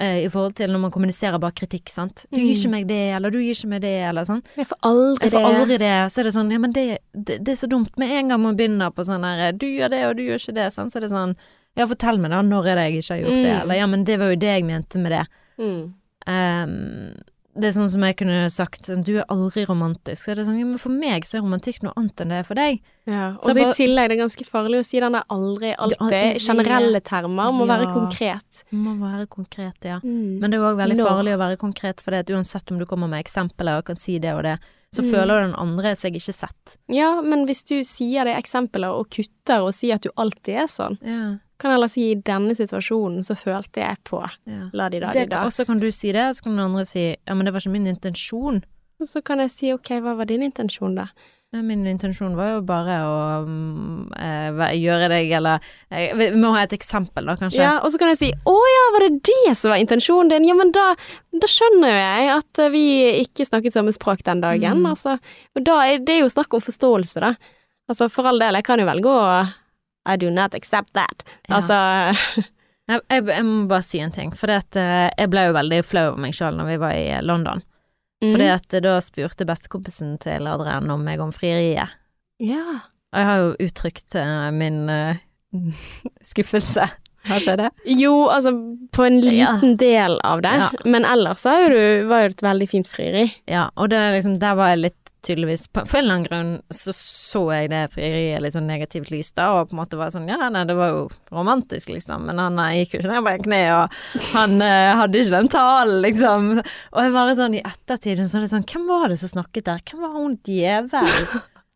eh, 0.00 0.24
i 0.24 0.28
forhold 0.32 0.54
til 0.56 0.70
når 0.72 0.80
man 0.80 0.90
kommuniserer 0.94 1.38
bare 1.38 1.52
kritikk, 1.52 1.90
sant. 1.90 2.24
Du 2.32 2.38
gir 2.38 2.54
Mm. 2.54 2.56
ikke 2.56 2.70
meg 2.70 2.86
det, 2.88 3.00
eller 3.16 3.30
du 3.30 3.38
gir 3.38 3.52
ikke 3.52 3.68
meg 3.68 3.80
det, 3.82 3.90
eller 4.08 4.22
sånn. 4.24 4.42
Jeg 4.56 4.66
får 4.66 4.78
aldri 4.82 5.24
Jeg 5.26 5.32
får 5.32 5.42
det. 5.42 5.60
aldri 5.60 5.78
det. 5.78 6.12
Så 6.12 6.18
er 6.20 6.22
det 6.24 6.32
sånn, 6.32 6.50
ja, 6.52 6.58
men 6.58 6.72
det, 6.72 6.98
det, 7.12 7.44
det 7.44 7.48
er 7.52 7.66
så 7.66 7.68
dumt. 7.68 7.98
Med 7.98 8.08
en 8.10 8.28
gang 8.28 8.40
man 8.40 8.56
begynner 8.56 8.90
på 8.94 9.04
sånn 9.04 9.22
her, 9.24 9.52
du 9.52 9.66
gjør 9.66 9.90
det, 9.90 10.04
og 10.06 10.16
du 10.16 10.22
gjør 10.22 10.40
ikke 10.40 10.54
det, 10.54 10.72
sånn, 10.72 10.88
så 10.90 10.96
er 10.96 11.00
det 11.04 11.10
sånn, 11.10 11.36
ja, 11.76 11.84
fortell 11.86 12.16
meg 12.18 12.30
da, 12.30 12.40
når 12.40 12.66
er 12.68 12.74
det 12.76 12.86
jeg 12.92 13.02
ikke 13.02 13.14
har 13.14 13.20
gjort 13.26 13.42
det, 13.42 13.52
Mm. 13.52 13.60
eller 13.60 13.74
ja, 13.74 13.86
men 13.86 14.04
det 14.04 14.18
var 14.18 14.30
jo 14.30 14.36
det 14.36 14.48
jeg 14.54 14.64
mente 14.64 14.98
med 14.98 15.12
det. 15.12 15.26
Mm. 15.58 15.94
Ehm, 16.26 17.14
det 17.58 17.66
er 17.70 17.72
sånn 17.74 17.88
som 17.90 18.04
jeg 18.06 18.16
kunne 18.20 18.50
sagt 18.54 18.86
Du 19.04 19.16
er 19.18 19.24
aldri 19.32 19.64
romantisk. 19.66 20.22
Så 20.22 20.32
er 20.32 20.38
det 20.38 20.46
sånn, 20.46 20.58
ja, 20.60 20.66
men 20.68 20.78
for 20.78 20.94
meg 20.94 21.24
så 21.26 21.38
er 21.38 21.42
romantikk 21.44 21.82
noe 21.82 21.92
annet 21.98 22.22
enn 22.22 22.30
det 22.30 22.38
er 22.38 22.46
for 22.46 22.54
deg. 22.60 22.80
Ja. 23.10 23.24
Og 23.40 23.48
Så 23.50 23.56
i 23.58 23.64
tillegg, 23.74 24.08
det 24.12 24.16
er 24.18 24.22
ganske 24.22 24.46
farlig 24.46 24.80
å 24.80 24.86
si 24.86 25.00
den 25.02 25.16
der 25.18 25.24
aldri, 25.34 25.72
alltid. 25.74 26.14
Er, 26.14 26.38
Generelle 26.38 27.00
termer 27.02 27.50
må 27.52 27.66
være 27.66 27.90
konkret. 27.90 28.62
Må 28.70 28.94
være 29.00 29.26
konkret, 29.26 29.78
ja. 29.82 29.98
Mm. 30.04 30.38
Men 30.38 30.50
det 30.50 30.60
er 30.60 30.68
òg 30.70 30.78
veldig 30.78 31.00
farlig 31.02 31.34
å 31.34 31.42
være 31.42 31.58
konkret, 31.58 32.00
for 32.04 32.14
det 32.14 32.30
uansett 32.30 32.70
om 32.70 32.78
du 32.78 32.86
kommer 32.86 33.10
med 33.10 33.24
eksempler 33.24 33.80
og 33.82 33.88
kan 33.90 33.98
si 33.98 34.18
det 34.22 34.32
og 34.36 34.44
det, 34.46 34.58
så 34.94 35.02
Mm. 35.02 35.10
føler 35.10 35.40
den 35.46 35.54
andre 35.54 35.94
seg 35.96 36.14
ikke 36.18 36.34
sett. 36.34 36.76
Ja, 36.88 37.20
men 37.20 37.46
hvis 37.46 37.64
du 37.64 37.76
sier 37.86 38.24
det 38.24 38.34
eksempelet 38.38 38.90
og 38.90 39.08
kutter 39.10 39.62
og 39.62 39.72
sier 39.74 39.94
at 39.94 40.02
du 40.02 40.10
alltid 40.16 40.54
er 40.64 40.66
sånn, 40.66 40.98
Ja, 41.02 41.38
kan 41.60 41.74
heller 41.74 41.90
si 41.92 42.10
i 42.10 42.18
denne 42.26 42.56
situasjonen 42.56 43.24
så 43.26 43.36
følte 43.38 43.82
jeg 43.84 44.00
på 44.08 44.20
ja. 44.24 44.68
la 44.76 44.88
de 44.92 45.00
da 45.02 45.12
de 45.16 45.26
da. 45.30 45.44
og 45.46 45.52
så 45.54 45.66
kan 45.68 45.80
du 45.82 45.90
si 45.94 46.12
det, 46.16 46.30
så 46.36 46.46
kan 46.46 46.56
den 46.56 46.66
andre 46.70 46.86
si 46.88 47.10
ja, 47.12 47.34
men 47.36 47.44
det 47.46 47.52
var 47.54 47.62
ikke 47.62 47.76
min 47.76 47.90
intensjon. 47.90 48.62
Og 49.00 49.08
så 49.08 49.22
kan 49.24 49.40
jeg 49.44 49.52
si 49.54 49.70
ok, 49.72 49.94
hva 50.04 50.16
var 50.18 50.28
din 50.28 50.42
intensjon 50.44 50.96
da? 50.98 51.10
Min 51.50 51.82
intensjon 51.90 52.36
var 52.38 52.52
jo 52.52 52.58
bare 52.62 52.96
å 53.02 53.14
eh, 54.14 54.74
gjøre 54.78 55.08
deg, 55.10 55.32
eller 55.34 55.64
eh, 55.90 56.12
Vi 56.14 56.28
må 56.38 56.52
ha 56.54 56.60
et 56.62 56.74
eksempel, 56.76 57.26
da, 57.26 57.34
kanskje. 57.40 57.58
Ja, 57.64 57.72
og 57.82 57.90
så 57.90 57.98
kan 57.98 58.12
jeg 58.12 58.20
si 58.20 58.28
å 58.46 58.54
ja, 58.54 58.84
var 58.94 59.06
det 59.08 59.24
det 59.26 59.56
som 59.58 59.72
var 59.72 59.82
intensjonen 59.82 60.30
din? 60.30 60.46
Ja, 60.46 60.54
men 60.54 60.70
da, 60.76 60.92
da 61.34 61.50
skjønner 61.50 61.90
jo 61.90 61.96
jeg 61.98 62.28
at 62.36 62.62
eh, 62.62 62.70
vi 62.70 62.84
ikke 63.24 63.48
snakket 63.48 63.74
samme 63.74 63.94
språk 63.96 64.22
den 64.28 64.44
dagen, 64.44 64.78
Mm. 64.84 64.92
altså. 64.92 65.16
Og 65.58 65.64
da 65.66 65.80
er 65.90 65.98
det 66.06 66.20
jo 66.20 66.30
snakk 66.30 66.54
om 66.54 66.62
forståelse, 66.62 67.24
da. 67.24 67.34
Altså 67.90 68.06
for 68.14 68.30
all 68.30 68.38
del, 68.38 68.54
jeg 68.60 68.68
kan 68.70 68.78
jo 68.78 68.86
velge 68.86 69.10
å 69.10 69.24
I 70.08 70.16
do 70.16 70.30
not 70.30 70.54
accept 70.54 70.92
that. 70.94 71.24
Ja. 71.48 71.56
Altså 71.60 71.76
Jeg, 72.90 73.00
jeg, 73.10 73.26
jeg 73.28 73.44
må 73.46 73.66
bare 73.70 73.84
si 73.86 74.00
en 74.02 74.10
ting, 74.10 74.32
for 74.34 74.50
det 74.50 74.56
at 74.64 74.76
eh, 74.80 75.10
jeg 75.18 75.30
ble 75.30 75.44
jo 75.46 75.52
veldig 75.54 75.82
flau 75.86 76.08
over 76.10 76.22
meg 76.24 76.34
sjøl 76.34 76.56
når 76.58 76.66
vi 76.72 76.78
var 76.82 76.94
i 76.98 77.04
London. 77.22 77.60
mm. 78.24 78.32
Fordi 78.32 78.48
at 78.50 78.74
eh, 78.74 78.82
da 78.82 78.96
spurte 79.04 79.46
bestekompisen 79.46 80.16
til 80.24 80.48
Adrian 80.50 80.90
om 80.90 81.04
meg 81.06 81.20
om 81.22 81.30
frieriet. 81.30 81.92
Ja. 82.42 82.64
Og 83.12 83.20
jeg 83.20 83.26
har 83.28 83.38
jo 83.44 83.52
uttrykt 83.68 84.14
eh, 84.18 84.50
min 84.56 84.80
uh, 84.90 85.14
skuffelse. 86.32 86.88
Har 87.28 87.36
ikke 87.42 87.56
det? 87.60 87.68
Jo, 88.00 88.14
altså 88.32 88.54
på 88.96 89.04
en 89.04 89.18
liten 89.20 89.74
del 89.76 90.14
av 90.24 90.40
det, 90.42 90.54
Ja. 90.56 90.70
men 90.88 91.04
ellers 91.04 91.44
var 91.44 91.66
jo 91.68 91.80
jo 92.08 92.14
et 92.16 92.40
veldig 92.42 92.68
fint 92.70 92.88
frieri. 92.88 93.26
Ja, 93.46 93.66
og 93.76 93.90
det 93.92 94.00
liksom, 94.16 94.38
der 94.40 94.54
var 94.56 94.70
jeg 94.72 94.78
litt 94.86 94.99
tydeligvis 95.26 95.68
på, 95.68 95.84
For 95.88 96.00
en 96.00 96.04
eller 96.04 96.14
annen 96.14 96.26
grunn 96.26 96.52
så 96.74 96.94
så 96.96 97.42
jeg 97.52 97.70
det 97.72 97.82
frieriet 97.94 98.42
litt 98.42 98.54
sånn 98.56 98.68
negativt 98.70 99.10
lys 99.12 99.32
da, 99.36 99.50
og 99.58 99.70
på 99.70 99.76
en 99.76 99.82
måte 99.82 99.98
var 100.00 100.12
sånn 100.14 100.28
Ja, 100.30 100.48
nei, 100.52 100.64
det 100.68 100.76
var 100.78 100.94
jo 100.94 101.04
romantisk, 101.34 101.92
liksom, 101.92 102.26
men 102.28 102.40
han 102.42 102.58
nei, 102.58 102.80
gikk 102.80 102.96
jo 102.96 103.02
ikke 103.02 103.12
ned 103.12 103.26
på 103.26 103.34
en 103.34 103.44
kne, 103.46 103.60
og 103.76 104.26
han 104.34 104.56
eh, 104.64 104.90
hadde 105.00 105.22
ikke 105.22 105.36
den 105.36 105.52
talen, 105.52 106.00
liksom. 106.06 106.50
Og 106.60 107.00
jeg 107.04 107.14
bare 107.16 107.38
sånn 107.38 107.56
i 107.58 107.62
ettertid 107.64 108.24
så 108.24 108.40
er 108.40 108.46
det 108.46 108.52
sånn 108.54 108.68
Hvem 108.70 108.90
var 108.90 109.08
det 109.10 109.20
som 109.20 109.32
snakket 109.34 109.68
der? 109.68 109.84
Hvem 109.86 110.04
var 110.06 110.16
hun 110.16 110.36
djevel? 110.46 111.24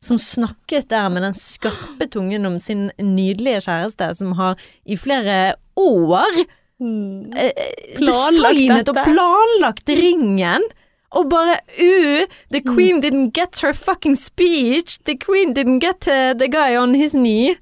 Som 0.04 0.18
snakket 0.20 0.90
der 0.92 1.06
med 1.08 1.24
den 1.24 1.36
skarpe 1.38 2.04
tungen 2.12 2.44
om 2.44 2.58
sin 2.60 2.90
nydelige 3.00 3.62
kjæreste, 3.64 4.10
som 4.18 4.34
har 4.36 4.60
i 4.84 4.98
flere 5.00 5.54
år 5.80 6.42
eh, 6.42 7.62
Planlagt 7.96 8.58
designet 8.58 8.90
og 8.92 8.98
planlagt 9.00 9.94
ringen. 9.96 10.66
Og 11.14 11.28
bare 11.30 11.60
uh, 11.78 12.26
The 12.50 12.60
queen 12.64 13.00
didn't 13.02 13.32
get 13.34 13.60
her 13.62 13.72
fucking 13.72 14.16
speech. 14.16 14.98
The 15.04 15.16
queen 15.18 15.54
didn't 15.54 15.80
get 15.80 16.08
uh, 16.08 16.34
the 16.34 16.48
guy 16.48 16.76
on 16.76 16.94
his 16.94 17.12
knee. 17.12 17.56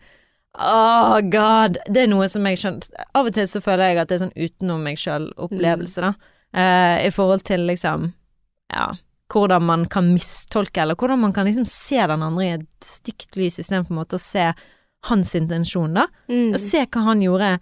Oh 0.55 1.21
god. 1.21 1.79
Det 1.89 2.05
er 2.05 2.11
noe 2.13 2.29
som 2.29 2.45
jeg 2.45 2.61
skjønner 2.61 3.07
Av 3.17 3.29
og 3.29 3.33
til 3.33 3.47
så 3.49 3.63
føler 3.65 3.93
jeg 3.93 4.03
at 4.03 4.11
det 4.11 4.19
er 4.19 4.25
sånn 4.27 4.37
utenom 4.37 4.85
meg 4.85 5.01
sjøl-opplevelse, 5.01 6.05
da. 6.05 6.13
Uh, 6.53 6.99
I 7.09 7.13
forhold 7.13 7.47
til 7.49 7.65
liksom 7.69 8.11
Ja, 8.73 8.91
hvordan 9.33 9.65
man 9.65 9.87
kan 9.89 10.11
mistolke, 10.13 10.83
eller 10.83 10.97
hvordan 10.97 11.23
man 11.23 11.33
kan 11.33 11.49
liksom 11.49 11.65
se 11.69 11.97
den 11.97 12.25
andre 12.25 12.45
i 12.45 12.55
et 12.59 12.69
stygt 12.85 13.37
lys, 13.41 13.59
istedenfor 13.61 14.05
å 14.05 14.21
se 14.21 14.51
hans 15.09 15.35
intensjon, 15.35 15.97
da. 15.97 16.07
Mm. 16.29 16.53
Og 16.53 16.61
se 16.61 16.85
hva 16.85 17.05
han 17.09 17.25
gjorde 17.25 17.55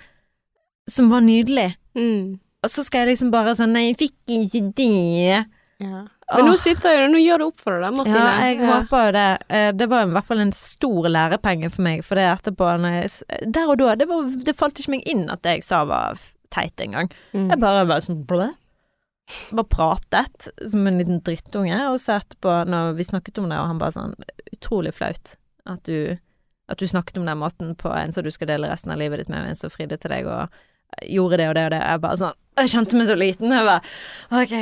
som 0.91 1.11
var 1.13 1.23
nydelig. 1.23 1.71
Mm. 1.95 2.41
Og 2.65 2.73
så 2.73 2.85
skal 2.85 3.05
jeg 3.05 3.15
liksom 3.15 3.31
bare 3.33 3.55
sånn 3.57 3.73
Nei, 3.75 3.87
jeg 3.91 4.01
fikk 4.03 4.35
ikke 4.35 4.65
det. 4.77 5.45
Ja. 5.81 6.03
Men 6.37 6.47
nå 6.47 6.55
sitter 6.61 6.93
jeg 6.95 7.11
nå 7.11 7.19
gjør 7.23 7.41
det 7.43 7.47
opp 7.51 7.63
for 7.65 7.81
deg 7.83 7.95
Martine. 7.97 8.21
Ja, 8.21 8.35
jeg 8.47 8.59
håper 8.69 9.07
jo 9.09 9.13
det. 9.17 9.29
Eh, 9.49 9.71
Det 9.81 9.89
var 9.91 10.05
i 10.07 10.11
hvert 10.15 10.29
fall 10.29 10.43
en 10.45 10.53
stor 10.55 11.09
lærepenge 11.11 11.71
for 11.73 11.83
meg, 11.87 12.05
for 12.07 12.21
det 12.21 12.27
etterpå 12.29 12.69
når 12.83 12.97
jeg, 13.01 13.11
Der 13.57 13.73
og 13.73 13.79
da, 13.81 13.95
det, 13.99 14.07
var, 14.11 14.29
det 14.47 14.55
falt 14.59 14.79
ikke 14.79 14.95
meg 14.99 15.09
inn 15.11 15.25
at 15.33 15.43
det 15.47 15.57
jeg 15.59 15.67
sa 15.67 15.83
var 15.89 16.21
teit 16.55 16.81
engang. 16.85 17.11
Mm. 17.33 17.49
Jeg 17.55 17.61
bare 17.63 17.87
var 17.89 18.05
sånn 18.05 18.23
blø. 18.29 18.51
Bare 19.55 19.71
pratet 19.71 20.49
som 20.71 20.87
en 20.91 20.99
liten 20.99 21.21
drittunge, 21.27 21.77
og 21.91 21.99
så 22.03 22.17
etterpå, 22.19 22.55
når 22.67 22.97
vi 22.99 23.07
snakket 23.07 23.39
om 23.39 23.49
det, 23.51 23.59
og 23.63 23.69
han 23.71 23.79
bare 23.83 23.95
sånn 23.95 24.15
Utrolig 24.51 24.93
flaut 24.93 25.37
at 25.71 25.85
du, 25.87 26.19
at 26.69 26.79
du 26.81 26.87
snakket 26.91 27.17
om 27.21 27.25
den 27.29 27.39
måten 27.41 27.75
på 27.79 27.89
en 27.95 28.11
som 28.13 28.25
du 28.27 28.31
skal 28.35 28.51
dele 28.51 28.69
resten 28.69 28.91
av 28.93 28.99
livet 29.01 29.23
ditt 29.23 29.31
med, 29.33 29.47
en 29.47 29.57
som 29.57 29.71
fridde 29.73 29.97
til 30.03 30.11
deg 30.13 30.27
og 30.29 30.51
gjorde 31.07 31.39
det 31.41 31.47
og 31.49 31.55
det 31.57 31.65
og 31.69 31.71
det. 31.73 31.81
Jeg 31.87 32.03
bare 32.03 32.19
sånn 32.21 32.37
Jeg 32.61 32.73
kjente 32.75 32.99
meg 32.99 33.07
så 33.09 33.17
liten. 33.17 33.55
Jeg 33.55 33.69
bare 33.69 34.43
OK. 34.43 34.57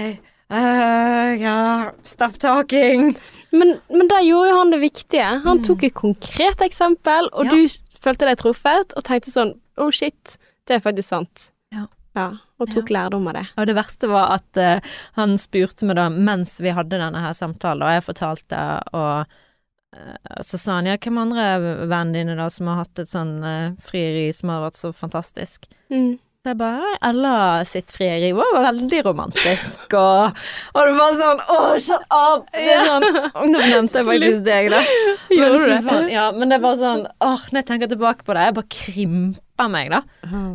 Eh, 0.50 1.34
ja, 1.42 1.92
stop 2.02 2.38
talking. 2.38 3.16
Men, 3.50 3.78
men 3.88 4.08
da 4.08 4.20
gjorde 4.24 4.50
jo 4.50 4.56
han 4.58 4.70
det 4.74 4.80
viktige. 4.82 5.28
Han 5.44 5.58
Mm. 5.58 5.64
tok 5.64 5.82
et 5.84 5.94
konkret 5.94 6.60
eksempel, 6.64 7.28
og 7.32 7.44
Ja. 7.46 7.50
du 7.50 7.66
følte 8.00 8.26
deg 8.28 8.38
truffet, 8.38 8.92
og 8.96 9.04
tenkte 9.04 9.30
sånn 9.32 9.54
oh 9.78 9.90
shit, 9.90 10.36
det 10.66 10.76
er 10.76 10.80
faktisk 10.90 11.08
sant. 11.08 11.50
Ja. 11.72 11.86
Ja, 12.16 12.32
og 12.58 12.70
tok 12.72 12.88
lærdom 12.90 13.28
av 13.28 13.34
det. 13.34 13.46
Og 13.58 13.66
det 13.66 13.74
verste 13.76 14.08
var 14.08 14.32
at 14.40 14.56
uh, 14.56 14.80
han 15.14 15.36
spurte 15.38 15.84
meg 15.86 15.96
da 15.96 16.08
mens 16.08 16.58
vi 16.60 16.70
hadde 16.74 16.98
denne 16.98 17.20
her 17.20 17.32
samtalen, 17.32 17.82
og 17.82 17.92
jeg 17.94 18.02
fortalte, 18.08 18.62
og 18.92 19.26
uh, 19.94 20.40
så 20.42 20.58
sa 20.58 20.72
han 20.80 20.86
ja, 20.86 20.96
hvem 20.96 21.18
andre 21.18 21.44
vennene 21.88 22.12
dine 22.12 22.36
da 22.36 22.48
som 22.50 22.66
har 22.66 22.82
hatt 22.84 22.98
et 22.98 23.08
sånn 23.08 23.76
frieri 23.80 24.32
som 24.34 24.48
har 24.50 24.64
vært 24.66 24.76
så 24.80 24.90
fantastisk? 24.92 25.68
Mm. 25.90 26.18
Så 26.48 26.54
jeg 26.54 26.58
bare 26.62 26.94
Ella 27.04 27.32
sitt 27.68 27.90
frieri 27.92 28.30
var 28.32 28.54
veldig 28.64 29.02
romantisk, 29.04 29.82
og, 29.98 30.38
og 30.72 30.86
det 30.88 30.94
var 30.96 31.16
sånn 31.18 31.42
Å, 31.44 31.56
shut 31.84 32.06
up! 32.14 32.46
Det 32.54 32.70
er 32.72 32.86
sånn, 32.88 33.04
Nå 33.52 33.58
nevnte 33.60 34.00
jeg 34.00 34.06
faktisk 34.08 34.40
deg, 34.46 34.70
da. 34.72 34.80
Men, 35.38 35.82
faen, 35.84 36.08
ja, 36.08 36.24
men 36.32 36.48
det 36.54 36.60
bare 36.64 36.80
sånn 36.80 37.02
Åh, 37.20 37.44
når 37.52 37.60
jeg 37.60 37.66
tenker 37.68 37.90
tilbake 37.92 38.24
på 38.24 38.32
det, 38.38 38.46
jeg 38.48 38.56
bare 38.56 38.72
krymper 38.78 39.70
meg, 39.74 39.90
da. 39.92 40.00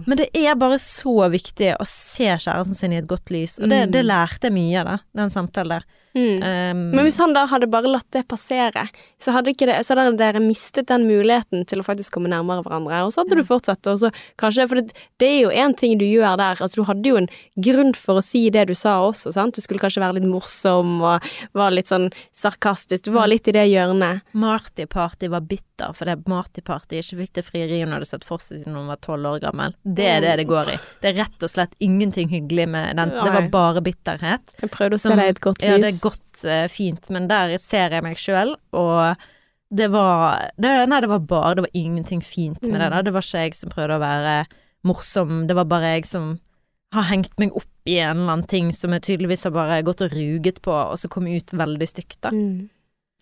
Men 0.07 0.17
det 0.17 0.29
er 0.33 0.55
bare 0.57 0.79
så 0.81 1.13
viktig 1.29 1.73
å 1.77 1.85
se 1.87 2.25
kjæresten 2.31 2.77
sin 2.79 2.95
i 2.95 3.01
et 3.03 3.07
godt 3.09 3.29
lys, 3.35 3.59
og 3.61 3.69
det, 3.69 3.83
Mm. 3.85 3.91
det 3.93 4.03
lærte 4.07 4.49
jeg 4.49 4.55
mye 4.55 4.81
av, 4.87 5.03
den 5.19 5.29
samtalen 5.33 5.77
der. 5.77 5.85
Mm. 6.13 6.43
Um, 6.43 6.81
Men 6.93 7.07
hvis 7.07 7.17
han 7.17 7.33
da 7.33 7.45
hadde 7.49 7.69
bare 7.71 7.89
latt 7.89 8.07
det 8.13 8.25
passere, 8.29 8.85
så 9.21 9.33
hadde, 9.33 9.53
det, 9.57 9.79
så 9.85 9.95
hadde 9.97 10.17
dere 10.19 10.41
mistet 10.43 10.89
den 10.91 11.07
muligheten 11.09 11.65
til 11.69 11.81
å 11.81 11.85
faktisk 11.85 12.13
komme 12.17 12.29
nærmere 12.29 12.61
hverandre, 12.65 13.01
og 13.07 13.13
så 13.15 13.23
hadde 13.23 13.39
du 13.39 13.45
fortsatt, 13.47 13.81
og 13.89 13.99
så 14.01 14.11
kanskje 14.39 14.67
For 14.69 14.79
det, 14.79 14.93
det 15.19 15.27
er 15.27 15.39
jo 15.41 15.49
én 15.49 15.73
ting 15.77 15.97
du 15.99 16.05
gjør 16.05 16.37
der, 16.39 16.61
altså 16.61 16.81
du 16.81 16.87
hadde 16.87 17.09
jo 17.09 17.17
en 17.19 17.29
grunn 17.65 17.93
for 17.97 18.21
å 18.21 18.23
si 18.23 18.45
det 18.53 18.67
du 18.69 18.75
sa 18.77 18.99
også, 19.03 19.33
sant, 19.35 19.57
du 19.57 19.63
skulle 19.65 19.81
kanskje 19.81 20.03
være 20.03 20.19
litt 20.19 20.29
morsom 20.29 21.01
og 21.03 21.25
var 21.57 21.73
litt 21.73 21.89
sånn 21.91 22.09
sarkastisk, 22.37 23.07
du 23.07 23.13
var 23.17 23.31
litt 23.31 23.49
i 23.49 23.55
det 23.55 23.65
hjørnet. 23.71 24.23
Marty 24.37 24.85
Party 24.89 25.29
var 25.33 25.43
bitter 25.49 25.95
fordi 25.97 26.15
Marty 26.29 26.63
Party 26.63 27.01
ikke 27.01 27.19
fikk 27.23 27.33
det 27.39 27.45
frieriet 27.47 27.87
hun 27.87 27.95
hadde 27.97 28.07
sett 28.07 28.27
for 28.27 28.41
seg 28.43 28.61
siden 28.61 28.77
hun 28.77 28.91
var 28.91 29.01
tolv 29.03 29.33
år 29.33 29.41
gammel. 29.43 29.75
Det 29.83 30.07
er 30.13 30.23
det 30.23 30.37
det 30.43 30.47
går 30.49 30.73
i. 30.75 30.77
Det 31.03 31.11
er 31.11 31.17
rett 31.23 31.45
og 31.45 31.51
slett 31.51 31.73
ingenting 31.83 32.29
hyggelig 32.31 32.69
med 32.69 33.01
den. 33.01 33.13
Det 33.17 33.33
var 33.35 33.49
bare 33.53 33.83
bitterhet. 33.83 34.55
Jeg 34.61 34.71
prøvde 34.73 34.99
å 34.99 35.03
se 35.03 35.17
deg 35.17 35.31
i 35.31 35.33
et 35.33 35.43
godt 35.43 35.63
lys. 35.63 35.73
Ja, 35.73 35.81
det 35.83 35.93
godt, 36.03 36.43
eh, 36.45 36.67
fint, 36.71 37.09
men 37.13 37.27
der 37.31 37.55
ser 37.63 37.95
jeg 37.95 38.03
meg 38.05 38.19
sjøl, 38.19 38.55
og 38.75 39.15
det 39.73 39.87
var 39.89 40.51
det, 40.61 40.71
Nei, 40.91 40.99
det 41.01 41.09
var 41.09 41.23
bare 41.25 41.55
Det 41.57 41.63
var 41.65 41.73
ingenting 41.79 42.19
fint 42.21 42.61
med 42.69 42.77
det. 42.83 42.91
da 42.93 42.99
Det 43.01 43.13
var 43.15 43.23
ikke 43.25 43.41
jeg 43.47 43.55
som 43.57 43.71
prøvde 43.73 43.95
å 43.97 44.03
være 44.03 44.35
morsom, 44.85 45.47
det 45.49 45.55
var 45.57 45.65
bare 45.65 45.95
jeg 45.95 46.05
som 46.05 46.35
har 46.93 47.07
hengt 47.09 47.33
meg 47.41 47.55
opp 47.57 47.65
i 47.89 47.95
en 48.03 48.19
eller 48.19 48.33
annen 48.35 48.47
ting 48.47 48.67
som 48.75 48.91
jeg 48.93 49.01
tydeligvis 49.07 49.43
har 49.47 49.51
bare 49.55 49.79
gått 49.83 50.03
og 50.05 50.11
ruget 50.13 50.59
på, 50.61 50.71
og 50.71 50.93
så 51.01 51.09
kom 51.09 51.25
ut 51.27 51.49
veldig 51.57 51.87
stygt, 51.89 52.19
da. 52.21 52.29
Mm. 52.29 52.67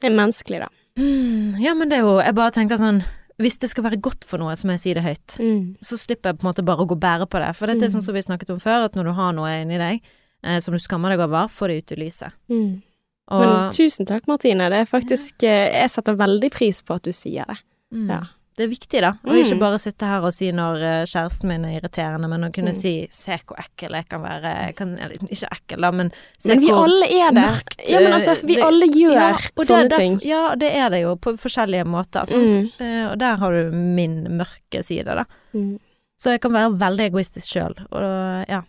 Det 0.02 0.10
er 0.10 0.18
menneskelig, 0.18 0.60
da. 0.66 0.68
Mm, 1.00 1.56
ja, 1.64 1.74
men 1.78 1.88
det 1.88 2.00
er 2.02 2.04
jo 2.04 2.18
Jeg 2.20 2.36
bare 2.36 2.52
tenker 2.52 2.76
sånn 2.82 2.98
Hvis 3.40 3.56
det 3.64 3.70
skal 3.72 3.86
være 3.86 4.02
godt 4.04 4.26
for 4.28 4.38
noe, 4.42 4.52
så 4.60 4.68
må 4.68 4.74
jeg 4.76 4.82
si 4.84 4.94
det 4.94 5.02
høyt. 5.06 5.38
Mm. 5.40 5.78
Så 5.82 5.96
slipper 5.98 6.30
jeg 6.34 6.42
på 6.42 6.44
en 6.46 6.50
måte 6.52 6.66
bare 6.68 6.84
å 6.84 6.86
gå 6.90 6.98
og 6.98 7.00
bære 7.02 7.26
på 7.32 7.40
det. 7.42 7.56
For 7.56 7.66
dette 7.72 7.86
er 7.86 7.90
Mm. 7.90 7.94
sånn 7.96 8.04
som 8.06 8.14
vi 8.14 8.22
snakket 8.22 8.50
om 8.54 8.60
før, 8.60 8.86
at 8.86 8.94
når 8.94 9.04
du 9.08 9.14
har 9.18 9.32
noe 9.34 9.50
inni 9.64 9.78
deg 9.80 10.02
eh, 10.44 10.60
som 10.60 10.74
du 10.74 10.80
skammer 10.80 11.10
deg 11.16 11.20
over, 11.28 11.48
få 11.48 11.68
det 11.68 11.78
ut 11.84 11.92
i 11.92 12.02
lyset. 12.06 12.32
Mm. 12.50 12.82
Og 13.32 13.40
Men 13.46 13.72
tusen 13.72 14.06
takk, 14.06 14.26
Martine. 14.28 14.70
Det 14.70 14.82
er 14.84 14.86
faktisk 14.90 15.42
ja. 15.46 15.70
Jeg 15.84 15.90
setter 15.94 16.18
veldig 16.20 16.52
pris 16.52 16.82
på 16.84 16.96
at 16.96 17.04
du 17.04 17.12
sier 17.16 17.46
det. 17.48 17.58
mm, 17.94 18.10
ja. 18.10 18.22
det 18.58 18.66
er 18.66 18.68
viktig, 18.74 19.00
da. 19.02 19.14
Å 19.24 19.32
ikke 19.40 19.56
Mm. 19.56 19.60
bare 19.62 19.78
sitte 19.80 20.06
her 20.06 20.22
og 20.28 20.34
si 20.34 20.52
når 20.52 20.82
eh, 20.84 21.06
kjæresten 21.08 21.48
min 21.48 21.64
er 21.66 21.80
irriterende, 21.80 22.28
men 22.30 22.44
å 22.44 22.52
kunne 22.54 22.74
Mm. 22.74 22.82
si 22.82 23.08
'se 23.10 23.40
hvor 23.48 23.58
ekkel 23.58 23.92
jeg 23.96 24.10
kan 24.10 24.22
være', 24.22 24.66
jeg 24.68 24.76
kan, 24.76 24.98
ikke 24.98 25.48
ekkel, 25.52 25.82
da, 25.82 25.92
men 25.92 26.12
se 26.38 26.50
Men 26.50 26.60
vi 26.60 26.68
hvor 26.68 26.84
alle 26.84 27.06
er 27.06 27.32
det. 27.32 27.44
mørkt, 27.48 27.90
Ja, 27.90 28.00
men 28.00 28.12
altså, 28.14 28.36
vi 28.46 28.56
det- 28.56 28.64
alle 28.64 28.86
gjør 28.88 29.14
ja, 29.14 29.38
sånne 29.56 29.90
der, 29.90 29.98
ting. 29.98 30.20
Ja, 30.24 30.56
det 30.56 30.76
er 30.76 30.90
det 30.90 31.02
jo, 31.02 31.16
på 31.16 31.38
forskjellige 31.40 31.86
måter. 31.86 32.26
Mm. 32.28 32.72
Eh, 32.80 33.12
og 33.12 33.18
der 33.20 33.36
har 33.38 33.52
du 33.52 33.72
min 33.72 34.24
mørke 34.38 34.84
side, 34.84 35.06
da. 35.06 35.24
Mm. 35.56 35.80
Så 36.20 36.32
jeg 36.32 36.42
kan 36.42 36.52
være 36.52 36.78
veldig 36.78 37.10
egoistisk 37.12 37.48
sjøl, 37.56 37.74
og 37.92 38.46
ja. 38.50 38.62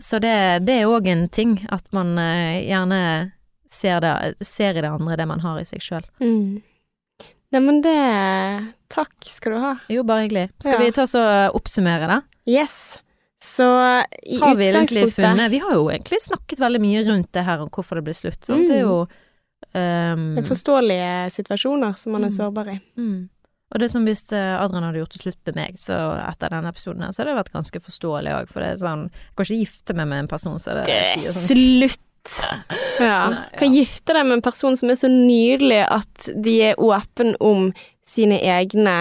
Så 0.00 0.18
det, 0.20 0.32
det 0.66 0.80
er 0.82 0.86
òg 0.90 1.06
en 1.08 1.26
ting, 1.28 1.58
at 1.72 1.86
man 1.96 2.18
eh, 2.18 2.62
gjerne 2.68 3.32
ser, 3.72 4.00
det, 4.00 4.46
ser 4.46 4.76
i 4.76 4.80
det 4.84 4.90
andre 4.90 5.16
det 5.16 5.26
man 5.28 5.40
har 5.40 5.58
i 5.60 5.64
seg 5.68 5.80
sjøl. 5.84 6.04
Mm. 6.20 6.62
Neimen, 7.54 7.80
det 7.84 7.96
Takk 8.92 9.14
skal 9.26 9.52
du 9.56 9.58
ha. 9.62 9.72
Jo, 9.90 10.02
bare 10.06 10.26
hyggelig. 10.26 10.48
Skal 10.62 10.72
Ja. 10.76 10.78
vi 10.84 10.92
ta 10.92 11.06
så 11.10 11.22
oppsummere, 11.54 12.06
da? 12.06 12.20
Yes. 12.46 12.98
Så 13.42 13.66
i 14.22 14.38
Har 14.40 14.54
vi 14.58 14.68
utgangspunktet 14.68 15.14
funnet 15.14 15.50
Vi 15.50 15.58
har 15.62 15.74
jo 15.74 15.88
egentlig 15.90 16.18
snakket 16.22 16.58
veldig 16.58 16.80
mye 16.82 17.02
rundt 17.06 17.32
det 17.32 17.44
her 17.46 17.60
om 17.62 17.68
hvorfor 17.70 17.96
det 18.00 18.04
ble 18.04 18.14
slutt. 18.14 18.42
Sant? 18.44 18.66
Det 18.68 18.76
er 18.78 18.84
jo 18.86 19.00
um, 19.06 20.34
Det 20.36 20.42
er 20.42 20.48
forståelige 20.48 21.30
situasjoner 21.34 21.96
som 21.98 22.12
man 22.12 22.24
er 22.24 22.30
Mm. 22.30 22.36
sårbar 22.36 22.68
i. 22.74 22.80
mm. 22.96 23.28
Og 23.74 23.82
det 23.82 23.88
som 23.90 24.04
hvis 24.06 24.22
eh, 24.36 24.54
Adrian 24.60 24.84
hadde 24.86 25.00
gjort 25.02 25.16
det 25.16 25.22
slutt 25.24 25.40
med 25.50 25.56
meg, 25.58 25.78
så 25.82 25.96
etter 26.22 26.52
denne 26.54 26.70
episoden 26.70 27.02
her, 27.02 27.12
så 27.14 27.22
hadde 27.22 27.32
det 27.32 27.40
vært 27.40 27.54
ganske 27.56 27.80
forståelig 27.82 28.34
òg, 28.36 28.50
for 28.52 28.62
det 28.62 28.68
er 28.72 28.82
sånn 28.82 29.06
Jeg 29.10 29.34
kan 29.34 29.48
ikke 29.48 29.60
gifte 29.64 29.96
meg 29.98 30.10
med 30.12 30.22
en 30.22 30.30
person 30.30 30.60
som 30.62 30.78
det, 30.78 30.84
Det 30.86 31.00
sier 31.14 31.32
sånn 31.34 31.48
Slutt! 31.50 32.02
Ja. 32.96 33.18
Nei, 33.30 33.42
Kan 33.60 33.74
gifte 33.74 34.14
deg 34.16 34.24
med 34.26 34.38
en 34.38 34.42
person 34.42 34.74
som 34.78 34.90
er 34.90 34.96
så 34.98 35.10
nydelig 35.12 35.82
at 35.84 36.30
de 36.32 36.54
er 36.70 36.80
åpen 36.82 37.34
om 37.44 37.68
sine 38.08 38.38
egne 38.40 38.94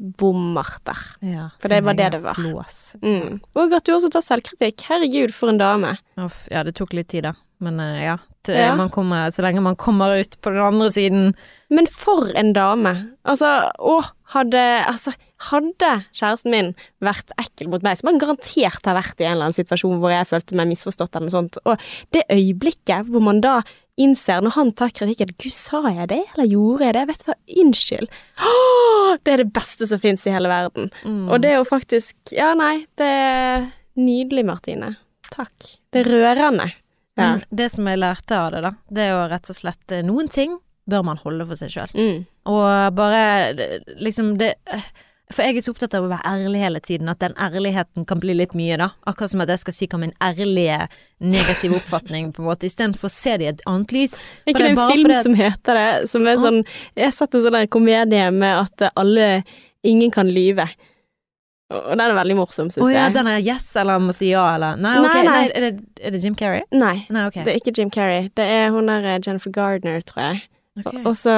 bommerter. 0.00 0.98
Ja, 1.20 1.50
For 1.60 1.72
det 1.72 1.82
var 1.86 1.94
det 1.94 2.08
det 2.16 2.20
var. 2.24 2.34
Flås. 2.34 2.96
Mm. 3.02 3.38
Og 3.54 3.76
at 3.76 3.84
du 3.86 3.92
også 3.94 4.10
tar 4.12 4.24
selvkritikk. 4.24 4.82
Herregud, 4.88 5.34
for 5.36 5.52
en 5.52 5.60
dame. 5.60 5.94
Uff, 6.20 6.46
ja, 6.52 6.64
det 6.66 6.74
tok 6.80 6.94
litt 6.96 7.10
tid, 7.12 7.28
da. 7.28 7.34
Men 7.60 7.80
eh, 7.84 8.02
ja. 8.08 8.16
Det, 8.46 8.56
Ja. 8.56 8.74
Man 8.76 8.88
kommer, 8.88 9.30
så 9.30 9.42
lenge 9.44 9.60
man 9.60 9.76
kommer 9.76 10.16
ut 10.16 10.38
på 10.40 10.50
den 10.50 10.62
andre 10.64 10.90
siden 10.90 11.34
Men 11.70 11.86
for 11.86 12.32
en 12.34 12.52
dame. 12.56 12.92
Altså, 13.28 13.70
å, 13.78 14.00
hadde 14.32 14.62
Altså, 14.88 15.12
hadde 15.50 15.90
kjæresten 16.16 16.50
min 16.50 16.72
vært 17.04 17.30
ekkel 17.38 17.68
mot 17.68 17.84
meg, 17.84 17.98
som 17.98 18.08
han 18.10 18.18
garantert 18.18 18.84
har 18.88 18.96
vært 18.96 19.20
i 19.20 19.26
en 19.28 19.36
eller 19.36 19.50
annen 19.50 19.58
situasjon 19.58 20.00
hvor 20.00 20.10
jeg 20.10 20.28
følte 20.28 20.56
meg 20.58 20.70
misforstått 20.72 21.14
eller 21.14 21.28
noe 21.28 21.36
sånt, 21.36 21.60
og 21.64 21.78
det 22.16 22.24
øyeblikket 22.32 23.08
hvor 23.12 23.24
man 23.24 23.40
da 23.44 23.60
innser, 24.00 24.40
når 24.40 24.56
han 24.56 24.72
tar 24.72 24.92
kritikken 24.96 25.34
Gud, 25.36 25.52
sa 25.52 25.82
jeg 25.92 26.08
det, 26.12 26.22
eller 26.34 26.48
gjorde 26.48 26.86
jeg 26.86 26.96
det? 26.96 27.04
Vet 27.10 27.22
du 27.22 27.26
hva, 27.28 27.36
unnskyld. 27.62 28.18
Åh, 28.40 29.10
det 29.24 29.34
er 29.34 29.42
det 29.42 29.50
beste 29.56 29.88
som 29.90 30.00
fins 30.00 30.24
i 30.26 30.34
hele 30.34 30.48
verden. 30.48 30.90
mm. 31.04 31.26
Og 31.28 31.42
det 31.42 31.52
er 31.52 31.58
jo 31.60 31.68
faktisk 31.68 32.32
Ja, 32.32 32.52
nei, 32.56 32.86
det 32.96 33.06
er 33.06 33.66
nydelig, 34.00 34.46
Martine. 34.48 34.94
Takk. 35.30 35.76
Det 35.92 36.04
er 36.06 36.12
rørende. 36.14 36.70
Ja. 37.20 37.28
Men 37.36 37.44
det 37.60 37.68
som 37.74 37.86
jeg 37.90 38.00
lærte 38.00 38.40
av 38.40 38.50
det, 38.54 38.64
da, 38.66 38.72
det 38.88 39.06
er 39.06 39.14
jo 39.14 39.22
rett 39.30 39.52
og 39.52 39.58
slett 39.58 39.94
eh, 39.94 40.04
Noen 40.06 40.30
ting 40.32 40.58
bør 40.90 41.04
man 41.06 41.20
holde 41.22 41.46
for 41.46 41.60
seg 41.60 41.72
sjøl. 41.74 41.94
Mm. 41.94 42.26
Og 42.50 42.96
bare 42.96 43.22
liksom 44.00 44.34
det 44.40 44.56
For 45.30 45.46
jeg 45.46 45.60
er 45.60 45.62
så 45.62 45.70
opptatt 45.70 45.94
av 45.94 46.08
å 46.08 46.10
være 46.10 46.26
ærlig 46.26 46.58
hele 46.64 46.80
tiden, 46.82 47.10
at 47.12 47.20
den 47.22 47.36
ærligheten 47.38 48.06
kan 48.08 48.18
bli 48.18 48.34
litt 48.34 48.56
mye, 48.58 48.74
da. 48.80 48.88
Akkurat 49.06 49.30
som 49.30 49.44
at 49.44 49.52
jeg 49.52 49.62
skal 49.62 49.76
si 49.76 49.86
hva 49.86 50.00
min 50.02 50.14
ærlige 50.26 50.80
negative 51.22 51.78
oppfatning, 51.78 52.32
på 52.34 52.42
en 52.42 52.48
måte, 52.48 52.66
istedenfor 52.66 53.06
å 53.06 53.12
se 53.14 53.36
det 53.38 53.46
i 53.46 53.50
et 53.52 53.62
annet 53.70 53.94
lys. 53.94 54.16
Er 54.42 54.50
ikke 54.56 54.64
det 54.64 54.72
en 54.72 54.80
film 54.90 55.12
det... 55.12 55.20
som 55.22 55.36
heter 55.38 55.78
det? 55.78 55.88
Som 56.10 56.26
er 56.26 56.42
sånn 56.42 56.58
Jeg 56.64 57.04
har 57.04 57.14
sett 57.14 57.38
en 57.38 57.46
sånn 57.46 57.70
komedie 57.70 58.26
med 58.34 58.64
at 58.64 58.90
alle 58.98 59.30
Ingen 59.86 60.10
kan 60.12 60.28
lyve. 60.28 60.66
Og 61.70 61.90
den 61.94 62.00
er 62.02 62.14
veldig 62.18 62.36
morsom, 62.36 62.66
Å 62.66 62.82
oh, 62.82 62.90
ja, 62.90 63.04
jeg. 63.06 63.14
den 63.14 63.28
er 63.30 63.38
yes, 63.46 63.68
eller 63.78 64.00
må 64.02 64.12
si 64.16 64.32
ja, 64.32 64.42
eller 64.56 64.76
Nei, 64.76 64.96
ok, 64.98 65.14
nei. 65.14 65.24
nei, 65.28 65.42
er, 65.54 65.66
det, 65.68 65.84
er 66.02 66.10
det 66.16 66.22
Jim 66.24 66.34
Carrey? 66.34 66.62
Nei, 66.74 66.96
Nei, 67.14 67.26
okay. 67.28 67.44
det 67.46 67.52
er 67.54 67.60
ikke 67.60 67.74
Jim 67.78 67.90
Carrey. 67.94 68.30
Det 68.34 68.46
er 68.46 68.70
hun 68.74 68.90
der 68.90 69.06
Jennifer 69.22 69.50
Gardner, 69.54 70.00
tror 70.02 70.24
jeg. 70.24 70.40
Okay. 70.80 71.02
Og 71.04 71.14
så 71.18 71.34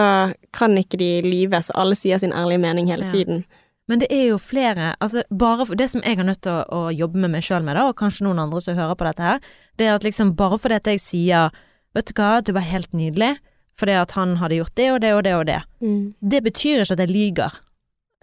kan 0.57 0.77
ikke 0.79 0.97
de 1.01 1.11
lyve, 1.25 1.61
så 1.65 1.75
alle 1.81 1.97
sier 1.99 2.21
sin 2.23 2.33
ærlige 2.33 2.61
mening 2.65 2.89
hele 2.89 3.05
Ja. 3.05 3.11
tiden. 3.11 3.45
Men 3.89 3.99
det 3.99 4.09
er 4.15 4.29
jo 4.31 4.37
flere 4.39 4.95
Altså, 5.03 5.23
bare 5.37 5.67
for 5.67 5.75
Det 5.75 5.89
som 5.91 6.01
jeg 6.07 6.17
er 6.19 6.23
nødt 6.25 6.41
til 6.43 6.53
å, 6.53 6.65
å 6.71 6.93
jobbe 6.95 7.19
med 7.19 7.31
meg 7.35 7.43
sjøl 7.43 7.65
med, 7.67 7.75
da, 7.77 7.89
og 7.91 7.97
kanskje 7.99 8.25
noen 8.25 8.39
andre 8.39 8.61
som 8.63 8.77
hører 8.79 8.95
på 8.95 9.05
dette 9.09 9.23
her, 9.27 9.41
det 9.77 9.87
er 9.89 9.95
at 9.97 10.05
liksom 10.07 10.37
bare 10.39 10.57
fordi 10.59 10.79
jeg 10.95 11.01
sier 11.03 11.51
Vet 11.95 12.07
du 12.09 12.13
hva, 12.17 12.41
du 12.41 12.53
var 12.57 12.63
helt 12.65 12.93
nydelig, 12.97 13.35
fordi 13.77 13.93
at 14.01 14.13
han 14.17 14.37
hadde 14.41 14.57
gjort 14.63 14.75
det 14.79 14.87
og 14.95 15.01
det 15.03 15.11
og 15.13 15.23
det 15.25 15.35
og 15.37 15.45
det, 15.47 15.59
Mm. 15.83 16.15
det 16.23 16.41
betyr 16.45 16.81
ikke 16.87 16.93
at 16.97 17.03
jeg 17.05 17.11
lyger. 17.11 17.53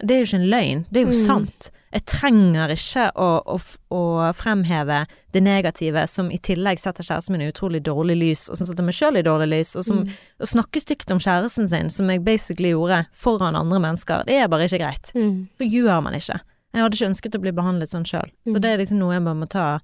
Det 0.04 0.14
er 0.16 0.18
jo 0.24 0.28
ikke 0.30 0.40
en 0.42 0.50
løgn, 0.50 0.84
det 0.90 1.00
er 1.02 1.06
jo 1.06 1.12
Mm. 1.12 1.26
sant. 1.26 1.70
Jeg 1.92 2.04
trenger 2.06 2.68
ikke 2.70 3.10
å, 3.18 3.42
å, 3.46 3.56
å 3.90 4.32
fremheve 4.32 5.06
det 5.32 5.42
negative 5.42 6.06
som 6.08 6.30
i 6.30 6.38
tillegg 6.38 6.78
setter 6.78 7.02
kjæresten 7.02 7.30
min 7.34 7.42
i 7.42 7.50
utrolig 7.50 7.82
dårlig 7.82 8.16
lys, 8.16 8.48
og 8.48 8.56
som 8.56 8.66
setter 8.66 8.82
meg 8.86 8.94
sjøl 8.94 9.16
i 9.18 9.22
dårlig 9.26 9.48
lys, 9.50 9.74
og 9.76 9.84
som 9.84 10.04
Mm. 10.04 10.12
å 10.40 10.46
snakke 10.46 10.80
stygt 10.80 11.10
om 11.10 11.18
kjæresten 11.18 11.68
sin, 11.68 11.90
som 11.90 12.08
jeg 12.08 12.22
basically 12.24 12.70
gjorde 12.70 13.06
foran 13.12 13.56
andre 13.56 13.80
mennesker, 13.80 14.24
det 14.24 14.38
er 14.38 14.46
bare 14.48 14.68
ikke 14.68 14.78
greit. 14.78 15.10
Mm. 15.14 15.48
Så 15.58 15.66
gjør 15.70 16.02
man 16.02 16.14
ikke. 16.14 16.40
Jeg 16.72 16.82
hadde 16.82 16.94
ikke 16.94 17.10
ønsket 17.10 17.34
å 17.34 17.40
bli 17.42 17.50
behandlet 17.52 17.88
sånn 17.90 18.04
sjøl. 18.06 18.30
Så 18.46 18.54
Mm. 18.56 18.60
det 18.60 18.64
er 18.70 18.78
liksom 18.78 18.98
noe 18.98 19.14
jeg 19.14 19.24
bare 19.24 19.34
må 19.34 19.48
ta 19.48 19.80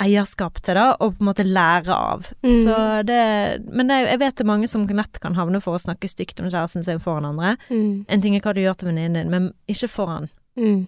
eierskap 0.00 0.60
til, 0.62 0.74
da, 0.78 0.92
og 1.02 1.16
på 1.16 1.24
en 1.24 1.28
måte 1.30 1.44
lære 1.46 1.90
av. 1.94 2.26
Mm. 2.44 2.52
Så 2.64 2.74
det 3.08 3.64
Men 3.74 3.88
det, 3.90 3.96
jeg 4.08 4.18
vet 4.20 4.36
det 4.36 4.44
er 4.44 4.50
mange 4.52 4.68
som 4.70 4.86
lett 4.86 5.18
kan 5.20 5.34
havne 5.34 5.60
for 5.60 5.74
å 5.74 5.82
snakke 5.82 6.08
stygt 6.08 6.38
om 6.40 6.46
kjæresten 6.50 6.84
sin 6.86 7.00
foran 7.02 7.26
andre. 7.26 7.56
Mm. 7.70 8.04
En 8.08 8.22
ting 8.22 8.36
er 8.36 8.40
hva 8.44 8.54
du 8.54 8.60
gjør 8.62 8.76
til 8.78 8.88
venninnen 8.92 9.14
din, 9.22 9.30
men 9.30 9.52
ikke 9.68 9.88
foran 9.90 10.28
Mm. 10.58 10.86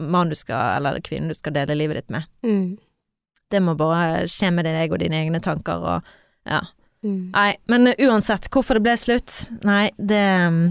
mannen 0.00 0.28
du 0.30 0.34
skal, 0.38 0.76
eller 0.76 1.00
kvinnen 1.00 1.28
du 1.28 1.34
skal 1.34 1.52
dele 1.52 1.74
livet 1.74 1.96
ditt 1.96 2.10
med. 2.10 2.24
Mm. 2.44 2.76
Det 3.50 3.60
må 3.62 3.74
bare 3.76 4.24
skje 4.30 4.50
med 4.54 4.64
deg 4.64 4.92
og 4.92 4.98
dine 5.02 5.18
egne 5.20 5.40
tanker 5.42 5.82
og 5.84 6.02
ja. 6.46 6.60
Mm. 7.04 7.30
Nei, 7.34 7.56
men 7.68 7.90
uansett, 7.98 8.48
hvorfor 8.50 8.74
det 8.78 8.82
ble 8.86 8.94
slutt? 8.96 9.34
Nei, 9.64 9.90
det 9.98 10.22
um, 10.48 10.62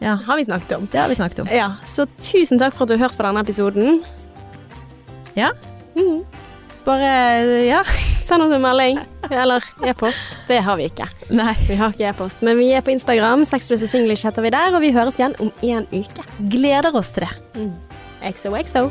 Ja, 0.00 0.14
Har 0.16 0.36
vi 0.40 0.44
snakket 0.48 0.72
om. 0.78 0.86
det 0.90 0.98
har 0.98 1.08
vi 1.08 1.14
snakket 1.14 1.40
om. 1.44 1.50
Ja, 1.52 1.76
så 1.84 2.06
tusen 2.18 2.58
takk 2.58 2.72
for 2.74 2.84
at 2.84 2.88
du 2.88 2.96
har 2.96 3.04
hørt 3.08 3.18
på 3.18 3.22
denne 3.26 3.42
episoden. 3.44 4.00
Ja. 5.36 5.50
Mhm. 5.94 6.24
Bare 6.84 7.10
ja. 7.66 7.82
Send 8.26 8.42
oss 8.42 8.52
en 8.54 8.62
melding, 8.62 8.98
eller 9.30 9.64
e-post. 9.86 10.36
Det 10.48 10.60
har 10.62 10.78
vi 10.78 10.86
ikke. 10.88 11.08
Nei. 11.34 11.52
Vi 11.68 11.76
har 11.76 11.92
ikke 11.92 12.06
e-post, 12.12 12.42
men 12.46 12.56
vi 12.58 12.70
er 12.72 12.84
på 12.86 12.94
Instagram. 12.94 13.44
Sexless 13.50 13.84
singlish 13.90 14.26
heter 14.26 14.46
vi 14.46 14.52
der, 14.54 14.74
og 14.74 14.80
vi 14.84 14.92
høres 14.94 15.18
igjen 15.20 15.34
om 15.42 15.50
en 15.62 15.88
uke. 15.92 16.24
Gleder 16.54 16.94
oss 16.96 17.12
til 17.16 17.26
det. 17.26 17.68
XOXO. 18.32 18.88